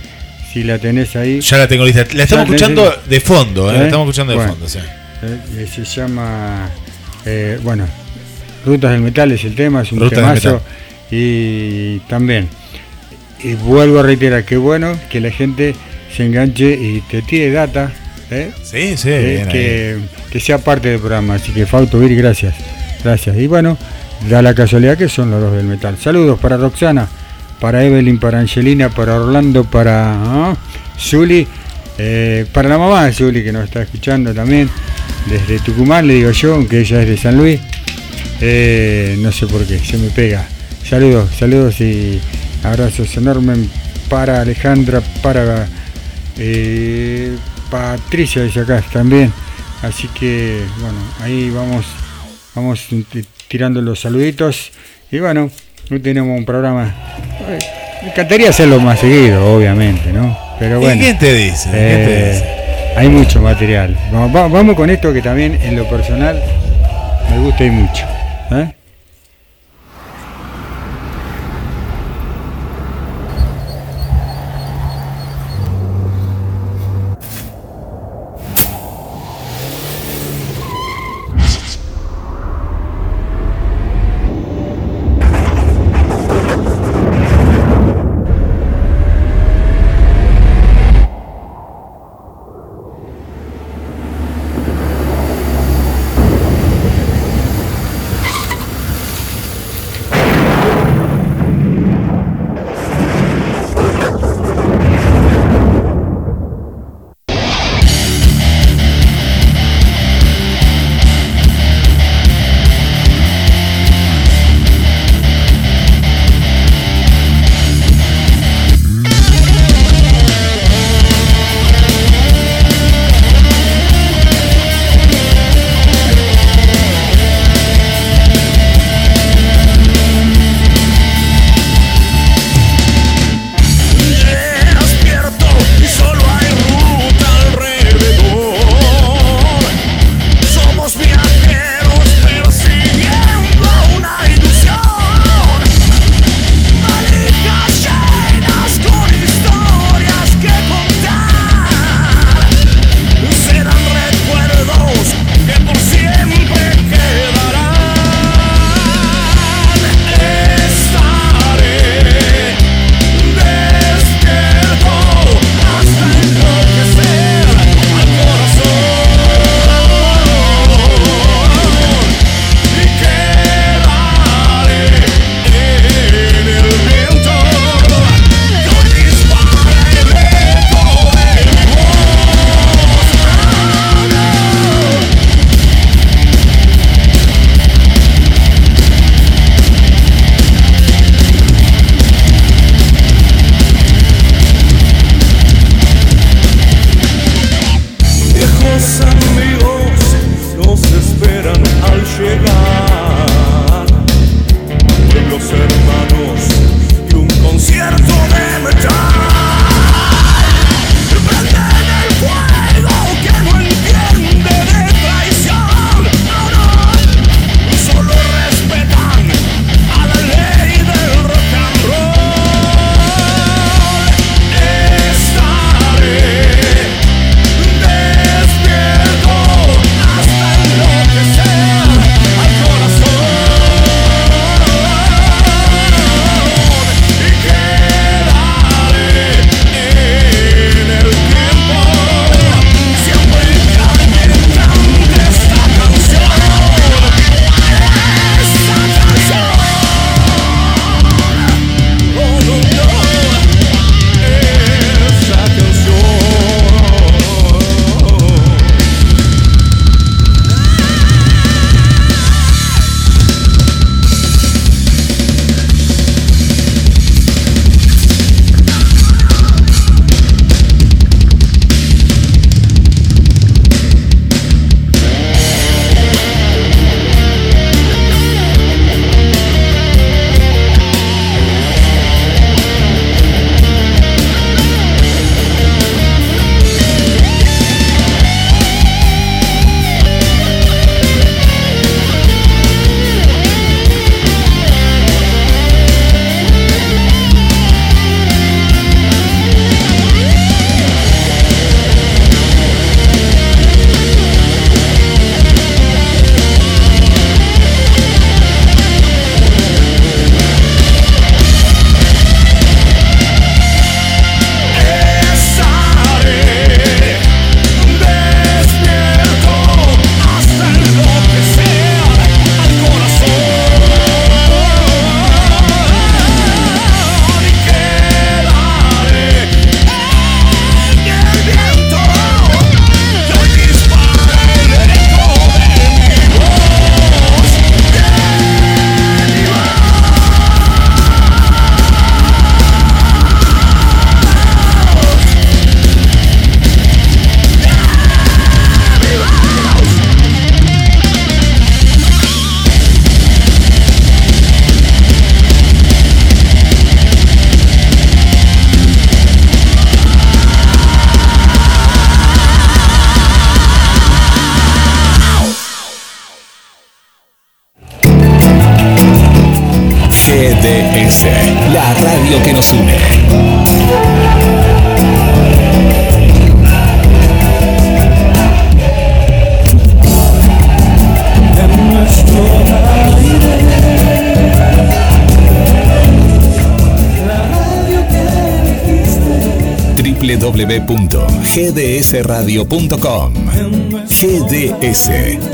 si 0.52 0.62
la 0.64 0.78
tenés 0.78 1.16
ahí. 1.16 1.40
ya 1.40 1.58
la 1.58 1.68
tengo 1.68 1.84
lista. 1.84 2.04
La 2.12 2.24
estamos 2.24 2.46
escuchando 2.46 2.92
de 3.08 3.20
fondo, 3.20 3.70
eh, 3.70 3.74
la 3.74 3.82
¿Eh? 3.82 3.86
estamos 3.86 4.04
escuchando 4.06 4.32
de 4.32 4.36
Bueno. 4.36 4.52
fondo, 4.52 4.68
sí. 4.68 4.78
Eh, 5.56 5.66
se 5.72 5.84
llama, 5.84 6.68
eh, 7.24 7.58
bueno, 7.62 7.86
Rutas 8.64 8.92
del 8.92 9.00
Metal 9.00 9.30
es 9.32 9.44
el 9.44 9.54
tema, 9.54 9.82
es 9.82 9.92
un 9.92 10.00
Rutas 10.00 10.18
temazo. 10.18 10.60
Y 11.10 11.98
también, 12.08 12.48
y 13.42 13.54
vuelvo 13.54 14.00
a 14.00 14.02
reiterar, 14.02 14.44
que 14.44 14.56
bueno 14.56 14.96
que 15.08 15.20
la 15.20 15.30
gente 15.30 15.74
se 16.16 16.24
enganche 16.24 16.72
y 16.72 17.02
te 17.02 17.20
tire 17.20 17.50
data, 17.50 17.92
¿eh? 18.30 18.50
Sí, 18.62 18.96
sí, 18.96 19.10
Eh, 19.10 19.34
bien 19.34 19.48
que, 19.48 19.98
que 20.30 20.40
sea 20.40 20.58
parte 20.58 20.88
del 20.88 20.98
programa. 20.98 21.34
Así 21.34 21.52
que 21.52 21.66
Fausto 21.66 21.98
Viri, 21.98 22.16
gracias. 22.16 22.54
Gracias. 23.04 23.36
Y 23.36 23.46
bueno, 23.46 23.76
da 24.30 24.40
la 24.40 24.54
casualidad 24.54 24.96
que 24.96 25.08
son 25.08 25.30
los 25.30 25.40
dos 25.40 25.52
del 25.54 25.66
metal. 25.66 25.96
Saludos 26.02 26.38
para 26.40 26.56
Roxana, 26.56 27.06
para 27.60 27.84
Evelyn, 27.84 28.18
para 28.18 28.38
Angelina, 28.40 28.88
para 28.88 29.20
Orlando, 29.20 29.64
para 29.64 30.14
ah, 30.14 30.56
Zuli, 30.98 31.46
eh, 31.98 32.46
para 32.50 32.68
la 32.70 32.78
mamá 32.78 33.04
de 33.04 33.12
Zuli 33.12 33.44
que 33.44 33.52
nos 33.52 33.64
está 33.64 33.82
escuchando 33.82 34.32
también, 34.32 34.70
desde 35.26 35.58
Tucumán, 35.58 36.06
le 36.06 36.14
digo 36.14 36.30
yo, 36.30 36.54
aunque 36.54 36.80
ella 36.80 37.02
es 37.02 37.08
de 37.08 37.16
San 37.18 37.36
Luis. 37.36 37.60
No 39.20 39.32
sé 39.32 39.46
por 39.46 39.66
qué, 39.66 39.78
se 39.78 39.98
me 39.98 40.08
pega. 40.08 40.46
Saludos, 40.88 41.30
saludos 41.38 41.80
y 41.80 42.20
abrazos 42.62 43.14
enormes 43.16 43.58
para 44.08 44.40
Alejandra, 44.40 45.02
para 45.22 45.66
eh, 46.38 47.36
Patricia 47.70 48.42
dice 48.42 48.60
acá 48.60 48.82
también. 48.92 49.32
Así 49.82 50.08
que 50.08 50.62
bueno, 50.80 50.98
ahí 51.22 51.50
vamos, 51.50 51.84
vamos 52.54 52.86
tirando 53.48 53.80
los 53.82 54.00
saluditos. 54.00 54.72
Y 55.10 55.18
bueno, 55.18 55.50
hoy 55.90 56.00
tenemos 56.00 56.36
un 56.38 56.44
programa. 56.44 56.94
eh, 57.48 57.58
Me 58.02 58.08
encantaría 58.10 58.50
hacerlo 58.50 58.80
más 58.80 59.00
seguido, 59.00 59.54
obviamente, 59.56 60.12
¿no? 60.12 60.36
Pero 60.58 60.78
¿Y 60.80 60.84
bueno. 60.84 61.00
quién 61.00 61.18
te 61.18 61.32
dice? 61.34 61.70
¿Quién 61.70 61.72
te 61.72 62.30
eh, 62.30 62.32
dice? 62.32 62.44
hay 62.96 63.08
mucho 63.08 63.40
material. 63.42 63.96
Vamos, 64.10 64.34
va- 64.34 64.48
vamos 64.48 64.74
con 64.76 64.88
esto 64.90 65.12
que 65.12 65.20
también 65.22 65.58
en 65.62 65.76
lo 65.76 65.88
personal 65.88 66.40
me 67.30 67.38
gusta 67.40 67.64
y 67.64 67.70
mucho. 67.70 68.04
¿eh? 68.52 68.72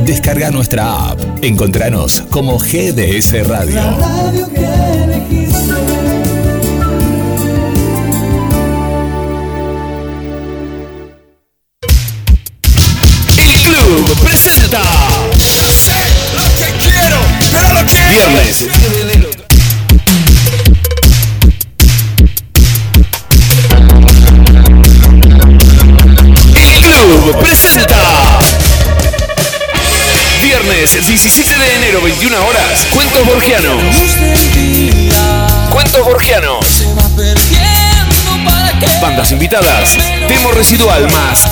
Descarga 0.04 0.50
nuestra 0.50 1.08
app. 1.08 1.18
Encontranos 1.40 2.22
como 2.30 2.58
GDS 2.58 3.48
Radio. 3.48 3.80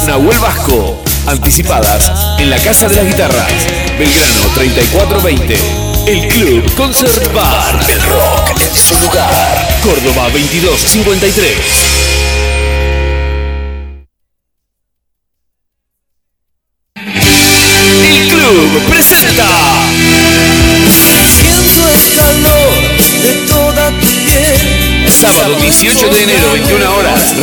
Nahuel 0.06 0.38
Vasco. 0.38 1.02
Anticipadas 1.26 2.10
en 2.38 2.50
la 2.50 2.58
Casa 2.58 2.88
de 2.88 2.96
las 2.96 3.06
Guitarras. 3.06 3.52
Belgrano 3.98 4.46
3420. 4.54 5.56
El 6.06 6.28
Club 6.28 6.74
Concert 6.74 7.32
Bar. 7.32 7.78
El 7.88 8.02
rock 8.02 8.60
en 8.60 8.74
su 8.74 8.98
lugar. 8.98 9.80
Córdoba 9.82 10.30
2253. 10.30 12.09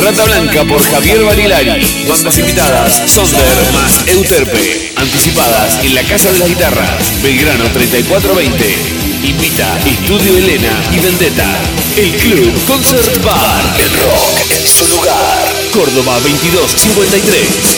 Rata 0.08 0.24
Blanca 0.24 0.64
por 0.64 0.80
Javier 0.80 1.22
Barilari. 1.22 2.06
Bandas 2.08 2.38
invitadas: 2.38 3.02
Sonder 3.12 3.72
más 3.74 4.08
Euterpe. 4.08 4.94
Anticipadas 4.96 5.84
en 5.84 5.94
la 5.94 6.02
Casa 6.04 6.32
de 6.32 6.38
las 6.38 6.48
Guitarras. 6.48 7.22
Belgrano 7.22 7.64
3420. 7.64 8.74
Invita 9.22 9.78
Estudio 9.84 10.38
Elena 10.38 10.72
y 10.92 11.00
Vendetta. 11.00 11.44
El 11.98 12.10
Club 12.12 12.54
Concert 12.66 13.22
Bar. 13.22 13.62
El 13.78 13.90
rock 14.00 14.50
en 14.58 14.66
su 14.66 14.88
lugar. 14.96 15.52
Córdoba 15.74 16.14
2253. 16.20 17.76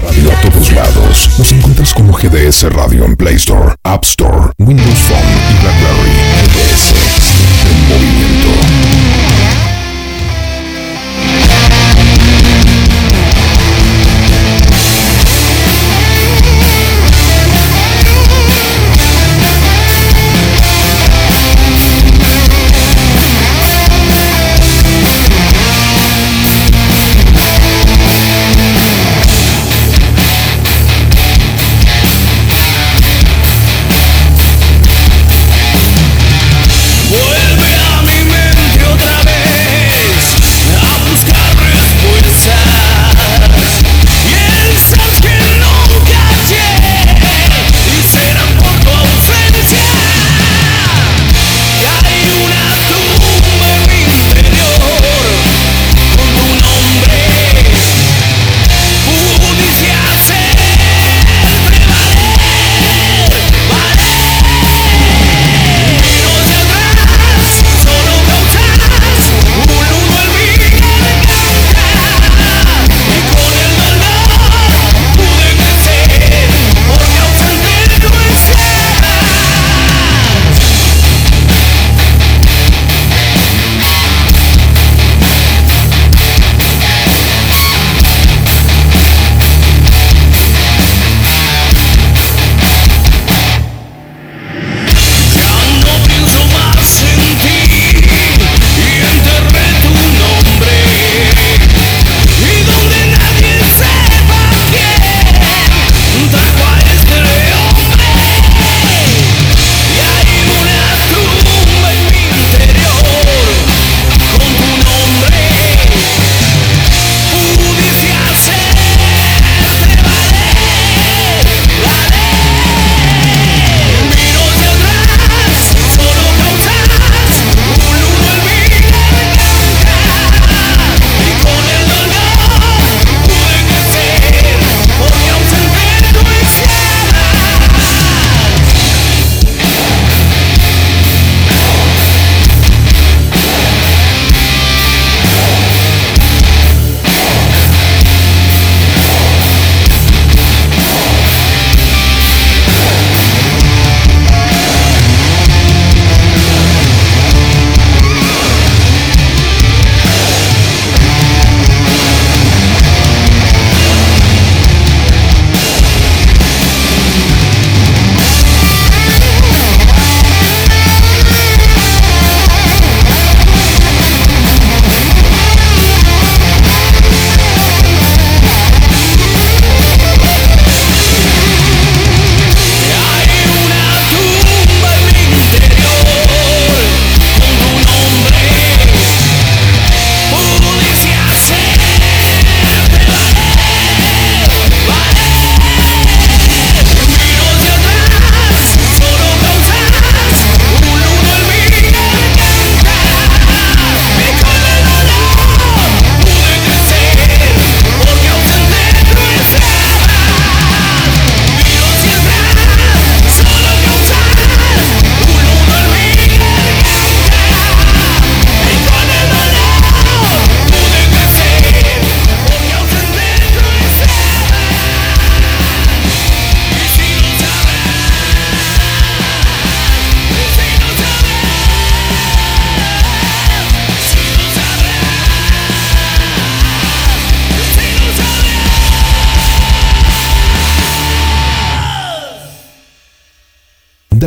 Radio 0.00 0.30
a 0.30 0.40
todos 0.48 0.70
lados. 0.70 1.28
Nos 1.38 1.50
encuentras 1.50 1.92
como 1.92 2.12
GDS 2.12 2.72
Radio 2.72 3.04
en 3.04 3.16
Play 3.16 3.34
Store, 3.34 3.74
App 3.82 4.04
Store, 4.04 4.52
Windows 4.58 4.98
Phone 5.08 5.26
y 5.50 5.54
BlackBerry. 5.60 6.19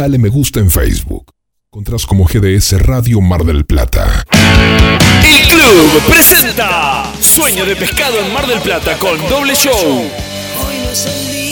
Dale 0.03 0.17
me 0.17 0.27
gusta 0.27 0.59
en 0.59 0.69
Facebook. 0.69 1.31
Encontrás 1.71 2.05
como 2.05 2.25
GDS 2.25 2.73
Radio 2.81 3.21
Mar 3.21 3.45
del 3.45 3.63
Plata. 3.63 4.25
El 5.23 5.47
Club 5.47 6.01
presenta 6.09 7.09
Sueño 7.21 7.65
de 7.65 7.77
Pescado 7.77 8.19
en 8.19 8.33
Mar 8.33 8.45
del 8.45 8.59
Plata 8.59 8.99
con 8.99 9.17
doble 9.29 9.55
show. 9.55 9.71
Hoy 9.71 10.75
no 10.83 10.89
es 10.91 11.05
el 11.05 11.31
día. 11.31 11.42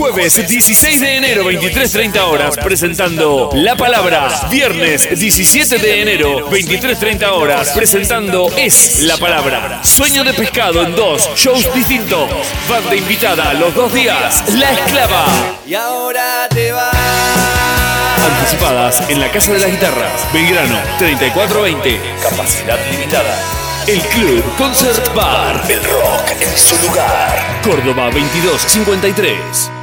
Jueves 0.00 0.48
16 0.48 0.98
de 0.98 1.16
enero, 1.16 1.44
23.30 1.44 2.20
horas, 2.22 2.56
presentando 2.56 3.50
La 3.52 3.76
Palabra. 3.76 4.30
Viernes 4.50 5.06
17 5.14 5.76
de 5.76 6.00
enero, 6.00 6.50
23.30 6.50 7.30
horas, 7.30 7.72
presentando 7.76 8.50
Es 8.56 9.00
la 9.00 9.18
Palabra. 9.18 9.84
Sueño 9.84 10.24
de 10.24 10.32
Pescado 10.32 10.82
en 10.86 10.96
dos 10.96 11.28
shows 11.36 11.68
distintos. 11.74 12.30
Banda 12.66 12.96
invitada 12.96 13.52
los 13.52 13.74
dos 13.74 13.92
días, 13.92 14.42
La 14.54 14.72
Esclava. 14.72 15.26
Y 15.66 15.74
ahora 15.74 16.48
te 16.48 16.72
vas. 16.72 16.96
Anticipadas 18.38 19.06
en 19.10 19.20
la 19.20 19.30
Casa 19.30 19.52
de 19.52 19.58
las 19.58 19.70
Guitarras, 19.70 20.32
Belgrano 20.32 20.78
3420, 20.98 22.00
capacidad 22.22 22.78
limitada. 22.90 23.38
El 23.86 24.00
Club 24.00 24.44
Concert 24.56 25.14
Bar, 25.14 25.62
el 25.68 25.84
rock 25.84 26.30
en 26.40 26.56
su 26.56 26.86
lugar. 26.86 27.60
Córdoba 27.62 28.04
2253. 28.06 29.79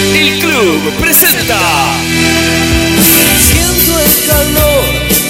El 0.00 0.38
Club 0.38 0.94
presenta 0.98 1.58
Siento 3.38 4.00
el 4.00 4.26
calor 4.26 4.84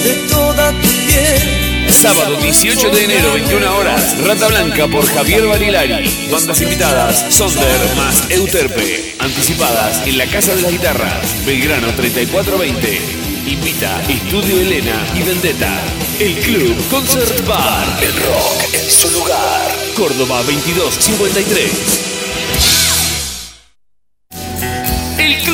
de 0.05 0.14
toda 0.28 0.70
tu 0.80 0.88
piel. 0.88 1.90
Sábado 1.90 2.36
18 2.36 2.90
de 2.90 3.05
enero, 3.05 3.32
21 3.32 3.76
horas, 3.76 4.16
Rata 4.24 4.47
Blanca 4.47 4.86
por 4.86 5.05
Javier 5.06 5.47
Barilari. 5.48 6.28
Bandas 6.30 6.60
invitadas, 6.60 7.34
Sonder 7.34 7.97
más 7.97 8.30
Euterpe. 8.30 9.16
Anticipadas 9.18 10.06
en 10.06 10.16
la 10.16 10.26
Casa 10.26 10.55
de 10.55 10.62
las 10.62 10.70
Guitarras, 10.70 11.44
Belgrano 11.44 11.92
3420. 11.94 13.01
Invita 13.47 14.01
Estudio 14.09 14.60
Elena 14.60 15.05
y 15.16 15.22
Vendetta. 15.22 15.82
El 16.20 16.36
Club 16.36 16.76
Concert 16.88 17.44
Bar. 17.44 17.98
El 18.01 18.12
rock 18.12 18.74
en 18.74 18.88
su 18.88 19.10
lugar. 19.10 19.76
Córdoba 19.97 20.36
2253. 20.44 22.10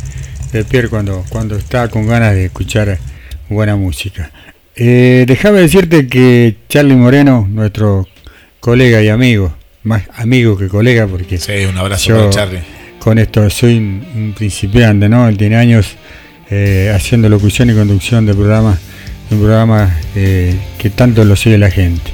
de 0.52 0.64
Pierre 0.64 0.88
cuando, 0.88 1.24
cuando 1.28 1.54
está 1.56 1.86
con 1.88 2.08
ganas 2.08 2.34
de 2.34 2.46
escuchar 2.46 2.98
buena 3.48 3.76
música. 3.76 4.32
Eh, 4.74 5.26
déjame 5.28 5.60
decirte 5.60 6.08
que 6.08 6.56
Charlie 6.68 6.96
Moreno, 6.96 7.46
nuestro 7.48 8.08
colega 8.58 9.00
y 9.00 9.08
amigo, 9.08 9.54
más 9.84 10.02
amigo 10.16 10.56
que 10.56 10.68
colega, 10.68 11.06
porque 11.06 11.38
Sí, 11.38 11.64
un 11.68 11.76
abrazo 11.78 12.08
yo 12.10 12.16
para 12.18 12.30
Charlie. 12.30 12.60
con 12.98 13.18
esto 13.18 13.48
soy 13.50 13.76
un, 13.78 14.04
un 14.14 14.32
principiante, 14.36 15.08
¿no? 15.08 15.28
Él 15.28 15.36
tiene 15.36 15.56
años 15.56 15.86
eh, 16.50 16.92
haciendo 16.94 17.28
locución 17.28 17.70
y 17.70 17.74
conducción 17.74 18.26
de 18.26 18.34
programas, 18.34 18.78
de 19.28 19.36
un 19.36 19.42
programa 19.42 19.98
eh, 20.14 20.54
que 20.78 20.90
tanto 20.90 21.24
lo 21.24 21.34
sigue 21.36 21.58
la 21.58 21.70
gente. 21.70 22.10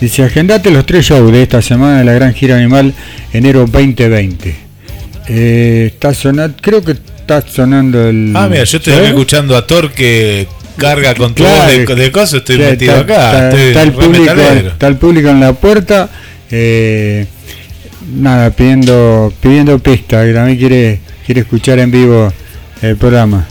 Dice, 0.00 0.22
agendate 0.22 0.70
los 0.70 0.86
tres 0.86 1.04
shows 1.06 1.30
de 1.30 1.42
esta 1.42 1.60
semana 1.60 1.98
de 1.98 2.04
la 2.04 2.12
Gran 2.14 2.32
Gira 2.32 2.56
Animal 2.56 2.94
enero 3.32 3.60
2020. 3.66 4.54
Eh, 5.28 5.90
está 5.92 6.14
sonando, 6.14 6.56
creo 6.60 6.82
que 6.82 6.92
está 6.92 7.42
sonando 7.42 8.08
el... 8.08 8.32
Ah, 8.34 8.48
mira, 8.50 8.64
yo 8.64 8.78
estoy 8.78 8.94
escuchando 8.94 9.56
a 9.56 9.66
Thor 9.66 9.92
que 9.92 10.48
carga 10.78 11.14
con 11.14 11.34
Claro, 11.34 11.64
voz 11.78 11.86
de, 11.86 12.02
de 12.02 12.10
cosas, 12.12 12.34
estoy 12.40 12.56
metido 12.58 12.96
está, 12.96 13.02
acá. 13.02 13.26
Está, 13.26 13.48
estoy 13.50 13.62
está 13.68 13.82
el 13.82 13.92
público, 13.92 14.32
está 14.72 14.86
el 14.88 14.96
público 14.96 15.28
en 15.28 15.40
la 15.40 15.52
puerta. 15.52 16.08
Eh, 16.50 17.26
nada, 18.12 18.50
pidiendo 18.50 19.32
pidiendo 19.40 19.78
pista, 19.78 20.24
que 20.24 20.32
también 20.32 20.58
quiere, 20.58 21.00
quiere 21.24 21.42
escuchar 21.42 21.78
en 21.78 21.90
vivo 21.90 22.32
el 22.82 22.96
programa. 22.96 23.46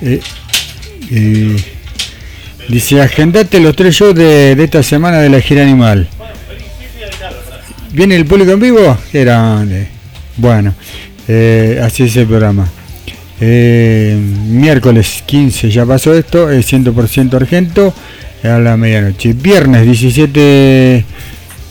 Eh, 0.00 0.20
y 1.10 1.56
dice, 2.68 3.00
agendate 3.00 3.60
los 3.60 3.76
tres 3.76 3.94
shows 3.94 4.14
de, 4.14 4.52
esta 4.52 4.82
semana 4.82 5.18
de 5.18 5.28
la 5.28 5.40
gira 5.40 5.62
animal. 5.62 6.08
¿Viene 7.92 8.16
el 8.16 8.24
público 8.24 8.52
en 8.52 8.60
vivo? 8.60 8.96
Qué 9.10 9.24
grande. 9.24 9.88
Bueno, 10.36 10.74
eh, 11.28 11.80
así 11.82 12.04
es 12.04 12.16
el 12.16 12.26
programa. 12.26 12.66
Eh, 13.44 14.16
miércoles 14.46 15.24
15 15.26 15.70
ya 15.70 15.84
pasó 15.84 16.14
esto, 16.14 16.48
es 16.50 16.72
100% 16.72 17.34
argento 17.34 17.92
a 18.44 18.58
la 18.58 18.76
medianoche. 18.76 19.32
Viernes 19.32 19.84
17, 19.84 21.04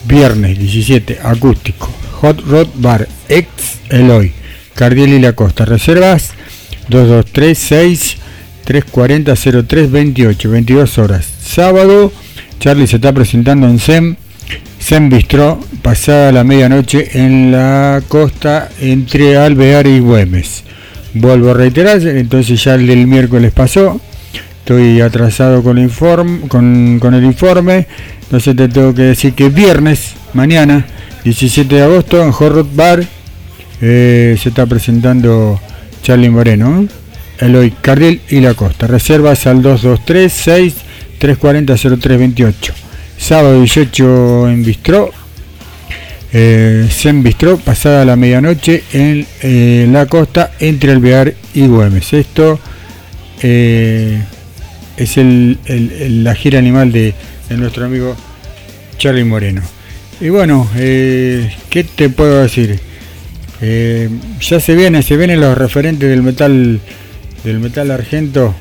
viernes 0.04 0.58
17, 0.58 1.18
acústico. 1.22 1.90
Hot 2.20 2.40
Rod 2.46 2.68
Bar, 2.76 3.08
ex 3.28 3.48
Eloy, 3.88 4.32
Cardiel 4.74 5.14
y 5.14 5.18
la 5.18 5.32
Costa. 5.32 5.64
Reservas 5.64 6.32
2236 6.88 8.16
340 8.64 9.34
0328, 9.34 10.50
22 10.50 10.98
horas. 10.98 11.26
Sábado, 11.42 12.12
Charlie 12.60 12.86
se 12.86 12.96
está 12.96 13.12
presentando 13.12 13.68
en 13.68 13.78
SEM, 13.78 14.16
SEM 14.78 15.08
Bistró, 15.08 15.60
pasada 15.82 16.32
la 16.32 16.44
medianoche 16.44 17.10
en 17.14 17.52
la 17.52 18.02
costa 18.08 18.68
entre 18.80 19.36
Alvear 19.36 19.86
y 19.86 20.00
Güemes. 20.00 20.64
Vuelvo 21.14 21.50
a 21.50 21.54
reiterar, 21.54 22.00
entonces 22.06 22.62
ya 22.62 22.74
el 22.74 23.06
miércoles 23.06 23.52
pasó. 23.52 24.00
Estoy 24.62 25.00
atrasado 25.00 25.60
con 25.60 25.76
el, 25.76 25.84
informe, 25.84 26.46
con, 26.46 27.00
con 27.00 27.14
el 27.14 27.24
informe. 27.24 27.88
Entonces 28.22 28.54
te 28.54 28.68
tengo 28.68 28.94
que 28.94 29.02
decir 29.02 29.34
que 29.34 29.48
viernes, 29.48 30.14
mañana, 30.34 30.86
17 31.24 31.74
de 31.74 31.82
agosto, 31.82 32.22
en 32.22 32.30
Horror 32.30 32.64
Bar, 32.72 33.04
eh, 33.80 34.38
se 34.40 34.50
está 34.50 34.64
presentando 34.66 35.60
Charlie 36.04 36.30
Moreno, 36.30 36.86
Eloy 37.40 37.72
Carril 37.72 38.20
y 38.28 38.38
La 38.38 38.54
Costa. 38.54 38.86
Reservas 38.86 39.48
al 39.48 39.62
223 39.62 40.32
6 40.32 40.74
340 41.18 41.74
0328. 41.74 42.72
Sábado 43.18 43.58
18 43.58 44.48
en 44.48 44.64
Bistró, 44.64 45.10
eh, 46.32 46.86
Zen 46.88 47.24
Bistró, 47.24 47.58
pasada 47.58 48.04
la 48.04 48.14
medianoche 48.14 48.84
en 48.92 49.26
eh, 49.42 49.88
la 49.90 50.06
costa 50.06 50.52
entre 50.60 50.92
Alvear 50.92 51.34
y 51.52 51.66
Güemes. 51.66 52.12
Esto 52.12 52.60
eh, 53.42 54.22
es 54.96 55.16
el, 55.16 55.58
la 56.24 56.34
gira 56.34 56.58
animal 56.58 56.92
de, 56.92 57.14
de 57.48 57.56
nuestro 57.56 57.84
amigo 57.84 58.16
Charlie 58.98 59.24
Moreno. 59.24 59.62
Y 60.20 60.28
bueno, 60.28 60.68
eh, 60.76 61.52
¿qué 61.70 61.84
te 61.84 62.08
puedo 62.08 62.42
decir? 62.42 62.78
Eh, 63.60 64.08
ya 64.40 64.60
se 64.60 64.74
viene, 64.74 65.02
se 65.02 65.16
vienen 65.16 65.40
los 65.40 65.56
referentes 65.56 66.08
del 66.08 66.22
metal 66.22 66.80
del 67.44 67.58
metal 67.58 67.90
argento, 67.90 68.54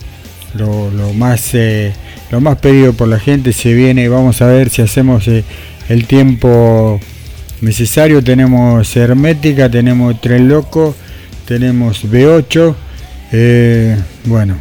lo, 0.56 0.90
lo 0.92 1.14
más 1.14 1.54
eh, 1.54 1.94
lo 2.32 2.42
más 2.42 2.58
pedido 2.58 2.94
por 2.94 3.08
la 3.08 3.20
gente 3.20 3.54
se 3.54 3.74
viene, 3.74 4.10
vamos 4.10 4.42
a 4.42 4.48
ver 4.48 4.70
si 4.70 4.82
hacemos 4.82 5.28
el 5.28 6.08
tiempo 6.08 7.00
necesario. 7.62 8.24
Tenemos 8.24 8.96
Hermética, 8.96 9.70
tenemos 9.70 10.20
Tren 10.22 10.48
Loco, 10.48 10.96
tenemos 11.46 12.04
B8, 12.06 12.76
eh, 13.32 13.98
bueno, 14.26 14.56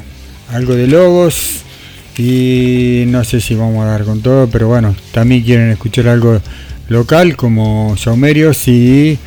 algo 0.53 0.75
de 0.75 0.87
Logos 0.87 1.63
y 2.19 3.05
no 3.07 3.25
sé 3.25 3.41
si 3.41 3.55
vamos 3.55 3.85
a 3.85 3.91
dar 3.91 4.05
con 4.05 4.21
todo, 4.21 4.49
pero 4.49 4.69
bueno, 4.69 4.95
también 5.13 5.43
quieren 5.43 5.71
escuchar 5.71 6.09
algo 6.09 6.41
local 6.89 7.37
como 7.37 7.97
Saumerios 7.97 8.67
y 8.69 9.19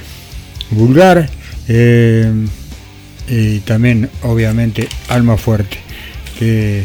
Vulgar 0.72 1.30
eh, 1.68 2.32
y 3.30 3.60
también 3.60 4.10
obviamente 4.24 4.88
Alma 5.10 5.38
Fuerte. 5.38 5.78
Que, 6.38 6.84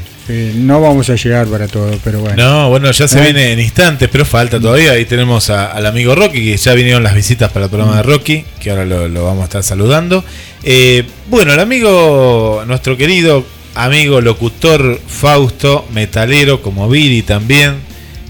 no 0.56 0.78
vamos 0.82 1.08
a 1.08 1.14
llegar 1.16 1.46
para 1.46 1.66
todo, 1.68 1.90
pero 2.04 2.20
bueno. 2.20 2.36
No, 2.36 2.68
bueno, 2.68 2.90
ya 2.90 3.08
se 3.08 3.18
¿Eh? 3.18 3.22
viene 3.22 3.52
en 3.52 3.60
instantes, 3.60 4.10
pero 4.12 4.26
falta 4.26 4.60
todavía. 4.60 4.92
Ahí 4.92 5.06
tenemos 5.06 5.48
a- 5.48 5.72
al 5.72 5.86
amigo 5.86 6.14
Rocky, 6.14 6.44
que 6.44 6.56
ya 6.58 6.74
vinieron 6.74 7.02
las 7.02 7.14
visitas 7.14 7.50
para 7.50 7.64
el 7.64 7.70
programa 7.70 7.96
de 7.96 8.02
Rocky, 8.02 8.44
que 8.60 8.68
ahora 8.70 8.84
lo, 8.84 9.08
lo 9.08 9.24
vamos 9.24 9.40
a 9.40 9.44
estar 9.44 9.62
saludando. 9.62 10.22
Eh, 10.64 11.04
bueno, 11.30 11.54
el 11.54 11.60
amigo, 11.60 12.62
nuestro 12.66 12.98
querido 12.98 13.42
amigo 13.84 14.20
locutor 14.20 15.00
Fausto, 15.06 15.86
metalero, 15.92 16.62
como 16.62 16.88
Viri 16.88 17.22
también, 17.22 17.76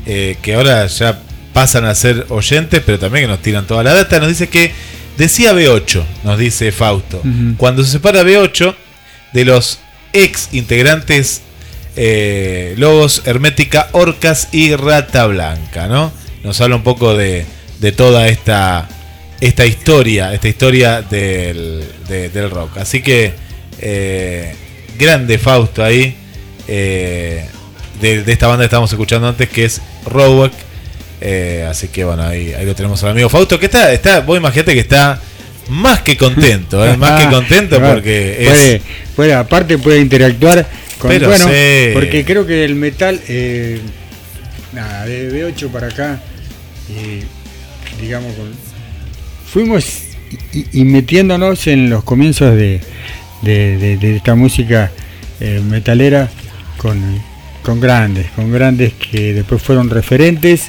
eh, 0.07 0.37
que 0.43 0.55
ahora 0.55 0.87
ya 0.87 1.20
pasan 1.53 1.85
a 1.85 1.95
ser 1.95 2.27
oyentes, 2.29 2.83
pero 2.85 2.99
también 2.99 3.25
que 3.25 3.29
nos 3.29 3.43
tiran 3.43 3.66
toda 3.66 3.83
la 3.83 3.95
data, 3.95 4.19
nos 4.20 4.29
dice 4.29 4.49
que 4.49 4.73
decía 5.16 5.53
B8, 5.53 6.03
nos 6.25 6.39
dice 6.39 6.70
Fausto. 6.73 7.23
Cuando 7.57 7.83
se 7.83 7.91
separa 7.93 8.23
B8 8.23 8.75
de 9.33 9.45
los 9.45 9.81
ex 10.12 10.49
integrantes 10.53 11.43
eh, 11.97 12.75
Lobos, 12.77 13.23
Hermética, 13.25 13.89
Orcas 13.93 14.49
y 14.53 14.75
Rata 14.77 15.27
Blanca, 15.27 15.89
¿no? 15.89 16.12
Nos 16.45 16.61
habla 16.61 16.77
un 16.77 16.83
poco 16.85 17.16
de, 17.16 17.45
de 17.81 17.91
toda 17.93 18.29
esta, 18.29 18.89
esta 19.41 19.66
historia, 19.66 20.33
esta 20.33 20.49
historia 20.49 21.03
del, 21.03 21.85
de- 22.09 22.29
del 22.29 22.51
rock. 22.51 22.77
Así 22.79 23.03
que, 23.03 23.33
eh, 23.81 24.55
grande 24.99 25.39
Fausto 25.39 25.83
ahí, 25.85 26.15
eh, 26.66 27.47
de, 28.01 28.23
de 28.25 28.33
esta 28.33 28.47
banda 28.47 28.62
que 28.62 28.66
estábamos 28.66 28.91
escuchando 28.93 29.29
antes, 29.29 29.49
que 29.49 29.65
es 29.65 29.81
Roweck. 30.07 30.53
Eh, 31.20 31.66
así 31.69 31.89
que 31.89 32.05
bueno, 32.05 32.23
ahí, 32.23 32.53
ahí 32.55 32.65
lo 32.65 32.75
tenemos 32.75 33.03
al 33.03 33.11
amigo 33.11 33.29
Fausto, 33.29 33.59
que 33.59 33.66
está, 33.66 33.93
está 33.93 34.20
vos 34.20 34.37
imagínate 34.39 34.73
que 34.75 34.81
está 34.81 35.20
más 35.69 36.01
que 36.03 36.16
contento, 36.16 36.87
¿eh? 36.87 36.97
más 36.97 37.25
que 37.25 37.31
contento 37.35 37.79
Bueno, 37.81 37.95
porque 37.95 38.37
es... 38.41 38.49
puede, 38.49 38.83
puede- 39.16 39.35
aparte 39.35 39.79
puede 39.79 39.99
interactuar 40.01 40.66
con 40.99 41.11
Pero 41.11 41.29
bueno, 41.29 41.45
porque 41.93 42.25
creo 42.25 42.47
que 42.47 42.65
el 42.65 42.75
metal 42.77 43.20
eh, 43.29 43.81
nada, 44.73 45.05
de 45.07 45.31
B8 45.55 45.69
para 45.70 45.89
acá 45.89 46.20
eh, 46.91 47.25
digamos 48.01 48.33
con- 48.35 48.55
fuimos 49.51 49.85
y- 50.53 50.66
y 50.81 50.85
metiéndonos 50.85 51.66
en 51.66 51.91
los 51.91 52.05
comienzos 52.05 52.55
de, 52.55 52.81
de- 53.43 53.97
de- 53.97 54.16
esta 54.16 54.35
música 54.35 54.90
eh, 55.40 55.60
metalera 55.69 56.28
con, 56.77 57.01
con 57.62 57.81
grandes, 57.81 58.27
con 58.36 58.51
grandes 58.52 58.93
que 58.94 59.35
después 59.35 59.62
fueron 59.62 59.90
referentes 59.90 60.69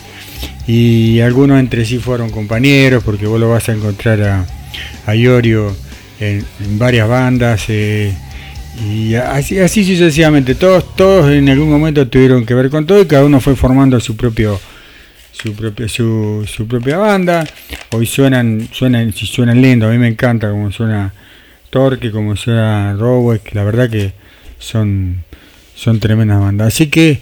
y 0.68 1.20
algunos 1.22 1.60
entre 1.60 1.86
sí 1.86 1.98
fueron 1.98 2.30
compañeros 2.30 3.04
porque 3.04 3.26
vos 3.26 3.40
lo 3.40 3.50
vas 3.50 3.68
a 3.70 3.74
encontrar 3.74 4.22
a, 4.22 4.46
a 5.06 5.16
Iorio 5.16 5.76
en, 6.20 6.46
varias 6.78 7.08
bandas 7.08 7.66
eh, 7.70 8.14
y 8.88 9.16
así, 9.16 9.58
así 9.60 9.84
sucesivamente. 9.84 10.56
Todos 10.56 10.96
todos 10.96 11.32
en 11.32 11.50
algún 11.50 11.70
momento 11.70 12.08
tuvieron 12.08 12.46
que 12.46 12.54
ver 12.54 12.70
con 12.70 12.86
todo 12.86 13.02
y 13.02 13.06
cada 13.08 13.26
uno 13.26 13.40
fue 13.42 13.56
formando 13.56 14.00
su 14.00 14.16
propio 14.16 14.60
su 15.32 15.54
propia 15.54 15.88
su, 15.88 16.46
su 16.48 16.68
propia 16.68 16.98
banda. 16.98 17.46
Hoy 17.92 18.06
suenan 18.06 18.68
suenan 18.72 19.12
suenan 19.14 19.62
lindo 19.62 19.88
a 19.88 19.92
mí 19.92 19.98
me 19.98 20.08
encanta 20.08 20.50
como 20.52 20.72
suena 20.72 21.12
Torque 21.70 22.12
como 22.12 22.36
suena 22.36 22.94
Roweck 22.94 23.54
la 23.54 23.64
verdad 23.64 23.90
que 23.90 24.14
son 24.60 25.24
son 25.76 26.00
tremendas 26.00 26.40
bandas 26.40 26.68
así 26.68 26.88
que 26.88 27.20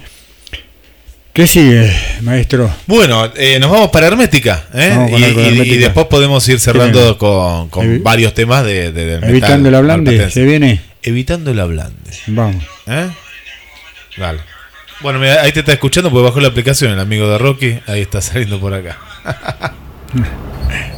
¿qué 1.38 1.46
sigue 1.46 1.96
maestro? 2.22 2.68
Bueno, 2.88 3.32
eh, 3.36 3.60
nos 3.60 3.70
vamos 3.70 3.92
para 3.92 4.08
Hermética. 4.08 4.66
¿eh? 4.74 4.90
Vamos 4.90 5.12
y, 5.12 5.78
después 5.78 6.08
podemos 6.08 6.48
ir 6.50 6.56
¿Qué 6.56 6.60
cerrando 6.60 7.16
con, 7.20 7.70
con 7.70 8.02
varios 8.02 8.34
temas 8.34 8.66
de, 8.66 8.88
Evitando 8.88 9.70
metal 9.70 9.82
el 9.82 9.88
marplatense. 9.88 10.32
¿se 10.32 10.44
viene? 10.44 10.82
Evitando 11.04 11.52
el 11.52 11.60
hablande. 11.60 12.12
Vamos. 12.26 12.64
¿Eh? 12.88 13.08
Dale. 14.18 14.40
Bueno, 15.02 15.20
mira, 15.20 15.44
ahí 15.44 15.52
te 15.52 15.60
está 15.60 15.74
escuchando 15.74 16.10
porque 16.10 16.26
bajó 16.26 16.40
la 16.40 16.48
aplicación 16.48 16.92
el 16.92 17.00
amigo 17.00 17.30
de 17.30 17.38
Rocky. 17.38 17.80
Ahí 17.86 18.02
está 18.02 18.20
saliendo 18.20 18.60
por 18.60 18.74
acá. 18.74 18.98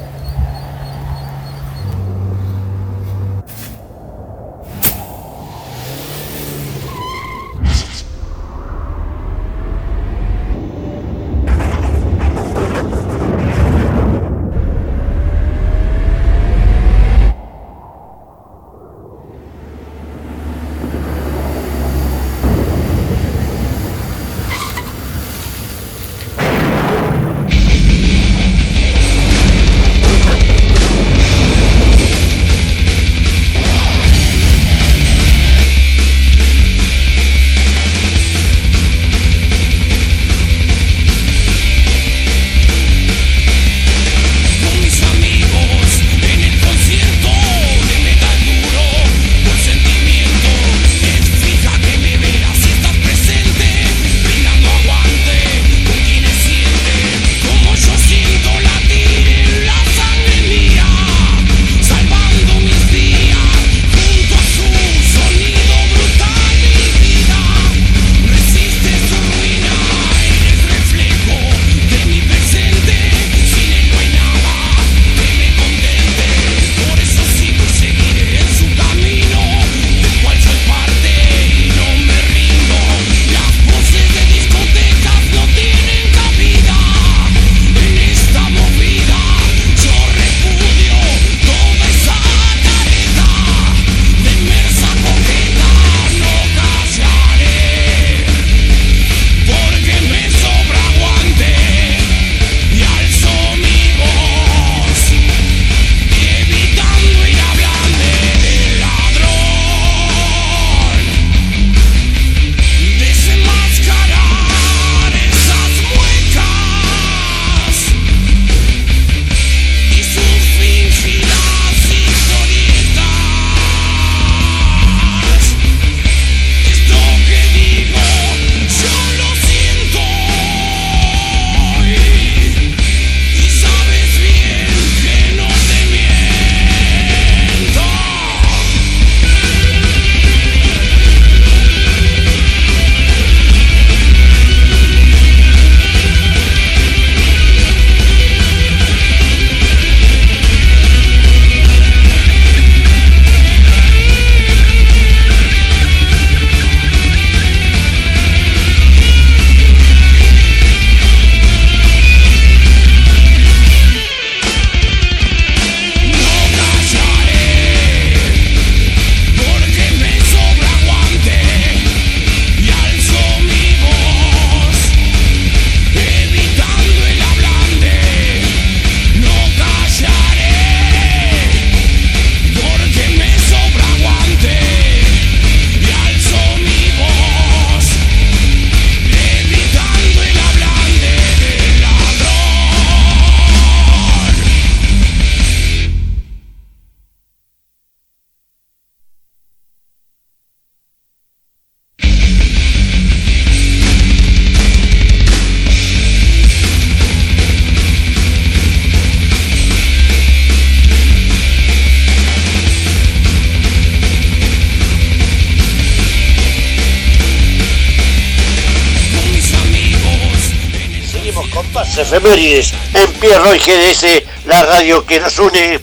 efemérides 222.20 222.74
en 222.94 223.12
Pierro 223.14 223.56
y 223.56 223.60
GDS, 223.60 224.24
la 224.46 224.64
radio 224.64 225.06
que 225.06 225.20
nos 225.20 225.40
une. 225.40 225.80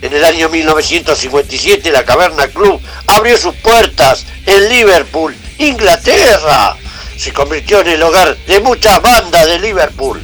En 0.00 0.12
el 0.12 0.24
año 0.24 0.48
1957 0.48 1.90
la 1.90 2.04
Caverna 2.04 2.46
Club 2.48 2.80
abrió 3.06 3.36
sus 3.38 3.54
puertas 3.56 4.26
en 4.46 4.68
Liverpool, 4.68 5.34
Inglaterra. 5.58 6.76
Se 7.16 7.32
convirtió 7.32 7.80
en 7.80 7.88
el 7.88 8.02
hogar 8.02 8.36
de 8.46 8.60
muchas 8.60 9.00
bandas 9.00 9.46
de 9.46 9.58
Liverpool, 9.58 10.20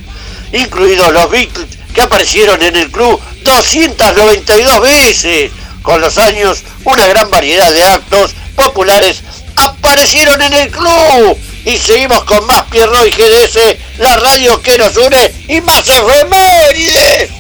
incluidos 0.53 1.13
los 1.13 1.31
Beatles 1.31 1.79
que 1.95 2.03
aparecieron 2.03 2.63
en 2.63 2.77
el 2.77 2.91
club 2.91 3.21
292 3.43 4.81
veces. 4.81 5.51
Con 5.83 6.01
los 6.01 6.19
años, 6.19 6.63
una 6.85 7.07
gran 7.07 7.31
variedad 7.31 7.73
de 7.73 7.83
actos 7.83 8.35
populares 8.55 9.23
aparecieron 9.57 10.41
en 10.43 10.53
el 10.53 10.71
club. 10.71 11.39
Y 11.65 11.79
seguimos 11.79 12.23
con 12.25 12.47
más 12.47 12.65
Pierro 12.65 13.07
y 13.07 13.11
GDS, 13.11 13.59
la 13.99 14.17
radio 14.17 14.61
que 14.63 14.77
nos 14.79 14.97
une 14.97 15.33
y 15.49 15.61
más 15.61 15.89
efemérides. 15.89 17.31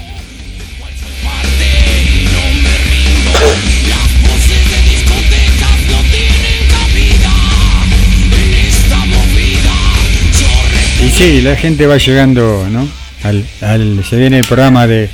Y 11.04 11.10
sí, 11.10 11.42
la 11.42 11.56
gente 11.56 11.86
va 11.86 11.98
llegando, 11.98 12.66
¿no? 12.70 12.88
Al, 13.22 13.44
al- 13.60 14.04
se 14.08 14.16
viene 14.16 14.38
el 14.38 14.46
programa 14.46 14.86
de. 14.86 15.08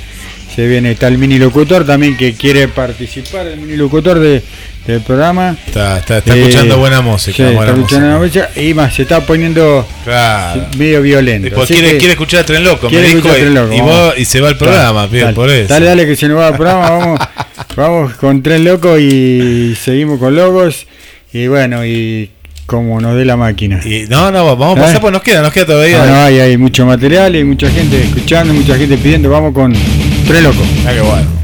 Se 0.55 0.67
viene 0.67 0.95
tal 0.95 1.17
mini 1.17 1.37
locutor 1.39 1.85
también 1.85 2.17
que 2.17 2.33
quiere 2.33 2.67
participar, 2.67 3.47
el 3.47 3.59
mini 3.59 3.77
locutor 3.77 4.19
de, 4.19 4.41
del 4.85 5.01
programa. 5.01 5.55
Está, 5.65 5.99
está, 5.99 6.17
está 6.17 6.35
escuchando 6.35 6.77
buena 6.77 7.01
música. 7.01 7.37
sí, 7.37 7.43
buena 7.43 7.59
está 7.61 7.73
escuchando 7.73 8.19
música. 8.19 8.39
buena 8.39 8.49
música 8.49 8.61
y 8.69 8.73
más, 8.73 8.93
se 8.93 9.03
está 9.03 9.21
poniendo 9.25 9.87
Claro. 10.03 10.65
medio 10.77 11.01
violento. 11.01 11.61
Así 11.61 11.73
quiere, 11.75 11.97
quiere 11.97 12.13
escuchar 12.13 12.41
a 12.41 12.45
Tren 12.45 12.63
Loco, 12.65 12.89
me 12.89 13.01
dijo, 13.01 13.29
y, 13.29 13.31
Tren 13.31 13.53
Loco, 13.53 13.73
y 13.73 13.79
vos- 13.81 14.13
y 14.17 14.25
se 14.25 14.41
va 14.41 14.49
el 14.49 14.57
programa, 14.57 15.01
Dale, 15.01 15.11
bien, 15.11 15.23
dale. 15.25 15.35
por 15.35 15.49
eso. 15.49 15.67
Dale, 15.73 15.85
dale, 15.85 16.05
que 16.05 16.15
se 16.17 16.27
nos 16.27 16.37
va 16.37 16.49
el 16.49 16.55
programa. 16.55 16.89
Vamos, 16.89 17.19
vamos 17.77 18.13
con 18.15 18.43
Tren 18.43 18.65
Loco 18.65 18.99
y 18.99 19.75
seguimos 19.81 20.19
con 20.19 20.35
Logos. 20.35 20.85
Y 21.31 21.47
bueno, 21.47 21.85
y 21.85 22.29
como 22.65 22.99
nos 22.99 23.15
dé 23.15 23.23
la 23.23 23.37
máquina. 23.37 23.79
Y, 23.85 24.05
no, 24.09 24.31
no, 24.31 24.55
vamos 24.57 24.77
a 24.77 24.81
pasar, 24.81 24.97
¿Eh? 24.97 24.99
pues 25.01 25.13
nos 25.13 25.21
queda, 25.21 25.41
nos 25.41 25.53
queda 25.53 25.65
todavía. 25.67 25.99
No, 25.99 26.07
no, 26.07 26.21
hay, 26.23 26.39
hay 26.39 26.57
mucho 26.57 26.85
material, 26.85 27.33
hay 27.35 27.43
mucha 27.45 27.69
gente 27.69 28.01
escuchando, 28.03 28.53
mucha 28.53 28.77
gente 28.77 28.97
pidiendo. 28.97 29.29
Vamos 29.29 29.53
con 29.53 29.73
Loco. 30.39 30.63
Ah, 30.87 30.93
qué 30.93 31.01
bueno. 31.01 31.40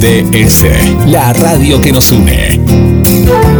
GDS, 0.00 0.64
la 1.08 1.32
radio 1.34 1.78
que 1.78 1.92
nos 1.92 2.10
une. 2.10 3.59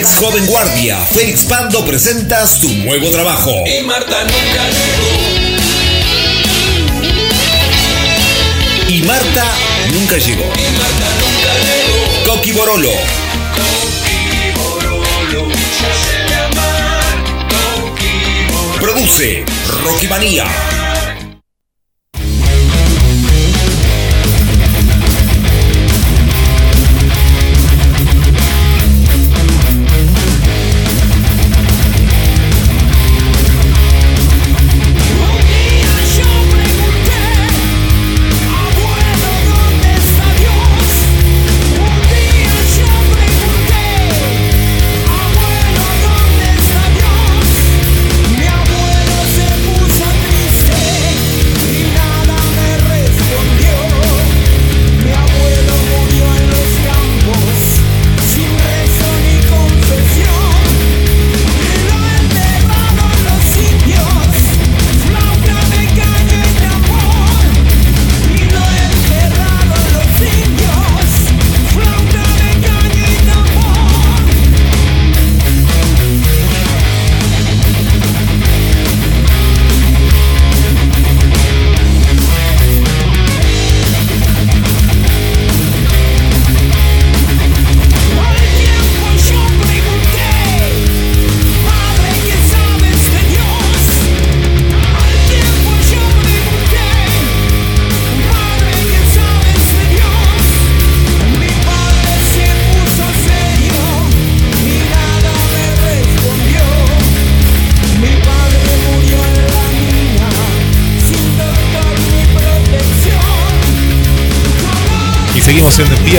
Ex 0.00 0.16
joven 0.16 0.46
guardia, 0.46 0.96
Félix 1.12 1.44
Pando 1.44 1.84
presenta 1.84 2.46
su 2.46 2.72
nuevo 2.78 3.10
trabajo. 3.10 3.52
Y 3.66 3.82
Marta 3.84 4.24
nunca 4.24 4.70
llegó. 4.70 5.10
Y 8.88 9.02
Marta 9.02 9.44
nunca 9.92 10.16
llegó. 10.16 10.44
Y 10.44 10.72
Marta 10.78 11.06
nunca 11.20 11.52
llegó. 11.66 12.34
Coqui 12.34 12.52
Borolo. 12.52 12.92
Coqui 13.56 14.52
Borolo, 14.56 15.42
amar. 16.48 17.18
Coqui. 17.82 18.80
Produce 18.80 19.44
Rocky 19.84 20.06
Manía. 20.08 20.46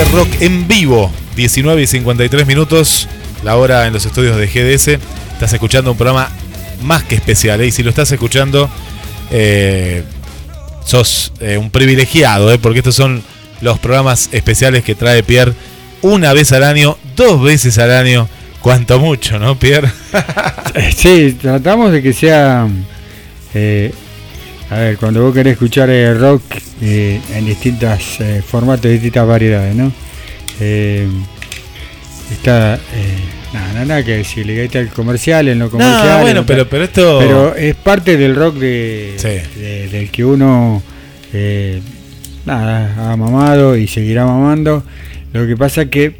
Rock 0.00 0.40
en 0.40 0.66
vivo, 0.66 1.12
19 1.36 1.82
y 1.82 1.86
53 1.86 2.46
minutos, 2.46 3.08
la 3.44 3.56
hora 3.56 3.86
en 3.86 3.92
los 3.92 4.06
estudios 4.06 4.38
de 4.38 4.46
GDS. 4.46 4.98
Estás 5.34 5.52
escuchando 5.52 5.92
un 5.92 5.98
programa 5.98 6.30
más 6.82 7.02
que 7.02 7.14
especial, 7.14 7.60
¿eh? 7.60 7.66
y 7.66 7.72
si 7.72 7.82
lo 7.82 7.90
estás 7.90 8.10
escuchando, 8.10 8.70
eh, 9.30 10.02
sos 10.84 11.32
eh, 11.40 11.58
un 11.58 11.70
privilegiado, 11.70 12.58
porque 12.58 12.78
estos 12.78 12.94
son 12.94 13.22
los 13.60 13.78
programas 13.78 14.30
especiales 14.32 14.82
que 14.82 14.94
trae 14.94 15.22
Pierre 15.22 15.52
una 16.00 16.32
vez 16.32 16.52
al 16.52 16.64
año, 16.64 16.96
dos 17.14 17.42
veces 17.42 17.76
al 17.76 17.92
año, 17.92 18.28
cuanto 18.60 18.98
mucho, 18.98 19.38
¿no, 19.38 19.58
Pierre? 19.58 19.92
Sí, 20.96 21.36
tratamos 21.40 21.92
de 21.92 22.02
que 22.02 22.14
sea. 22.14 22.66
Eh, 24.72 24.76
a 24.76 24.80
ver, 24.80 24.96
cuando 24.98 25.22
vos 25.22 25.34
querés 25.34 25.52
escuchar 25.54 25.90
eh, 25.90 26.14
rock 26.14 26.42
eh, 26.80 27.20
en 27.34 27.46
distintos 27.46 28.18
formatos, 28.46 28.90
distintas 28.90 29.26
variedades, 29.26 29.74
¿no? 29.74 29.92
Eh, 30.60 31.06
está. 32.30 32.74
eh, 32.74 32.78
nada, 33.52 33.72
nada, 33.72 33.84
nada 33.84 34.04
que 34.04 34.16
decirle, 34.18 34.54
que 34.54 34.64
está 34.64 34.78
el 34.80 34.88
comercial, 34.88 35.48
en 35.48 35.58
lo 35.58 35.70
comercial. 35.70 36.20
bueno, 36.22 36.28
en 36.30 36.36
lo 36.36 36.46
pero- 36.46 36.68
pero 36.68 36.84
esto- 36.84 37.18
Pero 37.20 37.54
es 37.56 37.74
parte 37.74 38.16
del 38.16 38.34
rock 38.34 38.56
de, 38.56 39.16
de- 39.56 39.88
del 39.88 40.10
que 40.10 40.24
uno. 40.24 40.82
eh, 41.34 41.80
nada, 42.44 43.12
ha 43.12 43.16
mamado 43.16 43.76
y 43.76 43.86
seguirá 43.88 44.26
mamando. 44.26 44.82
Lo 45.32 45.46
que 45.46 45.56
pasa 45.56 45.86
que 45.86 46.16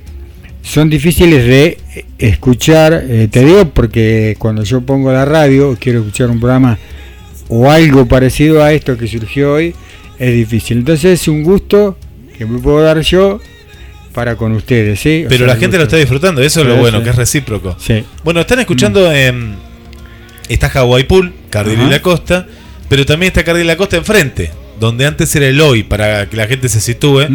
son 0.63 0.89
difíciles 0.89 1.45
de 1.47 1.79
escuchar, 2.19 3.05
eh, 3.09 3.29
te 3.31 3.45
digo 3.45 3.69
porque 3.71 4.37
cuando 4.39 4.63
yo 4.63 4.81
pongo 4.81 5.13
la 5.13 5.25
radio, 5.25 5.77
quiero 5.79 5.99
escuchar 6.01 6.31
un 6.31 6.39
programa 6.41 6.79
o 7.55 7.71
algo 7.71 8.07
parecido 8.07 8.65
a 8.65 8.73
esto 8.73 8.97
que 8.97 9.07
surgió 9.07 9.53
hoy, 9.53 9.75
es 10.19 10.35
difícil. 10.35 10.79
Entonces 10.79 11.21
es 11.21 11.29
un 11.29 11.43
gusto 11.43 11.99
que 12.39 12.47
me 12.47 12.59
puedo 12.59 12.81
dar 12.81 13.01
yo 13.03 13.41
para 14.15 14.37
con 14.37 14.53
ustedes, 14.53 15.01
¿sí? 15.01 15.25
O 15.27 15.29
Pero 15.29 15.45
sea, 15.45 15.55
la 15.55 15.61
gente 15.61 15.77
lo 15.77 15.83
está 15.83 15.99
disfrutando, 15.99 16.41
eso 16.41 16.63
es 16.63 16.67
lo 16.67 16.77
bueno, 16.77 16.99
sí. 16.99 17.05
que 17.05 17.11
es 17.11 17.17
recíproco. 17.17 17.77
Sí. 17.79 18.05
Bueno, 18.25 18.41
están 18.41 18.61
escuchando 18.61 19.13
en. 19.13 19.57
Está 20.49 20.69
Hawaii 20.69 21.05
Pool, 21.05 21.35
Cardiel 21.51 21.83
y 21.83 21.91
la 21.91 22.01
Costa, 22.01 22.47
pero 22.89 23.05
también 23.05 23.29
está 23.29 23.45
Cardiel 23.45 23.67
y 23.67 23.69
la 23.69 23.77
Costa 23.77 23.99
enfrente, 23.99 24.51
donde 24.81 25.05
antes 25.05 25.35
era 25.37 25.47
el 25.47 25.61
hoy, 25.61 25.83
para 25.83 26.31
que 26.31 26.37
la 26.39 26.47
gente 26.47 26.71
se 26.71 26.81
sitúe. 26.81 27.27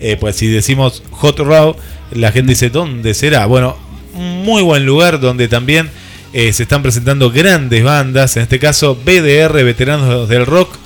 Eh, 0.00 0.16
pues 0.18 0.36
si 0.36 0.46
decimos 0.46 1.02
Hot 1.10 1.38
Row, 1.38 1.76
la 2.12 2.32
gente 2.32 2.52
dice, 2.52 2.70
¿dónde 2.70 3.12
será? 3.12 3.44
Bueno, 3.44 3.76
un 4.14 4.42
muy 4.42 4.62
buen 4.62 4.86
lugar 4.86 5.20
donde 5.20 5.48
también 5.48 5.90
eh, 6.38 6.52
se 6.52 6.64
están 6.64 6.82
presentando 6.82 7.30
grandes 7.30 7.82
bandas, 7.82 8.36
en 8.36 8.42
este 8.42 8.58
caso 8.58 8.94
BDR, 8.94 9.62
Veteranos 9.64 10.28
del 10.28 10.44
Rock, 10.44 10.76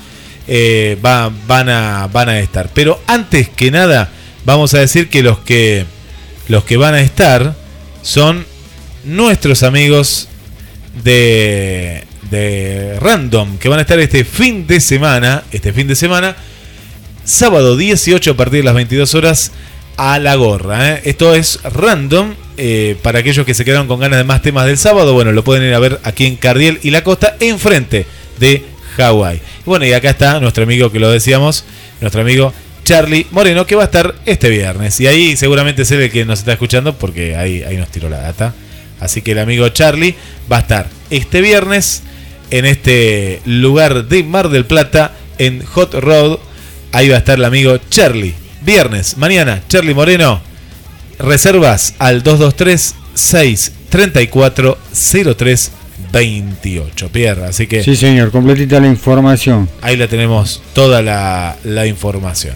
eh, 0.46 0.96
va- 1.04 1.32
van, 1.48 1.68
a, 1.68 2.06
van 2.12 2.28
a 2.28 2.38
estar. 2.38 2.70
Pero 2.72 3.00
antes 3.08 3.48
que 3.48 3.70
nada, 3.72 4.10
vamos 4.44 4.74
a 4.74 4.78
decir 4.78 5.08
que 5.08 5.22
los 5.24 5.38
que, 5.40 5.86
los 6.48 6.62
que 6.64 6.76
van 6.76 6.94
a 6.94 7.00
estar 7.00 7.56
son 8.02 8.46
nuestros 9.04 9.62
amigos 9.64 10.28
de, 11.02 12.04
de 12.30 12.98
Random, 13.00 13.58
que 13.58 13.68
van 13.68 13.78
a 13.78 13.82
estar 13.82 13.98
este 13.98 14.24
fin 14.24 14.66
de 14.68 14.80
semana, 14.80 15.42
este 15.52 15.72
fin 15.72 15.88
de 15.88 15.96
semana, 15.96 16.36
sábado 17.24 17.76
18 17.76 18.30
a 18.30 18.36
partir 18.36 18.60
de 18.60 18.64
las 18.64 18.74
22 18.74 19.14
horas 19.14 19.52
a 19.96 20.18
la 20.18 20.34
gorra. 20.36 20.90
¿eh? 20.94 21.02
Esto 21.04 21.34
es 21.34 21.60
random. 21.64 22.34
Eh, 22.62 22.94
para 23.00 23.20
aquellos 23.20 23.46
que 23.46 23.54
se 23.54 23.64
quedaron 23.64 23.88
con 23.88 24.00
ganas 24.00 24.18
de 24.18 24.24
más 24.24 24.42
temas 24.42 24.66
del 24.66 24.76
sábado, 24.76 25.14
bueno, 25.14 25.32
lo 25.32 25.42
pueden 25.42 25.66
ir 25.66 25.72
a 25.72 25.78
ver 25.78 25.98
aquí 26.02 26.26
en 26.26 26.36
Cardiel 26.36 26.78
y 26.82 26.90
la 26.90 27.02
costa, 27.02 27.34
enfrente 27.40 28.04
de 28.38 28.62
Hawái. 28.98 29.40
Bueno, 29.64 29.86
y 29.86 29.94
acá 29.94 30.10
está 30.10 30.38
nuestro 30.40 30.64
amigo 30.64 30.92
que 30.92 30.98
lo 30.98 31.10
decíamos, 31.10 31.64
nuestro 32.02 32.20
amigo 32.20 32.52
Charlie 32.84 33.26
Moreno, 33.30 33.64
que 33.64 33.76
va 33.76 33.84
a 33.84 33.86
estar 33.86 34.14
este 34.26 34.50
viernes. 34.50 35.00
Y 35.00 35.06
ahí 35.06 35.38
seguramente 35.38 35.84
él 35.88 36.02
el 36.02 36.10
que 36.10 36.26
nos 36.26 36.40
está 36.40 36.52
escuchando, 36.52 36.98
porque 36.98 37.34
ahí, 37.34 37.62
ahí 37.62 37.78
nos 37.78 37.88
tiró 37.88 38.10
la 38.10 38.20
data. 38.20 38.52
Así 39.00 39.22
que 39.22 39.32
el 39.32 39.38
amigo 39.38 39.66
Charlie 39.70 40.14
va 40.52 40.58
a 40.58 40.60
estar 40.60 40.86
este 41.08 41.40
viernes 41.40 42.02
en 42.50 42.66
este 42.66 43.40
lugar 43.46 44.04
de 44.04 44.22
Mar 44.22 44.50
del 44.50 44.66
Plata, 44.66 45.14
en 45.38 45.64
Hot 45.64 45.94
Road. 45.94 46.38
Ahí 46.92 47.08
va 47.08 47.14
a 47.14 47.20
estar 47.20 47.38
el 47.38 47.44
amigo 47.46 47.78
Charlie. 47.88 48.34
Viernes, 48.60 49.16
mañana, 49.16 49.62
Charlie 49.66 49.94
Moreno. 49.94 50.49
Reservas 51.22 51.94
al 51.98 52.22
223-634-0328. 56.12 57.08
Pierre, 57.10 57.44
así 57.44 57.66
que 57.66 57.82
Sí, 57.82 57.96
señor, 57.96 58.30
completita 58.30 58.80
la 58.80 58.88
información. 58.88 59.68
ahí 59.82 59.96
la 59.96 60.08
tenemos 60.08 60.62
toda 60.72 61.02
la, 61.02 61.56
la 61.64 61.86
información. 61.86 62.54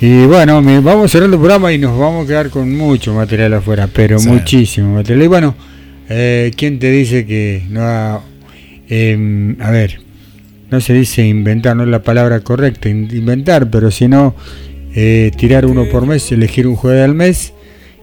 Y 0.00 0.26
bueno, 0.26 0.62
me- 0.62 0.80
vamos 0.80 1.10
cerrando 1.10 1.36
el 1.36 1.40
programa 1.40 1.72
y 1.72 1.78
nos 1.78 1.98
vamos 1.98 2.24
a 2.24 2.28
quedar 2.28 2.50
con 2.50 2.74
mucho 2.76 3.12
material 3.14 3.54
afuera, 3.54 3.88
pero 3.92 4.18
Sí. 4.18 4.28
muchísimo 4.28 4.94
material. 4.94 5.24
Y 5.24 5.26
bueno, 5.28 5.54
eh, 6.08 6.52
¿quién 6.56 6.78
te 6.78 6.90
dice 6.90 7.26
que 7.26 7.64
no 7.68 7.80
ha- 7.82 8.22
em, 8.88 9.60
a 9.60 9.70
ver, 9.72 10.00
no 10.70 10.80
se 10.80 10.92
dice 10.92 11.26
inventar, 11.26 11.74
no 11.76 11.82
es 11.82 11.88
la 11.88 12.02
palabra 12.02 12.40
correcta, 12.40 12.88
in- 12.88 13.08
inventar, 13.12 13.68
pero 13.70 13.90
si 13.90 14.06
no, 14.06 14.36
eh, 14.94 15.32
tirar 15.36 15.66
uno 15.66 15.84
por 15.90 16.06
mes, 16.06 16.30
elegir 16.30 16.66
un 16.68 16.76
jueves 16.76 17.04
al 17.04 17.14
mes 17.14 17.52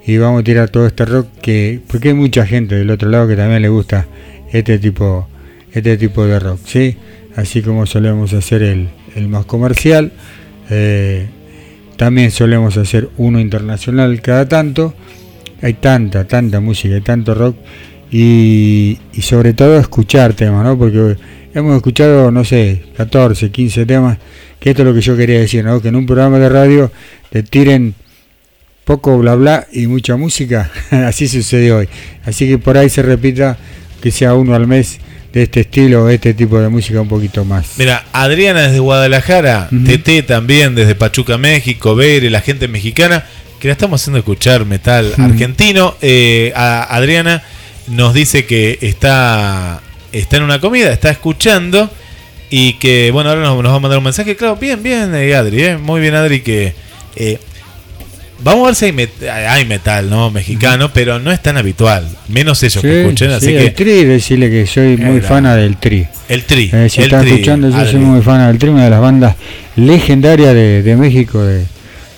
y 0.06 0.18
vamos 0.18 0.41
a 0.41 0.44
tirar 0.44 0.69
todo 0.69 0.86
este 0.86 1.06
rock 1.06 1.27
que, 1.41 1.80
porque 1.88 2.10
hay 2.10 2.14
mucha 2.14 2.45
gente 2.45 2.76
del 2.76 2.90
otro 2.91 3.10
lado 3.10 3.27
que 3.27 3.36
también 3.36 3.61
le 3.61 3.69
gusta 3.69 4.06
este 4.52 4.77
tipo, 4.77 5.27
este 5.72 5.98
tipo 5.98 6.26
de 6.26 6.40
rock, 6.40 6.60
¿sí? 6.65 6.98
Así 7.36 7.61
como 7.61 7.86
solemos 7.86 8.34
hacer 8.34 8.61
el, 8.64 8.90
el 9.15 9.27
más 9.27 9.45
comercial. 9.45 10.11
eh, 10.69 11.27
también 11.98 12.30
solemos 12.32 12.76
hacer 12.77 13.10
uno 13.18 13.40
internacional 13.40 14.22
cada 14.22 14.48
tanto, 14.48 14.94
hay 15.61 15.76
tanta, 15.76 16.26
tanta 16.27 16.60
música, 16.60 16.95
hay 16.95 17.02
tanto 17.02 17.34
rock 17.34 17.56
y, 18.11 18.99
y 19.14 19.22
sobre 19.22 19.53
todo 19.53 19.77
escuchar 19.77 20.34
temas, 20.34 20.65
¿no? 20.65 20.77
Porque 20.77 21.15
hemos 21.53 21.76
escuchado, 21.77 22.32
no 22.32 22.44
sé, 22.44 22.84
14, 22.98 23.49
15 23.49 23.86
temas, 23.86 24.18
que 24.60 24.72
esto 24.72 24.82
es 24.82 24.88
lo 24.88 24.94
que 24.94 25.02
yo 25.02 25.15
quería 25.15 25.40
decir, 25.40 25.64
¿no? 25.64 25.82
Que 25.82 25.88
en 25.88 25.95
un 25.95 26.06
programa 26.06 26.38
de 26.38 26.49
radio 26.49 26.91
te 27.30 27.44
tiren 27.44 27.95
poco 28.86 29.18
bla 29.18 29.36
bla 29.36 29.68
y 29.74 29.88
mucha 29.88 30.16
música, 30.16 30.72
así 30.91 31.28
sucedió 31.28 31.78
hoy. 31.78 31.90
Así 32.26 32.48
que 32.48 32.57
por 32.57 32.78
ahí 32.78 32.90
se 32.90 33.02
repita 33.02 33.57
que 34.02 34.12
sea 34.12 34.34
uno 34.36 34.56
al 34.56 34.68
mes 34.68 34.99
de 35.34 35.44
este 35.44 35.62
estilo, 35.62 36.10
este 36.10 36.34
tipo 36.34 36.60
de 36.60 36.70
música 36.70 37.02
un 37.02 37.10
poquito 37.10 37.44
más. 37.44 37.74
Mira, 37.78 38.06
Adriana 38.14 38.62
desde 38.68 38.80
Guadalajara, 38.80 39.68
TT 39.70 40.26
también 40.26 40.76
desde 40.76 40.95
Pachuca, 40.95 41.38
México, 41.38 41.94
Bere, 41.95 42.30
la 42.30 42.40
gente 42.41 42.68
mexicana, 42.70 43.26
que 43.60 43.68
la 43.68 43.74
estamos 43.74 44.02
haciendo 44.02 44.20
escuchar 44.20 44.66
metal 44.66 45.14
argentino. 45.18 45.95
Eh, 46.02 46.53
a- 46.56 46.84
Adriana 46.95 47.44
nos 47.88 48.14
dice 48.14 48.45
que 48.45 48.78
está, 48.82 49.82
está 50.14 50.38
en 50.38 50.44
una 50.44 50.62
comida, 50.62 50.94
está 50.94 51.10
escuchando 51.10 51.90
y 52.49 52.74
que, 52.74 53.12
bueno, 53.12 53.32
ahora 53.32 53.41
nos, 53.41 53.62
nos 53.62 53.72
va 53.74 53.78
a 53.78 53.80
mandar 53.80 53.98
un 53.98 54.03
mensaje. 54.06 54.36
Claro, 54.38 54.56
bien, 54.56 54.82
bien, 54.82 55.14
eh, 55.16 55.36
Adri, 55.36 55.64
eh, 55.64 55.78
muy 55.78 55.99
bien, 55.99 56.14
Adri, 56.16 56.41
que... 56.41 56.74
Vamos 58.44 58.64
a 58.64 58.66
ver 58.68 58.76
si 58.76 58.86
hay, 58.86 58.91
met- 58.91 59.30
hay 59.30 59.66
metal, 59.66 60.10
¿no? 60.10 60.30
Mexicano, 60.30 60.91
pero 60.94 61.20
no 61.20 61.32
es 61.32 61.41
tan 61.41 61.57
habitual. 61.57 62.07
Menos 62.28 62.62
ellos 62.64 62.82
que 62.82 62.91
Sí, 62.91 62.98
escuchen, 62.99 63.30
sí, 63.30 63.34
así 63.36 63.56
el 63.56 63.64
que... 63.66 63.72
tri, 63.72 64.03
decirle 64.03 64.49
que 64.49 64.68
soy 64.68 64.98
muy 64.98 65.18
Era- 65.18 65.28
fana 65.28 65.56
del 65.56 65.78
tri. 65.78 66.06
El 66.28 66.44
tri. 66.44 66.70
Eh, 66.74 66.90
si 66.90 66.99
el 66.99 67.06
está 67.06 67.22
tri, 67.22 67.32
escuchando, 67.32 67.70
yo 67.70 67.76
Adri. 67.78 67.91
soy 67.91 67.99
muy 68.02 68.22
fan 68.22 68.45
del 68.48 68.57
tri, 68.60 68.70
una 68.70 68.84
de 68.84 68.90
las 68.90 68.99
bandas 69.02 69.36
legendarias 69.78 70.53
de, 70.53 70.84
de 70.84 70.95
México, 70.98 71.41
de, 71.44 71.66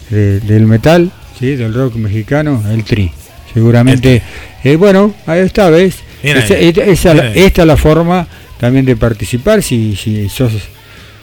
de- 0.09 0.39
del 0.41 0.65
metal, 0.65 1.11
¿sí? 1.39 1.55
del 1.55 1.73
rock 1.73 1.95
mexicano, 1.95 2.63
el 2.71 2.83
tri. 2.83 3.11
Seguramente, 3.53 4.21
eh, 4.63 4.75
bueno, 4.75 5.13
ahí 5.27 5.41
está, 5.41 5.69
¿ves? 5.69 5.95
Esa- 6.23 6.57
esa- 6.57 7.27
esta 7.33 7.61
es 7.61 7.67
la 7.67 7.77
forma 7.77 8.27
también 8.59 8.85
de 8.85 8.95
participar, 8.95 9.61
si, 9.61 9.95
si 9.95 10.27
sos 10.29 10.51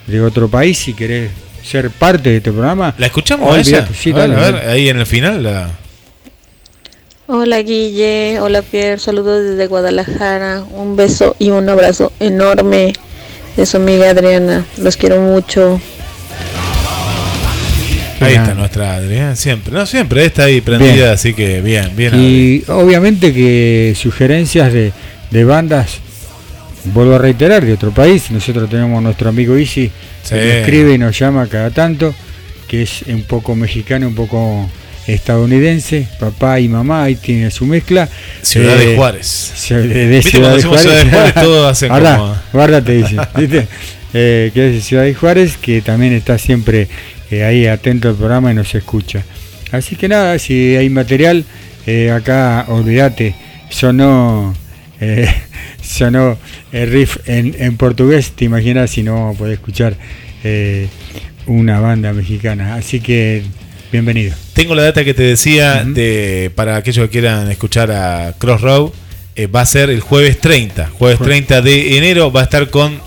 de 0.07 0.21
otro 0.21 0.49
país, 0.49 0.79
si 0.79 0.95
querés 0.95 1.31
ser 1.65 1.91
parte 1.91 2.31
de 2.31 2.37
este 2.37 2.53
programa. 2.53 2.95
¿La 2.99 3.07
escuchamos 3.07 3.57
a 3.57 3.65
sí, 3.65 3.75
a 3.75 4.15
ver, 4.15 4.33
a 4.33 4.51
ver, 4.51 4.69
ahí 4.69 4.89
en 4.89 4.99
el 4.99 5.07
final 5.07 5.43
la... 5.43 5.71
Hola 7.27 7.63
Guille, 7.63 8.39
hola 8.39 8.61
Pierre, 8.61 8.99
saludos 8.99 9.43
desde 9.43 9.67
Guadalajara, 9.67 10.63
un 10.71 10.95
beso 10.95 11.35
y 11.39 11.51
un 11.51 11.67
abrazo 11.71 12.13
enorme 12.21 12.93
de 13.57 13.65
su 13.65 13.79
amiga 13.79 14.11
Adriana, 14.11 14.67
los 14.77 14.99
quiero 14.99 15.21
mucho. 15.21 15.81
Ahí 18.21 18.33
Bien. 18.33 18.43
está 18.43 18.55
nuestra 18.55 18.95
Adrián, 18.95 19.37
siempre, 19.37 19.73
no 19.73 19.87
siempre, 19.87 20.27
está 20.27 20.45
ahí 20.45 20.61
prendida, 20.61 20.93
Bien. 20.93 21.09
así 21.09 21.33
que 21.33 21.63
bien, 21.63 21.93
bien. 21.97 22.13
Y 22.15 22.63
obviamente 22.69 23.33
que 23.33 23.95
sugerencias 23.97 24.71
de, 24.71 24.93
de 25.31 25.45
bandas, 25.45 26.01
vuelvo 26.85 27.15
a 27.15 27.19
reiterar, 27.19 27.65
de 27.65 27.73
otro 27.73 27.91
país. 27.91 28.31
Nosotros 28.31 28.69
tenemos 28.71 29.03
nuestro 29.03 29.29
amigo 29.29 29.57
Isi, 29.59 29.91
Sí. 30.23 30.35
que 30.35 30.61
escribe 30.61 30.95
y 30.95 30.99
nos 30.99 31.19
llama 31.19 31.47
cada 31.49 31.71
tanto, 31.71 32.15
que 32.69 32.83
es 32.83 33.03
un 33.09 33.23
poco 33.23 33.55
mexicano, 33.55 34.09
un 34.09 34.15
poco 34.15 34.69
estadounidense, 35.07 36.09
papá 36.19 36.61
y 36.61 36.69
mamá, 36.69 37.05
ahí 37.05 37.17
tiene 37.17 37.51
su 37.51 37.67
mezcla. 37.67 38.09
Ciudad 38.43 38.77
de 38.77 38.93
Eh, 38.95 38.97
Juárez. 38.97 39.53
De, 39.69 40.23
Ciudad 40.23 40.55
de 40.57 40.63
Juárez. 40.63 40.83
Ciudad 40.83 41.05
de 41.05 41.11
Juárez, 41.11 41.35
todos 41.35 41.71
hacen 41.73 41.89
Guarda, 41.89 42.17
como- 42.19 42.37
guarda, 42.53 42.83
te 42.85 42.93
dice. 42.97 43.17
¿viste? 43.37 43.69
Eh, 44.17 44.53
que 44.55 44.77
es 44.77 44.85
Ciudad 44.85 45.03
de 45.03 45.13
Juárez, 45.13 45.57
que 45.57 45.83
también 45.83 46.13
está 46.13 46.39
siempre 46.39 46.87
eh, 47.33 47.43
ahí 47.43 47.67
atento 47.67 48.09
al 48.09 48.15
programa 48.15 48.53
y 48.53 48.55
nos 48.55 48.73
escucha. 48.73 49.25
Así 49.73 49.97
que 49.97 50.07
nada, 50.07 50.39
si 50.39 50.77
hay 50.77 50.89
material, 50.89 51.45
acá 52.15 52.65
olvídate, 52.69 53.35
sonó, 53.71 54.55
sonó 55.85 56.39
el 56.73 56.91
riff 56.91 57.19
en, 57.27 57.55
en 57.59 57.77
portugués, 57.77 58.33
te 58.33 58.45
imaginas 58.45 58.91
si 58.91 59.03
no 59.03 59.35
poder 59.39 59.55
escuchar 59.55 59.97
eh, 60.43 60.89
una 61.47 61.81
banda 61.81 62.13
mexicana. 62.13 62.75
Así 62.75 63.01
que 63.01 63.43
bienvenido. 63.93 64.35
Tengo 64.53 64.75
la 64.75 64.85
data 64.85 65.05
que 65.05 65.15
te 65.15 65.23
decía 65.23 65.85
de 65.85 66.51
para 66.55 66.77
aquellos 66.77 67.07
que 67.07 67.13
quieran 67.13 67.51
escuchar 67.51 67.91
a 67.91 68.35
Crossroad, 68.39 68.91
eh, 69.37 69.47
va 69.47 69.63
a 69.63 69.67
ser 69.67 69.91
el 69.91 70.01
jueves 70.01 70.41
30. 70.41 70.91
Jueves 70.99 71.19
30 71.19 71.63
de 71.63 71.99
enero 71.99 72.33
va 72.33 72.41
a 72.41 72.45
estar 72.45 72.71
con 72.71 73.01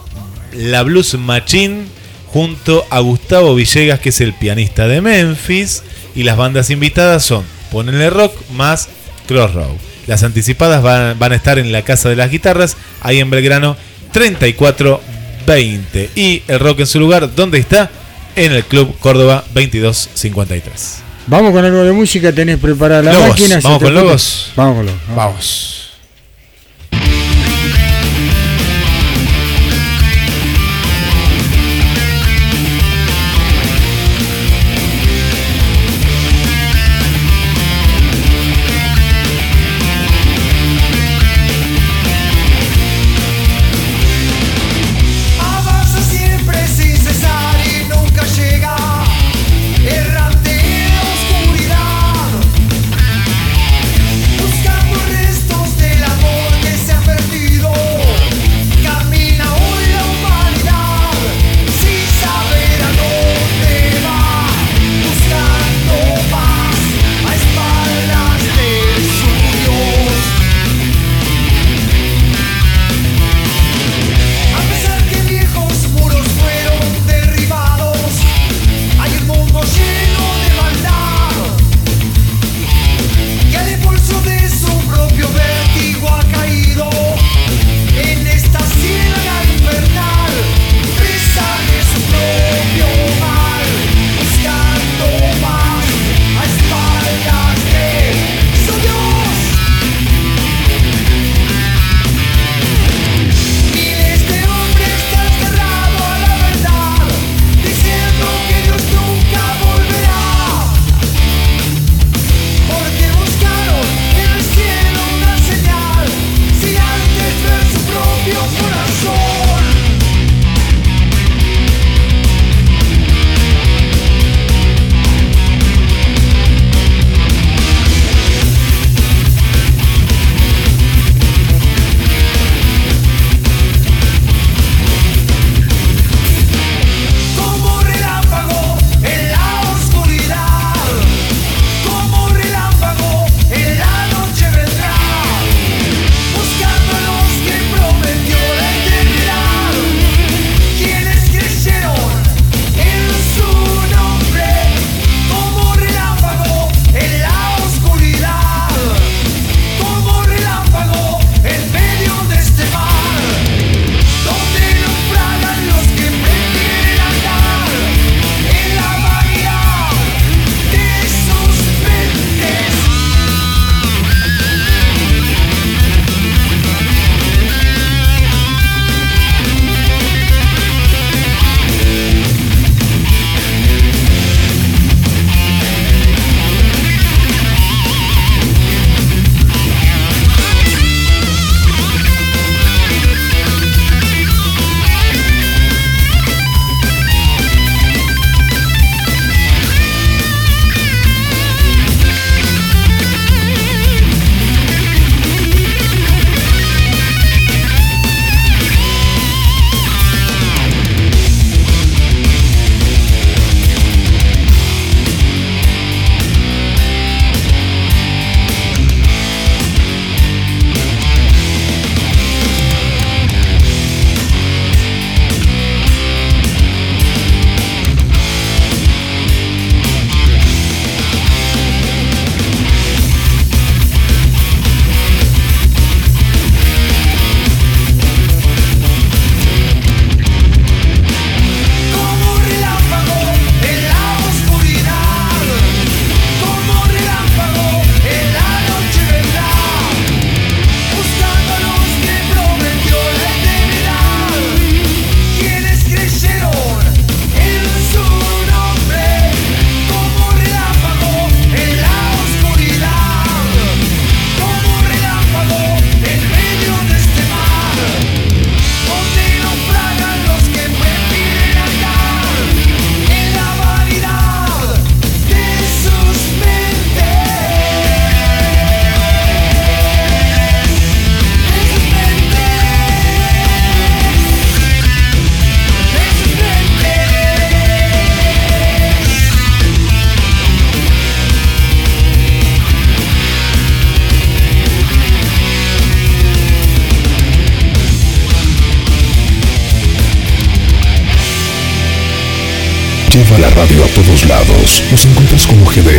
la 0.54 0.84
Blues 0.84 1.16
Machine 1.16 1.86
junto 2.28 2.86
a 2.90 3.00
Gustavo 3.00 3.56
Villegas, 3.56 4.00
que 4.00 4.10
es 4.10 4.22
el 4.22 4.34
pianista 4.34 4.88
de 4.88 5.02
Memphis. 5.02 5.84
Y 6.16 6.24
las 6.24 6.38
bandas 6.38 6.70
invitadas 6.70 7.24
son 7.24 7.44
Ponele 7.72 8.10
Rock 8.10 8.34
más 8.52 8.90
Crossroad. 9.28 9.76
Las 10.08 10.24
anticipadas 10.24 10.82
van, 10.82 11.20
van 11.20 11.34
a 11.34 11.36
estar 11.36 11.60
en 11.60 11.72
la 11.72 11.84
Casa 11.84 12.10
de 12.10 12.16
las 12.16 12.32
Guitarras, 12.32 12.78
ahí 13.02 13.20
en 13.20 13.30
Belgrano 13.30 13.78
3420. 14.14 16.10
Y 16.16 16.44
el 16.48 16.60
rock 16.60 16.80
en 16.80 16.88
su 16.88 17.00
lugar, 17.00 17.36
¿dónde 17.36 17.60
está? 17.60 17.92
En 18.36 18.54
el 18.54 18.64
Club 18.64 18.98
Córdoba 19.00 19.44
2253. 19.54 21.04
Vamos 21.28 21.52
con 21.52 21.66
algo 21.66 21.84
de 21.84 21.92
música, 21.92 22.32
tenés 22.32 22.58
preparada 22.58 23.04
la 23.04 23.12
máquina. 23.20 23.60
¿vamos 23.62 23.80
se 23.80 23.86
te 23.86 23.94
con? 23.94 23.96
Lobos? 23.96 24.52
Vamos 24.56 24.78
con 24.78 24.86
Lobos. 24.86 25.02
Vamos. 25.16 25.87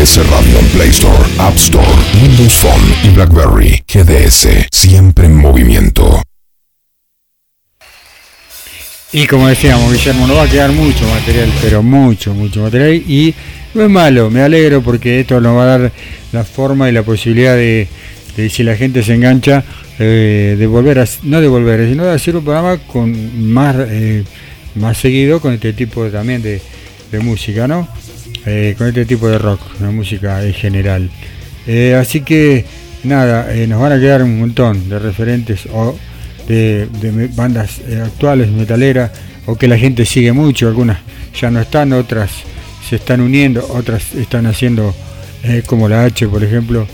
GDS 0.09 0.59
en 0.59 0.66
Play 0.68 0.89
Store, 0.89 1.22
App 1.39 1.55
Store, 1.56 1.86
Windows 2.22 2.55
Phone 2.55 2.94
y 3.05 3.10
BlackBerry. 3.10 3.85
GDS, 3.86 4.48
siempre 4.72 5.26
en 5.26 5.36
movimiento. 5.36 6.22
Y 9.12 9.26
como 9.26 9.48
decíamos, 9.48 9.93
Guillermo, 9.93 10.26
no 10.26 10.36
va 10.36 10.44
a 10.44 10.48
quedar 10.48 10.72
mucho 10.72 11.06
material, 11.09 11.52
pero 11.60 11.82
mucho, 11.82 12.32
mucho 12.32 12.62
material. 12.62 12.94
Y 12.94 13.35
no 13.74 13.82
es 13.82 13.90
malo, 13.90 14.30
me 14.30 14.40
alegro 14.40 14.80
porque 14.80 15.20
esto 15.20 15.43
nos 15.43 15.59
va 15.59 15.64
a 15.64 15.78
dar 15.78 15.93
la 16.32 16.44
forma 16.44 16.89
y 16.89 16.93
la 16.93 17.02
posibilidad 17.02 17.55
de, 17.55 17.86
si 18.48 18.62
la 18.62 18.76
gente 18.76 19.02
se 19.02 19.12
engancha, 19.12 19.62
eh, 19.98 20.56
de 20.59 20.66
volver 20.66 21.01
a, 21.01 21.09
no 21.24 21.39
de 21.43 21.48
volver, 21.48 21.86
sino 21.86 22.06
de 22.06 22.12
hacer 22.12 22.35
un 22.35 22.44
programa 22.44 22.78
con 22.78 23.52
más, 23.52 23.76
eh, 23.78 24.24
más 24.74 24.97
seguido 24.97 25.39
con 25.39 25.52
este 25.52 25.74
tipo 25.74 26.02
de, 26.02 26.10
también 26.10 26.40
de 26.40 27.18
música, 27.20 27.68
¿no? 27.68 27.86
Eh, 28.47 28.74
con 28.78 28.89
este 28.89 29.05
tipo 29.05 29.28
de 29.28 29.39
rock, 29.39 29.60
la 29.81 29.90
música 29.90 30.43
en 30.44 30.55
general. 30.55 31.10
Eh, 31.66 31.94
así 32.01 32.20
que 32.23 32.65
nada, 33.05 33.52
eh, 33.55 33.66
nos 33.66 33.81
van 33.81 33.93
a 33.93 34.01
quedar 34.01 34.23
un 34.23 34.39
montón 34.39 34.89
de 34.89 34.98
referentes 34.98 35.66
o 35.73 35.98
de, 36.47 36.89
bandas 37.35 37.78
eh, 37.86 38.01
actuales, 38.05 38.48
metaleras, 38.48 39.10
o 39.47 39.56
que 39.56 39.69
la 39.69 39.77
gente 39.77 40.05
sigue 40.06 40.32
mucho, 40.32 40.66
algunas 40.69 40.98
ya 41.39 41.51
no 41.51 41.60
están, 41.60 41.93
otras 41.93 42.31
se 42.89 42.97
están 42.97 43.20
uniendo, 43.20 43.66
otras 43.74 44.15
están 44.15 44.47
haciendo 44.47 44.94
eh, 45.44 45.62
como 45.66 45.89
la 45.89 46.05
H, 46.05 46.27
por 46.28 46.43
ejemplo, 46.43 46.86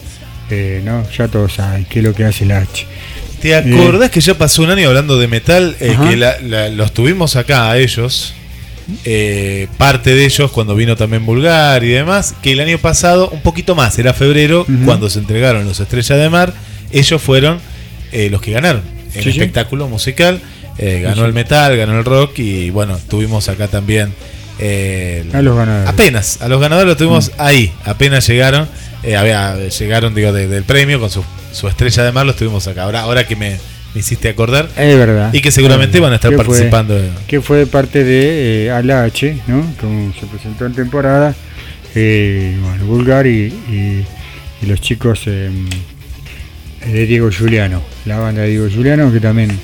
eh, 0.51 0.83
¿no? 0.85 1.09
Ya 1.17 1.29
todos 1.29 1.53
saben 1.55 1.85
qué 1.89 2.01
es 2.01 2.05
lo 2.05 2.15
que 2.15 2.25
hace 2.25 2.45
la 2.47 2.59
H. 2.59 2.85
¿Te 3.41 3.55
acordás 3.55 4.11
que 4.11 4.21
ya 4.21 4.35
pasó 4.37 4.63
un 4.63 4.71
año 4.71 4.89
hablando 4.89 5.19
de 5.19 5.29
metal? 5.29 5.77
que 5.79 6.17
la- 6.17 6.41
la- 6.41 6.69
los 6.71 6.93
tuvimos 6.93 7.37
acá 7.37 7.71
a 7.71 7.79
ellos. 7.79 8.35
Eh, 9.05 9.69
parte 9.79 10.15
de 10.15 10.25
ellos 10.25 10.51
cuando 10.51 10.75
vino 10.75 10.97
también 10.97 11.25
Bulgar 11.27 11.83
y 11.85 11.89
demás. 11.89 12.35
Que 12.43 12.53
el 12.53 12.61
año 12.61 12.79
pasado, 12.79 13.29
un 13.31 13.41
poquito 13.41 13.75
más, 13.75 13.99
era 13.99 14.13
febrero, 14.15 14.67
cuando 14.85 15.09
se 15.11 15.19
entregaron 15.19 15.65
los 15.65 15.81
Estrellas 15.81 16.19
de 16.19 16.29
Mar. 16.31 16.53
Ellos 16.93 17.21
fueron 17.23 17.59
eh, 18.13 18.29
los 18.31 18.41
que 18.41 18.53
ganaron 18.53 18.83
el 19.15 19.23
Sí, 19.25 19.33
sí. 19.33 19.39
espectáculo 19.39 19.89
musical. 19.89 20.41
eh, 20.79 21.01
ganó 21.03 21.23
Sí, 21.23 21.27
el 21.29 21.33
metal, 21.33 21.77
ganó 21.77 21.97
el 21.99 22.05
rock 22.05 22.39
y 22.41 22.71
bueno, 22.71 22.99
tuvimos 23.09 23.49
acá 23.49 23.69
también. 23.69 24.13
eh, 24.59 25.25
el- 25.29 25.35
A 25.37 25.43
los 25.43 25.57
ganadores. 25.57 25.89
Apenas, 25.89 26.43
a 26.43 26.49
los 26.49 26.61
ganadores 26.61 26.89
los 26.89 26.97
tuvimos 26.97 27.29
Mm. 27.29 27.33
ahí, 27.39 27.73
apenas 27.85 28.27
llegaron, 28.29 28.69
eh, 29.03 29.17
había, 29.17 29.57
llegaron 29.69 30.15
digo 30.15 30.33
de- 30.33 30.47
del 30.49 30.63
premio 30.65 30.99
con 31.01 31.11
su, 31.11 31.25
su 31.53 31.67
estrella 31.69 32.03
de 32.05 32.13
mar, 32.13 32.25
los 32.27 32.37
tuvimos 32.37 32.67
acá. 32.69 32.85
Ahora, 32.85 33.01
ahora 33.03 33.27
que 33.27 33.35
me, 33.37 33.57
me 33.95 34.01
hiciste 34.01 34.29
acordar. 34.29 34.69
Es 34.77 34.97
verdad. 34.99 35.33
Y 35.33 35.41
que 35.41 35.51
seguramente 35.53 36.01
van 36.01 36.13
a 36.13 36.17
estar. 36.17 36.31
Que 36.31 36.37
fue- 36.37 36.45
participando. 36.45 36.95
de- 36.95 37.11
que 37.27 37.41
fue 37.41 37.67
parte 37.67 38.03
de 38.05 38.67
eh, 38.67 38.71
ALH, 38.71 39.37
¿no? 39.47 39.65
Como 39.81 40.13
se 40.19 40.27
presentó 40.27 40.67
en 40.67 40.75
temporada, 40.75 41.35
eh, 41.95 42.57
bueno, 42.61 42.85
Bulgar 42.87 43.27
y, 43.27 43.47
y- 43.71 44.05
y 44.63 44.67
los 44.67 44.81
chicos 44.81 45.23
eh, 45.27 45.51
de 46.87 47.07
Diego 47.07 47.31
Juliano, 47.37 47.83
la 48.05 48.19
banda 48.19 48.43
de 48.43 48.49
Diego 48.51 48.69
Juliano 48.73 49.13
que 49.13 49.21
también 49.21 49.59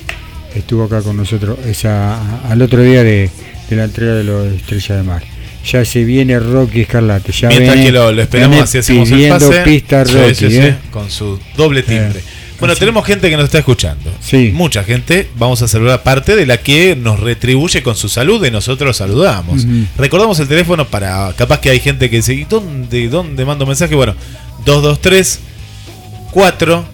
estuvo 0.55 0.83
acá 0.85 1.01
con 1.01 1.17
nosotros 1.17 1.59
esa, 1.65 2.41
al 2.49 2.61
otro 2.61 2.81
día 2.81 3.03
de, 3.03 3.29
de 3.69 3.75
la 3.75 3.83
entrega 3.85 4.13
de 4.15 4.23
los 4.23 4.47
Estrella 4.53 4.95
de 4.97 5.03
Mar. 5.03 5.23
Ya 5.63 5.85
se 5.85 6.03
viene 6.03 6.39
Rocky 6.39 6.81
Escarlate, 6.81 7.31
ya 7.31 7.49
Mientras 7.49 7.75
viene- 7.75 7.85
que 7.85 7.91
lo, 7.91 8.11
lo 8.11 8.21
esperamos 8.23 8.49
viene 8.55 8.63
así 8.63 8.77
hacemos 8.79 9.09
el 9.09 9.15
pidiendo 9.15 9.49
pase. 9.49 9.61
pista 9.61 10.05
Sí, 10.05 10.13
Rocky, 10.13 10.33
sí, 10.35 10.49
sí, 10.49 10.57
¿eh? 10.57 10.75
con 10.89 11.11
su 11.11 11.39
doble 11.55 11.83
timbre. 11.83 12.19
Eh, 12.19 12.23
bueno, 12.61 12.75
tenemos 12.75 13.05
gente 13.05 13.29
que 13.29 13.35
nos 13.35 13.45
está 13.45 13.57
escuchando. 13.57 14.11
Sí. 14.21 14.51
Mucha 14.53 14.83
gente. 14.83 15.27
Vamos 15.35 15.61
a 15.63 15.67
saludar 15.67 16.03
parte 16.03 16.35
de 16.35 16.45
la 16.45 16.57
que 16.57 16.95
nos 16.95 17.19
retribuye 17.19 17.81
con 17.81 17.95
su 17.95 18.07
salud 18.07 18.45
y 18.45 18.51
nosotros 18.51 18.95
saludamos. 18.95 19.65
Recordamos 19.97 20.39
el 20.39 20.47
teléfono 20.47 20.87
para. 20.87 21.33
Capaz 21.33 21.59
que 21.59 21.71
hay 21.71 21.79
gente 21.79 22.09
que 22.09 22.17
dice: 22.17 22.33
¿y 22.33 22.45
dónde, 22.45 23.09
dónde 23.09 23.43
mando 23.45 23.65
mensaje? 23.65 23.95
Bueno, 23.95 24.15
223 24.65 25.39
4 26.31 26.85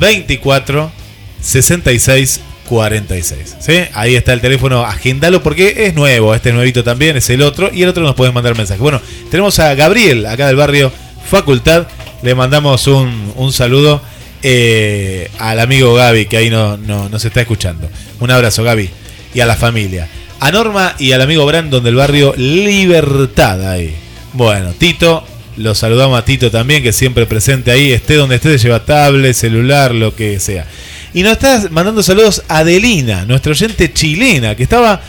24 0.00 0.92
66 1.40 2.40
46. 2.68 3.56
¿sí? 3.60 3.72
Ahí 3.94 4.16
está 4.16 4.32
el 4.32 4.40
teléfono, 4.40 4.84
agendalo 4.84 5.42
porque 5.42 5.86
es 5.86 5.94
nuevo, 5.94 6.34
este 6.34 6.48
es 6.48 6.54
nuevito 6.54 6.82
también, 6.82 7.16
es 7.16 7.30
el 7.30 7.42
otro, 7.42 7.70
y 7.72 7.82
el 7.82 7.88
otro 7.88 8.02
nos 8.02 8.16
pueden 8.16 8.34
mandar 8.34 8.56
mensaje. 8.56 8.80
Bueno, 8.80 9.00
tenemos 9.30 9.58
a 9.58 9.74
Gabriel, 9.74 10.26
acá 10.26 10.48
del 10.48 10.56
barrio 10.56 10.90
Facultad, 11.30 11.86
le 12.22 12.34
mandamos 12.34 12.86
un, 12.86 13.32
un 13.36 13.52
saludo 13.52 14.02
eh, 14.42 15.30
al 15.38 15.60
amigo 15.60 15.94
Gaby, 15.94 16.26
que 16.26 16.36
ahí 16.36 16.50
no, 16.50 16.76
no- 16.76 17.08
nos 17.08 17.24
está 17.24 17.40
escuchando. 17.40 17.88
Un 18.20 18.30
abrazo, 18.30 18.62
Gaby, 18.64 18.90
y 19.34 19.40
a 19.40 19.46
la 19.46 19.56
familia. 19.56 20.08
A 20.40 20.50
Norma 20.50 20.94
y 20.98 21.12
al 21.12 21.22
amigo 21.22 21.46
Brandon 21.46 21.82
del 21.84 21.94
barrio 21.94 22.34
Libertad 22.36 23.70
ahí. 23.70 23.94
Bueno, 24.32 24.72
Tito, 24.76 25.24
lo 25.56 25.74
saludamos 25.74 26.18
a 26.18 26.24
Tito 26.24 26.50
también, 26.50 26.82
que 26.82 26.92
siempre 26.92 27.26
presente 27.26 27.70
ahí, 27.70 27.92
esté 27.92 28.14
donde 28.14 28.36
esté, 28.36 28.56
lleva 28.58 28.84
tablet, 28.84 29.34
celular, 29.34 29.94
lo 29.94 30.14
que 30.16 30.40
sea. 30.40 30.66
Y 31.14 31.22
nos 31.22 31.32
está 31.32 31.68
mandando 31.70 32.02
saludos 32.02 32.42
a 32.48 32.58
Adelina, 32.58 33.24
nuestra 33.26 33.52
oyente 33.52 33.92
chilena, 33.92 34.54
que 34.56 34.62
estaba, 34.62 35.00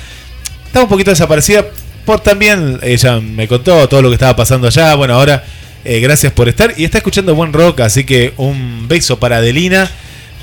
estaba 0.66 0.84
un 0.84 0.90
poquito 0.90 1.12
desaparecida 1.12 1.66
por 2.06 2.20
también, 2.20 2.80
ella 2.84 3.20
me 3.22 3.48
contó 3.48 3.88
todo 3.88 4.02
lo 4.02 4.10
que 4.10 4.16
estaba 4.16 4.36
pasando 4.36 4.68
allá. 4.68 4.94
Bueno, 4.96 5.14
ahora 5.14 5.42
eh, 5.86 6.00
gracias 6.00 6.32
por 6.34 6.48
estar 6.50 6.74
y 6.78 6.84
está 6.86 6.98
escuchando 7.00 7.36
buen 7.36 7.54
rock, 7.54 7.82
así 7.82 8.04
que 8.04 8.34
un 8.38 8.88
beso 8.88 9.20
para 9.20 9.38
Adelina 9.38 9.90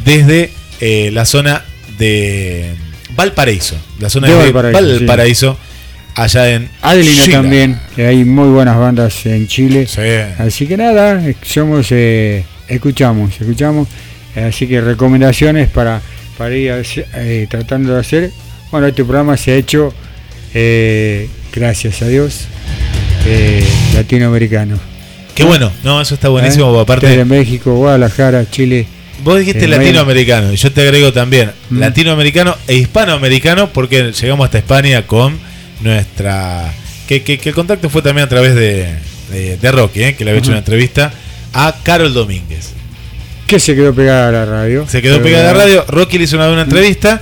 desde 0.04 0.50
eh, 0.80 1.10
la 1.12 1.24
zona 1.24 1.64
de 1.98 2.70
Valparaíso, 3.16 3.76
la 3.98 4.08
zona 4.10 4.28
De 4.28 4.34
de, 4.46 4.52
Valparaíso, 4.52 5.54
sí. 5.54 5.66
Allá 6.14 6.50
en 6.50 6.68
Adelina 6.82 7.22
Chile. 7.22 7.36
también, 7.36 7.80
que 7.94 8.06
hay 8.06 8.24
muy 8.24 8.48
buenas 8.48 8.76
bandas 8.76 9.24
en 9.26 9.46
Chile. 9.46 9.86
Así 10.38 10.66
que 10.66 10.76
nada, 10.76 11.24
eh, 11.26 11.36
somos, 11.42 11.86
eh, 11.90 12.44
escuchamos, 12.68 13.32
escuchamos. 13.40 13.88
Así 14.34 14.66
que 14.66 14.80
recomendaciones 14.80 15.68
para, 15.68 16.00
para 16.36 16.54
ir 16.54 16.72
hacer- 16.72 17.06
tratando 17.48 17.94
de 17.94 18.00
hacer. 18.00 18.30
Bueno, 18.70 18.86
este 18.88 19.04
programa 19.04 19.36
se 19.36 19.52
ha 19.52 19.54
hecho, 19.56 19.94
gracias 21.54 22.02
a 22.02 22.08
Dios, 22.08 22.46
latinoamericano. 23.94 24.78
Qué 25.40 25.48
bueno, 25.48 25.72
no, 25.84 26.00
eso 26.00 26.14
está 26.14 26.28
buenísimo, 26.28 26.76
¿Eh? 26.78 26.82
aparte 26.82 27.06
Desde 27.08 27.24
México, 27.24 27.74
Guadalajara, 27.74 28.48
Chile. 28.50 28.86
Vos 29.24 29.38
dijiste 29.38 29.68
latinoamericano 29.68 30.52
y 30.52 30.56
yo 30.56 30.72
te 30.72 30.80
agrego 30.82 31.12
también 31.12 31.50
Mm. 31.70 31.78
latinoamericano 31.78 32.56
e 32.66 32.74
hispanoamericano 32.76 33.70
porque 33.72 34.12
llegamos 34.12 34.44
hasta 34.46 34.58
España 34.58 35.06
con 35.06 35.38
nuestra... 35.80 36.72
Que, 37.06 37.22
que- 37.22 37.38
que 37.38 37.48
el 37.50 37.54
contacto 37.54 37.90
fue 37.90 38.02
también 38.02 38.24
a 38.26 38.28
través 38.28 38.54
de, 38.54 38.86
de, 39.30 39.56
de 39.56 39.72
Rocky, 39.72 40.02
¿eh? 40.04 40.14
que 40.14 40.24
le 40.24 40.30
había 40.30 40.40
hecho 40.40 40.50
una 40.50 40.58
entrevista 40.60 41.12
a 41.52 41.74
Carol 41.82 42.14
Domínguez. 42.14 42.70
Que 43.46 43.58
se 43.58 43.74
quedó 43.74 43.92
pegada 43.92 44.28
a 44.28 44.32
la 44.32 44.44
radio. 44.46 44.86
Se 44.88 45.02
quedó 45.02 45.14
Pero 45.16 45.24
pegada 45.24 45.50
a 45.50 45.52
la 45.52 45.58
radio, 45.58 45.84
Rocky 45.88 46.18
le 46.18 46.24
hizo 46.24 46.36
una, 46.36 46.48
una 46.48 46.62
entrevista 46.62 47.20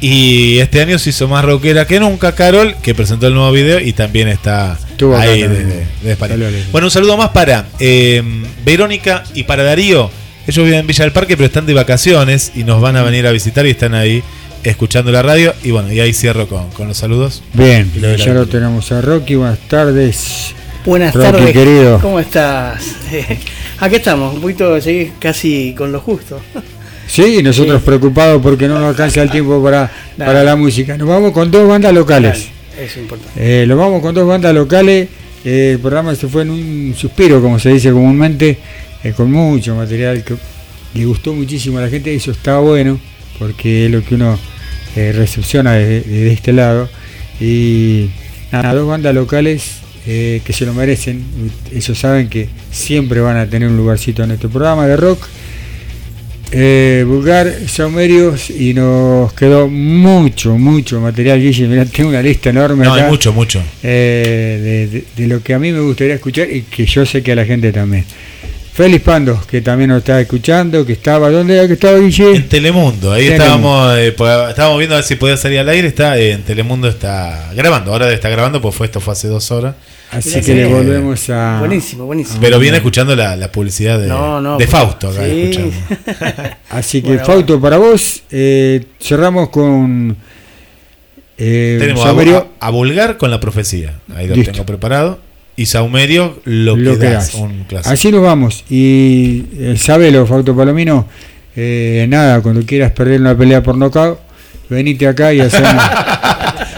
y 0.00 0.58
este 0.58 0.80
año 0.80 0.98
se 0.98 1.10
hizo 1.10 1.26
más 1.28 1.44
rockera 1.44 1.86
que 1.86 1.98
nunca 2.00 2.34
Carol, 2.34 2.76
que 2.82 2.94
presentó 2.94 3.26
el 3.26 3.34
nuevo 3.34 3.50
video 3.52 3.80
y 3.80 3.92
también 3.92 4.28
está 4.28 4.78
Estuvo 5.00 5.16
acá 5.16 5.30
ahí 5.30 5.40
también. 5.42 5.68
desde, 5.68 5.86
desde 6.02 6.12
España. 6.12 6.36
Bueno, 6.72 6.86
un 6.86 6.90
saludo 6.90 7.16
más 7.16 7.30
para 7.30 7.66
eh, 7.78 8.22
Verónica 8.64 9.24
y 9.34 9.44
para 9.44 9.62
Darío. 9.62 10.10
Ellos 10.46 10.64
viven 10.64 10.80
en 10.80 10.86
Villa 10.86 11.04
del 11.04 11.12
Parque, 11.12 11.36
pero 11.36 11.46
están 11.46 11.64
de 11.66 11.74
vacaciones 11.74 12.52
y 12.54 12.64
nos 12.64 12.80
van 12.82 12.96
a 12.96 13.02
venir 13.02 13.26
a 13.26 13.30
visitar 13.30 13.64
y 13.66 13.70
están 13.70 13.94
ahí 13.94 14.22
escuchando 14.62 15.10
la 15.12 15.22
radio. 15.22 15.54
Y 15.62 15.70
bueno, 15.70 15.92
y 15.92 16.00
ahí 16.00 16.12
cierro 16.12 16.46
con, 16.48 16.68
con 16.70 16.88
los 16.88 16.96
saludos. 16.98 17.42
Bien, 17.54 17.90
ya 18.18 18.32
lo 18.34 18.46
tenemos 18.46 18.92
a 18.92 19.00
Rocky. 19.00 19.36
Buenas 19.36 19.58
tardes. 19.68 20.54
Buenas 20.84 21.14
Rocky, 21.14 21.30
tardes, 21.30 21.52
querido. 21.52 21.98
¿Cómo 22.00 22.20
estás? 22.20 22.82
Aquí 23.80 23.96
estamos, 23.96 24.34
un 24.34 24.40
poquito 24.40 24.78
sí, 24.80 25.12
casi 25.18 25.74
con 25.76 25.92
lo 25.92 26.00
justo. 26.00 26.40
Sí, 27.06 27.42
nosotros 27.42 27.80
Sí. 27.80 27.86
preocupados 27.86 28.40
porque 28.40 28.68
no 28.68 28.78
nos 28.78 28.90
alcanza 28.90 29.20
el 29.22 29.30
tiempo 29.32 29.60
para, 29.60 29.90
Dale. 30.16 30.30
para 30.30 30.44
la 30.44 30.54
música. 30.54 30.96
Nos 30.96 31.08
vamos 31.08 31.32
con 31.32 31.50
dos 31.50 31.66
bandas 31.66 31.92
locales. 31.92 32.32
Dale, 32.44 32.59
es 32.80 32.96
importante. 32.96 33.62
Eh, 33.62 33.66
lo 33.66 33.76
vamos 33.76 34.00
con 34.00 34.14
dos 34.14 34.26
bandas 34.26 34.54
locales. 34.54 35.08
Eh, 35.44 35.72
el 35.72 35.78
programa 35.78 36.14
se 36.14 36.28
fue 36.28 36.42
en 36.42 36.50
un 36.50 36.94
suspiro, 36.96 37.40
como 37.40 37.58
se 37.58 37.70
dice 37.70 37.90
comúnmente, 37.92 38.58
eh, 39.02 39.12
con 39.16 39.32
mucho 39.32 39.74
material 39.74 40.22
que 40.22 40.34
le 40.94 41.04
gustó 41.06 41.32
muchísimo 41.32 41.78
a 41.78 41.82
la 41.82 41.88
gente. 41.88 42.14
Eso 42.14 42.30
está 42.30 42.58
bueno, 42.58 42.98
porque 43.38 43.86
es 43.86 43.90
lo 43.90 44.04
que 44.04 44.14
uno 44.16 44.38
eh, 44.96 45.12
recepciona 45.12 45.74
de, 45.74 46.02
de 46.02 46.32
este 46.32 46.52
lado. 46.52 46.88
Y 47.40 48.10
nada, 48.52 48.74
dos 48.74 48.86
bandas 48.88 49.14
locales 49.14 49.76
que 50.04 50.52
se 50.52 50.66
lo 50.66 50.74
merecen. 50.74 51.22
Ellos 51.72 51.96
saben 51.96 52.28
que 52.28 52.48
siempre 52.72 53.20
van 53.20 53.36
a 53.36 53.46
tener 53.46 53.68
un 53.68 53.76
lugarcito 53.76 54.24
en 54.24 54.32
este 54.32 54.48
programa 54.48 54.86
de 54.88 54.96
rock. 54.96 55.24
Eh, 56.52 57.04
Vulgar, 57.06 57.48
Saumerios 57.68 58.50
y 58.50 58.74
nos 58.74 59.32
quedó 59.34 59.68
mucho, 59.68 60.58
mucho 60.58 61.00
material. 61.00 61.40
Guille, 61.40 61.68
mirá, 61.68 61.84
tengo 61.84 62.08
una 62.10 62.22
lista 62.22 62.50
enorme 62.50 62.84
No, 62.84 62.94
hay 62.94 63.04
mucho, 63.08 63.32
mucho. 63.32 63.62
eh, 63.84 64.58
de, 64.90 64.98
de- 64.98 65.04
de 65.16 65.26
lo 65.28 65.42
que 65.42 65.54
a 65.54 65.58
mí 65.60 65.70
me 65.70 65.80
gustaría 65.80 66.14
escuchar 66.14 66.50
y 66.50 66.62
que 66.62 66.84
yo 66.86 67.06
sé 67.06 67.22
que 67.22 67.32
a 67.32 67.36
la 67.36 67.44
gente 67.44 67.70
también. 67.72 68.04
Félix 68.80 69.04
Pando, 69.04 69.38
que 69.46 69.60
también 69.60 69.90
nos 69.90 69.98
está 69.98 70.18
escuchando, 70.22 70.86
que 70.86 70.94
estaba, 70.94 71.28
¿dónde 71.30 71.54
era 71.54 71.66
que 71.66 71.74
estaba 71.74 71.98
Guille? 71.98 72.34
En 72.34 72.48
Telemundo, 72.48 73.12
ahí 73.12 73.24
Telemundo. 73.28 73.44
estábamos 73.44 73.98
eh, 73.98 74.12
pues, 74.12 74.48
estábamos 74.48 74.78
viendo 74.78 74.94
a 74.94 74.98
ver 74.98 75.04
si 75.04 75.16
podía 75.16 75.36
salir 75.36 75.58
al 75.58 75.68
aire, 75.68 75.86
está 75.88 76.16
eh, 76.16 76.32
en 76.32 76.42
Telemundo 76.44 76.88
está 76.88 77.50
grabando, 77.54 77.92
ahora 77.92 78.10
está 78.10 78.30
grabando, 78.30 78.58
pues 78.62 78.74
fue 78.74 78.86
esto 78.86 78.98
fue 79.00 79.12
hace 79.12 79.28
dos 79.28 79.50
horas. 79.50 79.74
Así 80.10 80.40
que 80.40 80.54
le 80.54 80.64
volvemos 80.64 81.28
a... 81.28 81.58
Buenísimo, 81.60 82.06
buenísimo. 82.06 82.38
Pero 82.40 82.58
viene 82.58 82.78
escuchando 82.78 83.14
la, 83.14 83.36
la 83.36 83.52
publicidad 83.52 83.98
de, 84.00 84.06
No, 84.08 84.40
no, 84.40 84.56
de 84.56 84.64
por- 84.64 84.72
Fausto 84.72 85.08
acá 85.10 85.24
sí. 85.26 85.70
Así 86.70 87.02
que 87.02 87.08
Bueno, 87.08 87.24
Fausto, 87.26 87.60
para 87.60 87.76
vos, 87.76 88.22
eh, 88.30 88.82
cerramos 88.98 89.50
con... 89.50 90.16
Eh, 91.36 91.76
Tenemos 91.78 92.02
Saumerio, 92.02 92.48
a, 92.60 92.66
a 92.66 92.70
Vulgar 92.70 93.18
con 93.18 93.30
la 93.30 93.38
profecía, 93.40 94.00
ahí 94.16 94.26
lo 94.26 94.34
Listo. 94.36 94.52
tengo 94.52 94.64
preparado. 94.64 95.20
Y 95.56 95.66
Saumerio, 95.66 96.40
lo, 96.44 96.76
lo 96.76 96.98
que 96.98 97.10
das, 97.10 97.34
un. 97.34 97.66
Así 97.84 98.10
nos 98.10 98.22
vamos. 98.22 98.64
Y 98.70 99.44
eh, 99.58 99.74
sabelo, 99.78 100.26
Fausto 100.26 100.56
Palomino, 100.56 101.06
eh, 101.54 102.06
nada, 102.08 102.40
cuando 102.40 102.62
quieras 102.64 102.92
perder 102.92 103.20
una 103.20 103.36
pelea 103.36 103.62
por 103.62 103.76
nocaut, 103.76 104.18
venite 104.68 105.06
acá 105.06 105.32
y 105.34 105.40
hacemos... 105.40 105.70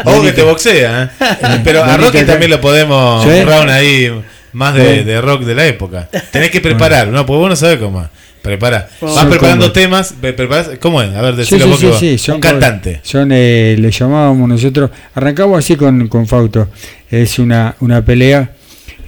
Oh, 0.05 0.21
que 0.21 0.33
te 0.33 0.43
boxea, 0.43 1.05
¿eh? 1.21 1.61
Pero 1.63 1.85
a 1.85 1.97
Rocky 1.97 2.19
acá. 2.19 2.33
también 2.33 2.51
lo 2.51 2.61
podemos, 2.61 3.23
¿Sí? 3.23 3.29
un 3.29 3.47
round 3.47 3.71
ahí 3.71 4.11
más 4.53 4.75
de, 4.75 5.05
de 5.05 5.21
rock 5.21 5.43
de 5.43 5.55
la 5.55 5.65
época. 5.67 6.09
Tenés 6.33 6.51
que 6.51 6.61
preparar, 6.61 7.07
no, 7.09 7.25
porque 7.25 7.39
vos 7.39 7.49
no 7.51 7.55
sabés 7.55 7.79
cómo. 7.79 8.05
Prepara. 8.43 8.89
Son 8.99 9.15
Vas 9.15 9.27
preparando 9.27 9.67
como- 9.67 9.73
temas, 9.73 10.15
pre- 10.21 10.33
preparás- 10.37 10.77
¿cómo 10.81 11.01
es? 11.01 11.15
A 11.15 11.23
ver, 11.23 11.37
decilo 11.37 11.67
sí, 11.67 11.75
sí, 11.79 11.87
vos. 11.87 11.99
sí, 12.01 12.19
son 12.19 12.35
un 12.37 12.41
cantante. 12.41 12.99
Son, 13.05 13.31
eh, 13.33 13.77
le 13.79 13.91
llamábamos 13.93 14.49
nosotros, 14.49 14.91
arrancamos 15.15 15.57
así 15.61 15.77
con, 15.77 16.09
con 16.09 16.27
Fausto, 16.27 16.67
es 17.09 17.39
una, 17.39 17.77
una 17.79 18.05
pelea, 18.05 18.51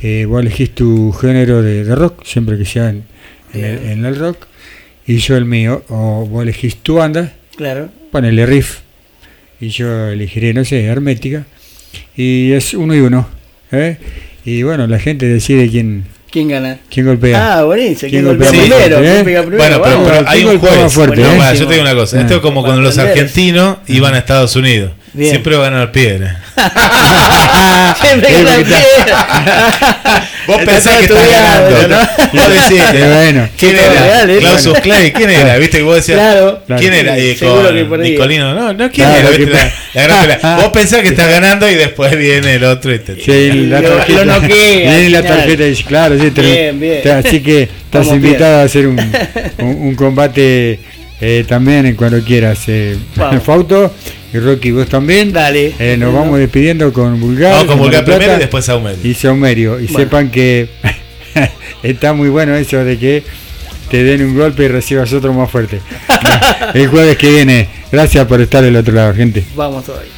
eh, 0.02 0.24
vos 0.26 0.40
elegís 0.40 0.74
tu 0.74 1.12
género 1.12 1.62
de, 1.62 1.84
de 1.84 1.94
rock, 1.94 2.24
siempre 2.24 2.56
que 2.58 2.64
sea 2.64 2.90
en, 2.90 3.04
en 3.52 3.64
el, 3.64 3.78
en 3.90 4.04
el 4.04 4.16
rock, 4.16 4.46
y 5.06 5.18
yo 5.18 5.36
el 5.36 5.44
mío, 5.44 5.84
o 5.88 6.26
vos 6.26 6.42
elegís 6.42 6.76
tu 6.76 6.94
banda, 6.96 7.32
Claro. 7.56 7.88
ponele 8.10 8.46
riff, 8.46 8.78
y 9.60 9.68
yo 9.68 10.08
elegiré, 10.08 10.52
no 10.54 10.64
sé, 10.64 10.84
hermética, 10.84 11.44
y 12.16 12.52
es 12.52 12.74
uno 12.74 12.94
y 12.94 13.00
uno, 13.00 13.28
¿eh? 13.72 13.96
y 14.44 14.62
bueno, 14.62 14.86
la 14.86 14.98
gente 14.98 15.26
decide 15.26 15.68
quién, 15.70 16.04
¿Quién 16.30 16.48
gana? 16.48 16.80
quién 16.90 17.06
golpea. 17.06 17.58
Ah, 17.58 17.64
buenísimo. 17.64 18.10
¿Quién 18.10 18.10
¿Quién 18.10 18.24
golpea 18.24 18.48
golpea 18.50 18.60
primero? 18.66 18.96
fuerte, 18.96 19.02
¿Quién 19.06 19.20
eh? 19.20 19.24
pega 19.24 19.42
primero? 19.42 19.78
Bueno, 19.78 20.02
pero, 20.04 20.28
hay 20.28 20.42
¿quién 20.42 20.56
un 20.56 20.82
más 20.82 20.92
fuerte, 20.92 21.20
No, 21.22 21.54
yo 21.54 21.66
te 21.68 21.72
digo 21.74 21.82
una 21.86 21.94
cosa. 21.94 22.20
Esto 22.20 22.34
es 22.34 22.40
como 22.40 22.62
cuando 22.64 22.82
los 22.82 22.98
argentinos 22.98 23.78
iban 23.86 24.14
a 24.14 24.18
Estados 24.18 24.56
Unidos. 24.56 24.92
Bien. 25.14 25.30
Siempre 25.30 25.56
va 25.56 25.66
a 25.68 25.70
ganar 25.70 25.92
piedra. 25.92 26.40
Siempre 28.00 28.32
gana 28.32 28.56
piedra. 28.64 30.28
Vos 30.46 30.58
pensás 30.64 30.96
que 30.98 31.04
estás 31.04 31.30
ganando. 31.30 31.88
¿no? 31.88 31.96
Vos 32.32 32.50
decís, 32.50 32.82
bueno. 32.92 33.48
¿quién 33.56 33.76
era? 33.76 33.92
real, 34.02 34.30
¿eh? 34.30 34.38
Clausus. 34.40 34.78
Clay, 34.80 35.12
¿quién 35.12 35.30
era? 35.30 35.56
¿Viste 35.56 35.78
que 35.78 35.82
vos 35.84 35.96
decías? 35.96 36.18
Claro. 36.18 36.62
¿Quién 36.78 36.92
era? 36.94 37.18
Y 37.18 37.34
con. 37.36 38.02
Nicolino, 38.02 38.54
no, 38.54 38.72
no, 38.72 38.90
¿quién 38.90 39.08
Claro, 39.08 39.28
era? 39.28 39.38
¿Viste? 39.38 39.52
La, 39.54 39.72
la 39.94 40.02
gran 40.02 40.20
pelea. 40.20 40.56
Vos 40.56 40.68
pensás 40.72 41.00
que 41.02 41.08
estás 41.08 41.30
ganando 41.30 41.70
y 41.70 41.74
después 41.76 42.16
viene 42.18 42.56
el 42.56 42.64
otro 42.64 42.92
y 42.94 42.98
te. 42.98 43.16
Sí, 43.20 43.52
la 43.68 43.80
tarjeta. 43.80 44.24
lo 44.24 44.40
noquea, 44.40 44.90
Viene 44.90 45.10
la 45.10 45.22
tarjeta 45.22 45.66
y 45.66 45.74
claro, 45.84 46.18
sí, 46.20 46.30
te- 46.30 46.42
Bien, 46.42 46.80
bien. 46.80 47.08
así 47.08 47.40
que 47.42 47.62
estás 47.62 48.06
invitado 48.08 48.60
a 48.60 48.62
hacer 48.64 48.86
un, 48.86 48.98
un, 49.58 49.66
un 49.66 49.94
combate 49.94 50.78
eh, 51.20 51.44
también 51.48 51.86
en 51.86 51.94
cuando 51.94 52.20
quieras. 52.22 52.58
Eh, 52.66 52.98
Vamos. 53.16 53.42
Fauto 53.42 53.94
y 54.34 54.38
Rocky, 54.40 54.72
vos 54.72 54.88
también. 54.88 55.32
Dale. 55.32 55.72
Eh, 55.78 55.96
nos 55.96 56.12
vamos 56.12 56.38
despidiendo 56.38 56.92
con 56.92 57.20
Vulgar. 57.20 57.52
Vamos 57.52 57.66
con 57.68 57.78
Vulgar 57.78 58.04
primero 58.04 58.24
Plata 58.24 58.36
y 58.36 58.40
después 58.40 58.64
Saumerio. 58.64 58.98
Y 59.10 59.14
Saumerio. 59.14 59.80
Y 59.80 59.86
Bueno. 59.86 59.98
sepan 59.98 60.30
que 60.30 60.68
está 61.82 62.12
muy 62.12 62.28
bueno 62.28 62.54
eso 62.56 62.84
de 62.84 62.98
que 62.98 63.22
te 63.90 64.02
den 64.02 64.22
un 64.22 64.36
golpe 64.36 64.64
y 64.64 64.68
recibas 64.68 65.12
otro 65.12 65.32
más 65.32 65.50
fuerte. 65.50 65.80
El 66.74 66.88
jueves 66.88 67.16
que 67.16 67.30
viene. 67.30 67.68
Gracias 67.92 68.26
por 68.26 68.40
estar 68.40 68.62
del 68.62 68.74
otro 68.76 68.92
lado, 68.92 69.14
gente. 69.14 69.44
Vamos 69.54 69.84
todavía. 69.84 70.10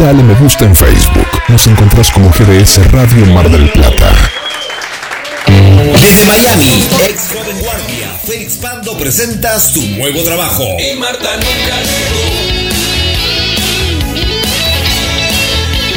Dale 0.00 0.22
me 0.22 0.34
gusta 0.36 0.64
en 0.64 0.74
Facebook. 0.74 1.26
Nos 1.48 1.66
encontrás 1.66 2.10
como 2.10 2.30
GDS 2.30 2.90
Radio 2.90 3.26
Mar 3.26 3.50
del 3.50 3.70
Plata. 3.70 4.10
Desde 5.46 6.24
Miami, 6.24 6.88
ex 7.06 7.28
joven 7.28 7.58
guardia, 7.60 8.08
Félix 8.24 8.56
Pando 8.56 8.96
presenta 8.96 9.60
su 9.60 9.86
nuevo 9.88 10.22
trabajo. 10.22 10.64
Y 10.80 10.96
Marta 10.96 11.36
nunca 11.36 11.74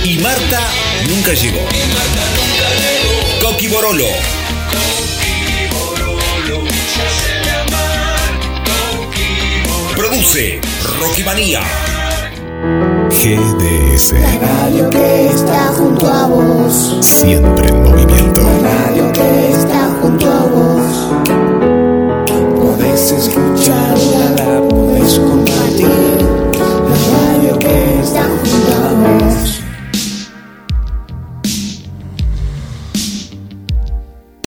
Y 0.04 0.18
Marta 0.18 0.60
nunca 1.08 1.34
llegó. 1.34 1.66
Coqui 3.42 3.68
Borolo. 3.70 4.10
Produce 9.96 10.60
Rocky 11.00 11.24
Manía. 11.24 11.62
GDS. 13.14 14.14
La 14.14 14.40
radio 14.40 14.90
que 14.90 15.28
está 15.28 15.68
junto 15.78 16.08
a 16.08 16.26
vos. 16.28 16.98
Siempre 17.02 17.70
en 17.70 17.84
movimiento. 17.84 18.42
La 18.42 18.86
radio 18.86 19.14
que 19.14 19.52
está 19.52 19.90
junto 20.02 20.28
a 20.28 20.44
vos. 20.46 21.10
Podés 22.60 23.12
escuchar. 23.12 23.53